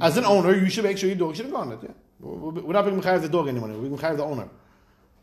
as 0.00 0.16
an 0.18 0.24
owner, 0.26 0.54
you 0.54 0.68
should 0.68 0.84
make 0.84 0.98
sure 0.98 1.08
your 1.08 1.16
dog 1.16 1.34
shouldn't 1.34 1.54
go 1.54 1.60
on 1.60 1.72
it. 1.72 1.78
Yeah. 1.82 1.88
We're 2.20 2.72
not 2.74 2.84
being 2.84 3.00
mechayev 3.00 3.22
the 3.22 3.28
dog 3.30 3.48
anymore. 3.48 3.70
We're 3.70 3.88
being 3.88 3.96
the 3.96 4.24
owner. 4.24 4.48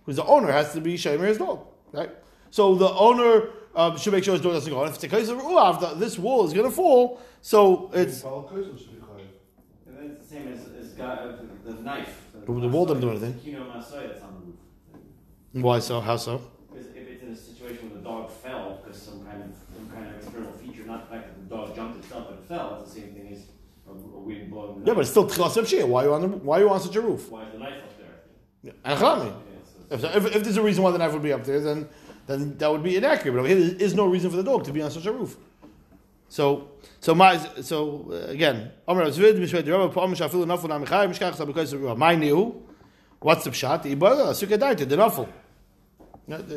Because 0.04 0.16
the 0.16 0.26
owner 0.26 0.52
has 0.52 0.74
to 0.74 0.82
be 0.82 0.96
shamer 0.96 1.28
his 1.28 1.38
dog, 1.38 1.68
right? 1.92 2.10
So 2.50 2.74
the 2.76 2.90
owner 2.90 3.50
um, 3.80 3.98
should 3.98 4.14
make 4.14 4.24
sure 4.24 4.34
his 4.34 4.42
dog 4.42 4.54
doesn't 4.54 4.72
go 4.72 4.80
on. 4.82 4.88
If 4.90 4.96
it's 4.96 5.04
a 5.04 5.08
case 5.08 5.30
of 5.30 5.38
ru'ah, 5.40 5.74
if 5.76 5.80
the- 5.82 5.96
this 5.96 6.18
wall 6.20 6.46
is 6.48 6.54
going 6.54 6.70
to 6.70 6.76
fall, 6.76 7.20
so 7.42 7.90
it's 7.94 8.22
Follow 8.22 8.44
Kaisel 8.52 8.78
should 8.78 8.92
be 8.92 9.08
chayiv. 9.08 9.28
And 9.88 9.98
then 9.98 10.06
it's 10.12 10.28
the 10.28 10.36
same 10.36 10.48
as, 10.54 10.60
as 10.82 10.94
God, 10.94 11.18
uh, 11.20 11.26
the, 11.66 11.74
the 11.74 11.82
knife. 11.82 12.14
But 12.34 12.60
the 12.62 12.68
wall 12.68 12.86
doesn't 12.86 13.02
do 13.02 13.10
anything. 13.12 13.40
Kino 13.40 13.64
Masoy 13.72 14.08
that's 14.10 14.24
on 14.24 14.34
the 14.42 14.98
roof. 15.58 15.64
why 15.66 15.80
so? 15.80 16.02
How 16.02 16.18
so? 16.18 16.42
Because 16.72 16.88
if 16.88 17.08
it's 17.08 17.24
in 17.24 17.30
a 17.32 17.36
situation 17.36 17.90
where 17.90 17.98
the 18.00 18.04
dog 18.04 18.32
fell 18.32 18.80
because 18.84 19.02
some 19.02 19.24
kind 19.26 19.44
of 19.44 19.50
some 19.76 19.88
kind 19.94 20.08
of 20.08 20.16
external 20.16 20.52
feature, 20.54 20.84
not 20.86 21.10
the 21.10 21.16
fact 21.16 21.28
that 21.28 21.50
the 21.50 21.56
dog 21.56 21.76
jumped 21.76 22.04
itself, 22.04 22.26
but 22.30 22.40
it 22.40 22.46
fell, 22.46 22.80
it's 22.82 22.94
the 22.94 23.00
same 23.02 23.14
thing 23.14 23.28
as 23.32 23.42
a, 23.88 23.92
a 23.92 24.20
wind 24.20 24.50
blowing 24.52 24.80
the 24.82 24.88
Yeah, 24.88 24.94
but 24.96 25.02
it's 25.02 25.12
still 25.12 25.28
tchilas 25.30 25.56
shia. 25.72 25.88
Why 25.88 26.04
are 26.04 26.08
you 26.08 26.14
on 26.14 26.22
the? 26.24 26.28
Why 26.28 26.58
are 26.58 26.62
you 26.64 26.70
on 26.70 26.80
such 26.82 26.96
a 26.96 27.02
roof? 27.02 27.30
Why 27.30 27.44
is 27.46 27.52
the 27.54 27.60
knife 27.60 27.84
up 27.84 27.98
there? 27.98 28.16
Yeah. 28.64 28.72
And 28.84 29.00
chalami. 29.00 29.34
Yeah, 29.92 29.98
so 29.98 30.08
If, 30.08 30.16
if, 30.26 30.36
if 30.38 30.44
there's 30.44 30.58
a 30.58 30.62
reason 30.64 30.84
why 30.84 30.92
the 30.92 30.98
knife 30.98 31.14
would 31.14 31.24
be 31.24 31.34
up 31.34 31.44
there, 31.44 31.60
then 31.62 31.88
then 32.30 32.58
that 32.58 32.72
would 32.72 32.84
be 32.84 32.96
inaccurate. 32.96 33.34
But 33.34 33.40
over 33.40 33.48
here, 33.48 33.60
there 33.60 33.82
is 33.82 33.96
no 33.96 34.06
reason 34.06 34.30
for 34.30 34.38
the 34.38 34.44
dog 34.44 34.64
to 34.66 34.72
be 34.72 34.82
on 34.82 34.92
such 34.92 35.06
a 35.08 35.12
roof. 35.12 35.36
So 36.30 36.70
so 37.00 37.16
my 37.16 37.38
so 37.62 38.08
uh, 38.12 38.32
again, 38.32 38.72
Amar 38.88 39.06
Zvid 39.06 39.40
Mishvei 39.40 39.64
Derabah 39.64 39.92
Pa'am 39.92 40.14
Shafilu 40.14 40.46
Nafel 40.46 40.70
Namichai 40.70 41.10
Mishkach 41.10 41.36
Sabukais 41.36 41.74
Ruah. 41.74 41.98
My 41.98 42.16
new, 42.16 42.62
what's 43.20 43.46
the 43.46 43.50
pshat? 43.50 43.84
Ibada 43.84 44.30
Sukkadaita 44.32 44.88
the 44.88 44.96
Nafel. 44.96 45.28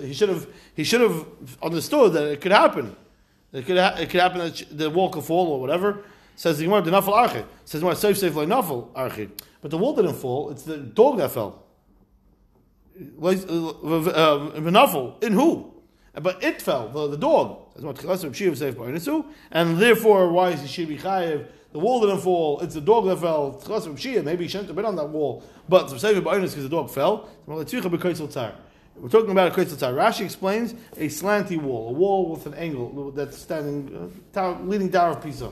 He 0.04 0.12
should 0.12 0.28
have 0.28 0.46
he 0.76 0.84
should 0.84 1.00
have 1.00 1.26
understood 1.62 2.12
that 2.12 2.24
it 2.24 2.42
could 2.42 2.52
happen. 2.52 2.94
It 3.52 3.64
could 3.64 3.78
ha- 3.78 3.96
it 3.98 4.10
could 4.10 4.20
happen 4.20 4.40
that 4.40 4.66
the 4.70 4.90
wall 4.90 5.08
could 5.08 5.24
fall 5.24 5.46
or 5.46 5.60
whatever. 5.60 6.04
Says 6.36 6.58
the 6.58 6.64
Gemara 6.64 6.82
the 6.82 6.90
Nafel 6.90 7.14
Archid. 7.14 7.46
Says 7.64 7.80
the 7.80 7.86
Gemara 7.86 7.96
safe 7.96 8.18
safe 8.18 8.34
like 8.34 8.48
Nafel 8.48 8.92
Archid. 8.92 9.30
But 9.62 9.70
the 9.70 9.78
wall 9.78 9.94
didn't 9.94 10.14
fall. 10.14 10.50
It's 10.50 10.64
the 10.64 10.76
dog 10.76 11.16
that 11.16 11.30
fell. 11.30 11.61
V'nafel 13.00 15.22
in 15.22 15.32
who? 15.32 15.72
But 16.14 16.44
it 16.44 16.60
fell, 16.60 16.88
the, 16.88 17.08
the 17.08 17.16
dog. 17.16 17.58
And 19.50 19.78
therefore, 19.78 20.30
why 20.30 20.50
is 20.50 20.60
he 20.60 20.68
should 20.68 20.88
be 20.88 20.98
chayiv? 20.98 21.46
The 21.72 21.78
wall 21.78 22.02
didn't 22.02 22.20
fall. 22.20 22.60
It's 22.60 22.74
the 22.74 22.82
dog 22.82 23.06
that 23.06 23.18
fell. 23.18 23.58
Maybe 24.22 24.44
he 24.44 24.48
shouldn't 24.48 24.68
have 24.68 24.76
been 24.76 24.84
on 24.84 24.96
that 24.96 25.08
wall. 25.08 25.42
But 25.68 25.90
because 25.90 26.54
the 26.54 26.68
dog 26.68 26.90
fell. 26.90 27.30
We're 28.94 29.08
talking 29.08 29.30
about 29.30 29.58
a 29.58 29.64
tzar. 29.64 29.94
Rashi 29.94 30.26
explains 30.26 30.74
a 30.98 31.08
slanty 31.08 31.58
wall, 31.58 31.88
a 31.88 31.92
wall 31.92 32.30
with 32.30 32.44
an 32.44 32.52
angle 32.54 33.10
that's 33.12 33.38
standing, 33.38 33.96
uh, 33.96 34.08
tower, 34.34 34.58
leaning 34.62 34.90
tower 34.90 35.12
of 35.12 35.22
Pisa. 35.22 35.50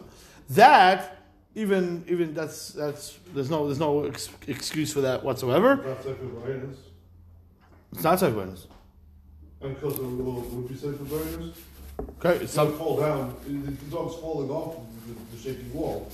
That 0.50 1.16
even 1.54 2.04
even 2.06 2.34
that's 2.34 2.68
that's 2.68 3.18
there's 3.34 3.48
no 3.48 3.64
there's 3.66 3.78
no 3.78 4.04
ex- 4.04 4.28
excuse 4.46 4.92
for 4.92 5.00
that 5.00 5.24
whatsoever. 5.24 5.96
That's 7.92 8.02
Sefer 8.02 8.02
B'Inus. 8.02 8.02
It's 8.02 8.04
not 8.04 8.20
safe 8.20 8.34
bonus. 8.34 8.66
And 9.62 9.74
because 9.74 9.98
of 9.98 10.16
the 10.16 10.22
will 10.24 10.40
would 10.40 10.68
be 10.68 10.76
Sefer 10.76 11.04
B'Inus. 11.04 11.54
Okay, 12.18 12.44
it's 12.44 12.56
not 12.56 12.74
fall 12.76 12.98
down. 12.98 13.36
The, 13.46 13.52
the 13.52 13.90
dog's 13.90 14.14
falling 14.16 14.50
off 14.50 14.76
the, 15.06 15.36
the 15.36 15.42
shaky 15.42 15.68
wall. 15.68 16.10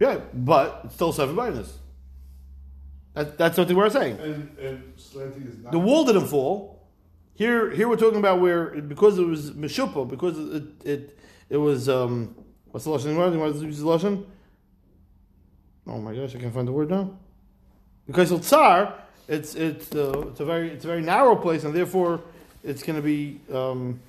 yeah, 0.00 0.20
but 0.32 0.82
it's 0.84 0.94
still 0.94 1.12
seven 1.12 1.36
bonus. 1.36 1.78
That, 3.14 3.36
that's 3.36 3.56
something 3.56 3.76
we're 3.76 3.90
saying. 3.90 4.18
And 4.18 4.58
and 4.58 4.96
slanty 4.96 5.48
is 5.48 5.58
not. 5.58 5.72
The 5.72 5.78
wall 5.78 6.04
didn't 6.04 6.26
fall. 6.26 6.86
Here, 7.34 7.70
here 7.70 7.88
we're 7.88 7.96
talking 7.96 8.18
about 8.18 8.40
where 8.40 8.80
because 8.80 9.18
it 9.18 9.24
was 9.24 9.52
mishupa, 9.52 10.08
because 10.08 10.38
it 10.38 10.64
it 10.84 11.18
it 11.50 11.56
was 11.56 11.88
um 11.88 12.34
what's 12.70 12.84
the 12.84 12.90
lashon? 12.90 13.16
What 13.16 13.34
want 13.36 13.58
to 13.58 13.64
use 13.66 13.80
the 13.80 13.86
lashon? 13.86 14.24
Oh 15.86 15.98
my 15.98 16.14
gosh, 16.14 16.34
I 16.34 16.38
can't 16.38 16.54
find 16.54 16.68
the 16.68 16.72
word 16.72 16.90
now. 16.90 17.18
Because 18.06 18.30
it's 18.32 18.46
tsar, 18.46 18.94
it's 19.28 19.54
it's 19.54 19.94
uh, 19.94 20.28
it's 20.28 20.40
a 20.40 20.44
very 20.44 20.70
it's 20.70 20.84
a 20.84 20.88
very 20.88 21.02
narrow 21.02 21.36
place, 21.36 21.64
and 21.64 21.74
therefore 21.74 22.20
it's 22.64 22.82
going 22.82 22.96
to 22.96 23.02
be 23.02 23.40
um, 23.52 24.00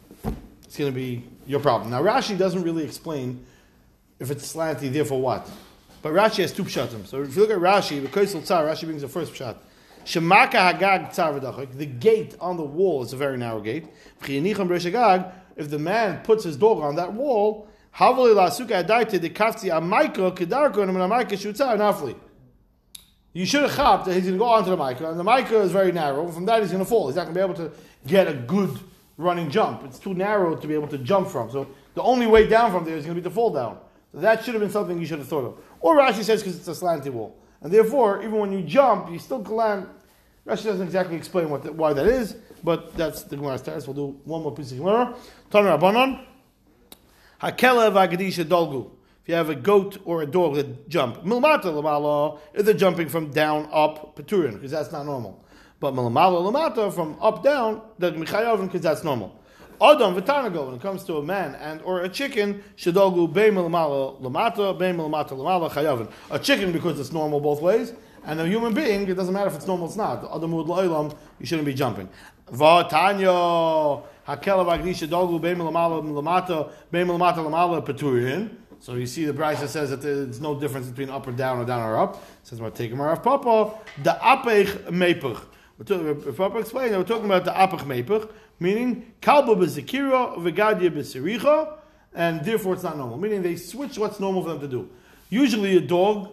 it's 0.63 0.77
going 0.77 0.91
to 0.91 0.95
be 0.95 1.23
your 1.45 1.59
problem. 1.59 1.91
Now 1.91 2.01
Rashi 2.01 2.37
doesn't 2.37 2.63
really 2.63 2.85
explain 2.85 3.45
if 4.19 4.31
it's 4.31 4.53
slanty, 4.53 4.91
therefore 4.91 5.21
what. 5.21 5.49
But 6.01 6.13
Rashi 6.13 6.37
has 6.37 6.53
two 6.53 6.63
pshatim. 6.63 7.05
So 7.05 7.21
if 7.21 7.35
you 7.35 7.41
look 7.41 7.51
at 7.51 7.57
Rashi, 7.59 8.01
because 8.01 8.31
tsar, 8.31 8.65
Rashi 8.65 8.85
brings 8.85 9.01
the 9.01 9.09
first 9.09 9.33
pshat. 9.33 9.57
Shemaka 10.05 10.73
hagag 10.73 11.09
tzar. 11.09 11.77
The 11.77 11.85
gate 11.85 12.35
on 12.39 12.55
the 12.55 12.63
wall 12.63 13.03
is 13.03 13.11
a 13.11 13.17
very 13.17 13.37
narrow 13.37 13.59
gate. 13.59 13.87
If 14.21 15.69
the 15.69 15.79
man 15.79 16.21
puts 16.23 16.45
his 16.45 16.55
dog 16.55 16.79
on 16.79 16.95
that 16.95 17.11
wall, 17.11 17.67
havali 17.95 18.33
la'asuka 18.33 18.83
adaita 18.83 19.19
de 19.19 19.29
kafti 19.29 19.69
amaiko 19.69 20.33
kedarko 20.33 20.83
and 20.83 20.91
amaika 20.91 21.31
shutza 21.31 21.75
nafli. 21.75 22.15
You 23.33 23.45
should 23.45 23.61
have 23.61 23.75
chopped 23.75 24.05
that 24.05 24.13
he's 24.13 24.23
going 24.23 24.35
to 24.35 24.39
go 24.39 24.45
onto 24.45 24.71
the 24.71 24.77
mica, 24.77 25.09
and 25.09 25.19
the 25.19 25.23
mica 25.23 25.59
is 25.61 25.71
very 25.71 25.91
narrow. 25.91 26.27
From 26.31 26.45
that, 26.45 26.61
he's 26.61 26.71
going 26.71 26.83
to 26.83 26.89
fall. 26.89 27.07
He's 27.07 27.15
not 27.15 27.25
going 27.25 27.35
to 27.35 27.39
be 27.39 27.43
able 27.43 27.69
to 27.69 27.71
get 28.07 28.27
a 28.27 28.33
good 28.33 28.79
running 29.17 29.51
jump. 29.51 29.83
It's 29.83 29.99
too 29.99 30.13
narrow 30.13 30.55
to 30.55 30.67
be 30.67 30.73
able 30.73 30.87
to 30.87 30.97
jump 30.97 31.27
from. 31.27 31.51
So 31.51 31.67
the 31.93 32.01
only 32.01 32.25
way 32.25 32.47
down 32.47 32.71
from 32.71 32.85
there 32.85 32.95
is 32.97 33.05
going 33.05 33.15
to 33.15 33.21
be 33.21 33.29
to 33.29 33.33
fall 33.33 33.51
down. 33.51 33.77
So 34.13 34.21
that 34.21 34.43
should 34.43 34.55
have 34.55 34.61
been 34.61 34.71
something 34.71 34.99
you 34.99 35.05
should 35.05 35.19
have 35.19 35.27
thought 35.27 35.45
of. 35.45 35.57
Or 35.81 35.97
Rashi 35.97 36.23
says 36.23 36.41
because 36.41 36.57
it's 36.57 36.67
a 36.67 36.71
slanty 36.71 37.11
wall, 37.11 37.37
and 37.61 37.71
therefore, 37.71 38.23
even 38.23 38.39
when 38.39 38.51
you 38.51 38.63
jump, 38.63 39.11
you 39.11 39.19
still 39.19 39.43
land. 39.43 39.87
Rashi 40.47 40.63
doesn't 40.63 40.85
exactly 40.85 41.15
explain 41.15 41.49
what 41.49 41.63
the, 41.63 41.71
why 41.71 41.93
that 41.93 42.07
is, 42.07 42.35
but 42.63 42.95
that's 42.97 43.23
the 43.23 43.35
Gemara's 43.35 43.61
text. 43.61 43.87
We'll 43.87 43.95
do 43.95 44.19
one 44.25 44.41
more 44.41 44.53
piece 44.55 44.71
of 44.71 44.79
Gemara. 44.79 45.13
Taner 45.51 45.77
Rabbanon. 45.77 46.25
Hakelev 47.41 47.93
Agadisha 47.93 48.43
Dolgu. 48.45 48.89
You 49.29 49.35
have 49.35 49.51
a 49.51 49.55
goat 49.55 49.99
or 50.05 50.23
a 50.23 50.25
dog 50.25 50.55
that 50.55 50.89
jump, 50.89 51.23
Milmata 51.23 51.65
Lamala, 51.65 52.39
if 52.55 52.65
they're 52.65 52.73
jumping 52.73 53.09
from 53.09 53.29
down 53.29 53.69
up, 53.71 54.15
Peturin, 54.15 54.53
because 54.53 54.71
that's 54.71 54.91
not 54.91 55.05
normal. 55.05 55.45
But 55.79 55.93
Milamala 55.93 56.51
Lamata, 56.51 56.91
from 56.91 57.15
up 57.21 57.43
down, 57.43 57.83
they're 57.99 58.11
Michayovin, 58.11 58.65
because 58.65 58.81
that's 58.81 59.03
normal. 59.03 59.39
Adam 59.79 60.19
Vitanago, 60.19 60.65
when 60.65 60.73
it 60.77 60.81
comes 60.81 61.03
to 61.03 61.17
a 61.17 61.23
man 61.23 61.53
and 61.53 61.79
or 61.83 62.01
a 62.01 62.09
chicken, 62.09 62.63
Shadogu 62.75 63.31
Be 63.31 63.41
Milamala 63.51 64.19
Lamata, 64.19 64.75
Be 64.79 64.85
Milamata 64.85 65.33
Lamala 65.33 65.69
Chayovin. 65.69 66.11
A 66.31 66.39
chicken, 66.39 66.71
because 66.71 66.99
it's 66.99 67.11
normal 67.11 67.39
both 67.39 67.61
ways, 67.61 67.93
and 68.25 68.41
a 68.41 68.47
human 68.47 68.73
being, 68.73 69.07
it 69.07 69.13
doesn't 69.13 69.35
matter 69.35 69.51
if 69.51 69.55
it's 69.55 69.67
normal 69.67 69.85
or 69.85 69.89
it's 69.89 69.95
not. 69.95 70.27
Adam 70.35 70.55
Ud 70.55 71.15
you 71.39 71.45
shouldn't 71.45 71.67
be 71.67 71.75
jumping. 71.75 72.09
Vatanyo. 72.51 74.07
Hakela 74.27 74.65
Vagdisha 74.65 75.07
Dogu 75.07 75.39
Beim 75.39 75.59
Lamala 75.59 76.03
Lamata 76.03 76.71
Beim 76.89 77.07
Lamata 77.09 77.35
Lamala 77.35 77.85
Peturin. 77.85 78.55
So 78.81 78.95
you 78.95 79.05
see 79.05 79.25
the 79.25 79.33
Brisa 79.33 79.67
says 79.67 79.89
that 79.89 80.01
there's 80.01 80.39
no 80.39 80.57
difference 80.57 80.87
between 80.87 81.09
up 81.09 81.27
or 81.27 81.33
down 81.33 81.59
or 81.59 81.65
down 81.65 81.81
or 81.81 81.97
up. 81.97 82.15
It 82.15 82.47
says 82.47 82.61
we're 82.61 82.69
taking 82.69 82.97
Rav 82.97 83.21
Papa 83.21 83.77
the 84.03 84.17
apech 84.21 84.85
mepech. 84.87 86.37
Papa 86.37 86.57
explained 86.57 86.93
that 86.93 86.97
we're 86.97 87.03
talking 87.03 87.25
about 87.25 87.43
the 87.43 87.51
apech 87.51 87.81
mepech, 87.81 88.29
meaning 88.59 89.13
kalba 89.21 89.55
bezekira 89.55 90.37
vegadia 90.37 90.89
besericha, 90.89 91.77
and 92.13 92.43
therefore 92.45 92.73
it's 92.73 92.83
not 92.83 92.97
normal. 92.97 93.17
Meaning 93.17 93.41
they 93.41 93.57
switch 93.57 93.97
what's 93.97 94.19
normal 94.19 94.43
for 94.43 94.49
them 94.49 94.61
to 94.61 94.67
do. 94.67 94.89
Usually 95.29 95.75
a 95.77 95.81
dog 95.81 96.29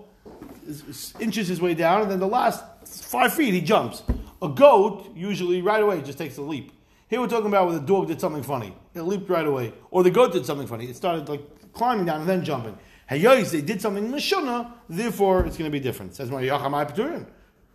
inches 1.21 1.49
his 1.49 1.61
way 1.61 1.75
down, 1.75 2.03
and 2.03 2.11
then 2.11 2.21
the 2.21 2.29
last 2.29 2.65
five 2.87 3.35
feet 3.35 3.55
he 3.55 3.61
jumps. 3.61 4.05
A 4.41 4.49
goat 4.49 5.11
usually 5.17 5.63
right 5.63 5.83
away 5.83 6.01
just 6.01 6.19
takes 6.19 6.37
a 6.37 6.43
leap. 6.43 6.73
Here 7.09 7.21
we're 7.21 7.29
talking 7.29 7.47
about 7.47 7.67
where 7.67 7.79
the 7.79 7.87
dog 7.87 8.09
did 8.09 8.21
something 8.21 8.43
funny. 8.43 8.75
It 8.95 9.03
leaped 9.03 9.31
right 9.31 9.47
away. 9.47 9.73
Or 9.93 10.03
the 10.03 10.11
goat 10.11 10.33
did 10.33 10.45
something 10.45 10.67
funny. 10.67 10.87
It 10.87 10.97
started 10.97 11.29
like 11.29 11.41
climbing 11.77 12.07
down 12.07 12.21
and 12.21 12.29
then 12.29 12.45
jumping. 12.45 12.77
Hey, 13.09 13.21
yois, 13.21 13.53
they 13.53 13.61
did 13.61 13.81
something 13.81 14.11
mishuna, 14.11 14.73
therefore 14.89 15.47
it's 15.47 15.57
going 15.57 15.71
to 15.71 15.73
be 15.73 15.79
different. 15.79 16.17
Says 16.17 16.31
Mar 16.31 16.41
Yachamai 16.41 16.91
Peturim. 16.91 17.27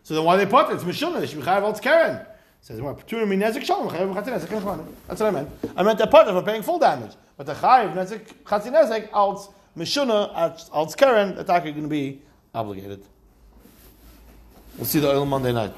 So 0.03 0.15
then 0.15 0.23
why 0.25 0.35
they 0.35 0.45
put 0.45 0.69
it? 0.69 0.73
It's 0.73 0.83
mishuna. 0.83 1.21
They 1.21 1.27
should 1.27 1.39
be 1.39 1.45
chayav 1.45 1.61
al 1.61 1.73
Karen. 1.73 2.25
Says 2.59 2.81
Mar 2.81 2.95
Peturim 2.95 3.29
mean 3.29 3.39
nezik 3.39 3.63
shalom. 3.63 3.87
chayav 3.89 4.13
chatzin. 4.13 4.85
That's 5.07 5.21
what 5.21 5.27
I 5.27 5.31
meant. 5.31 5.49
I 5.77 5.83
meant 5.83 5.99
that 5.99 6.11
part 6.11 6.27
of 6.27 6.45
paying 6.45 6.63
full 6.63 6.79
damage. 6.79 7.13
But 7.37 7.45
the 7.45 7.53
chayav 7.53 7.93
nezik 7.93 8.25
chatzin 8.43 8.73
nezek 8.73 9.09
al 9.13 9.53
mishuna 9.77 10.35
al 10.73 10.91
Karen, 10.93 11.35
the 11.35 11.41
attack 11.41 11.65
is 11.65 11.71
going 11.71 11.83
to 11.83 11.89
be 11.89 12.21
obligated. 12.53 13.05
We'll 14.77 14.85
see 14.85 14.99
the 14.99 15.09
oil 15.09 15.25
Monday 15.25 15.53
night. 15.53 15.77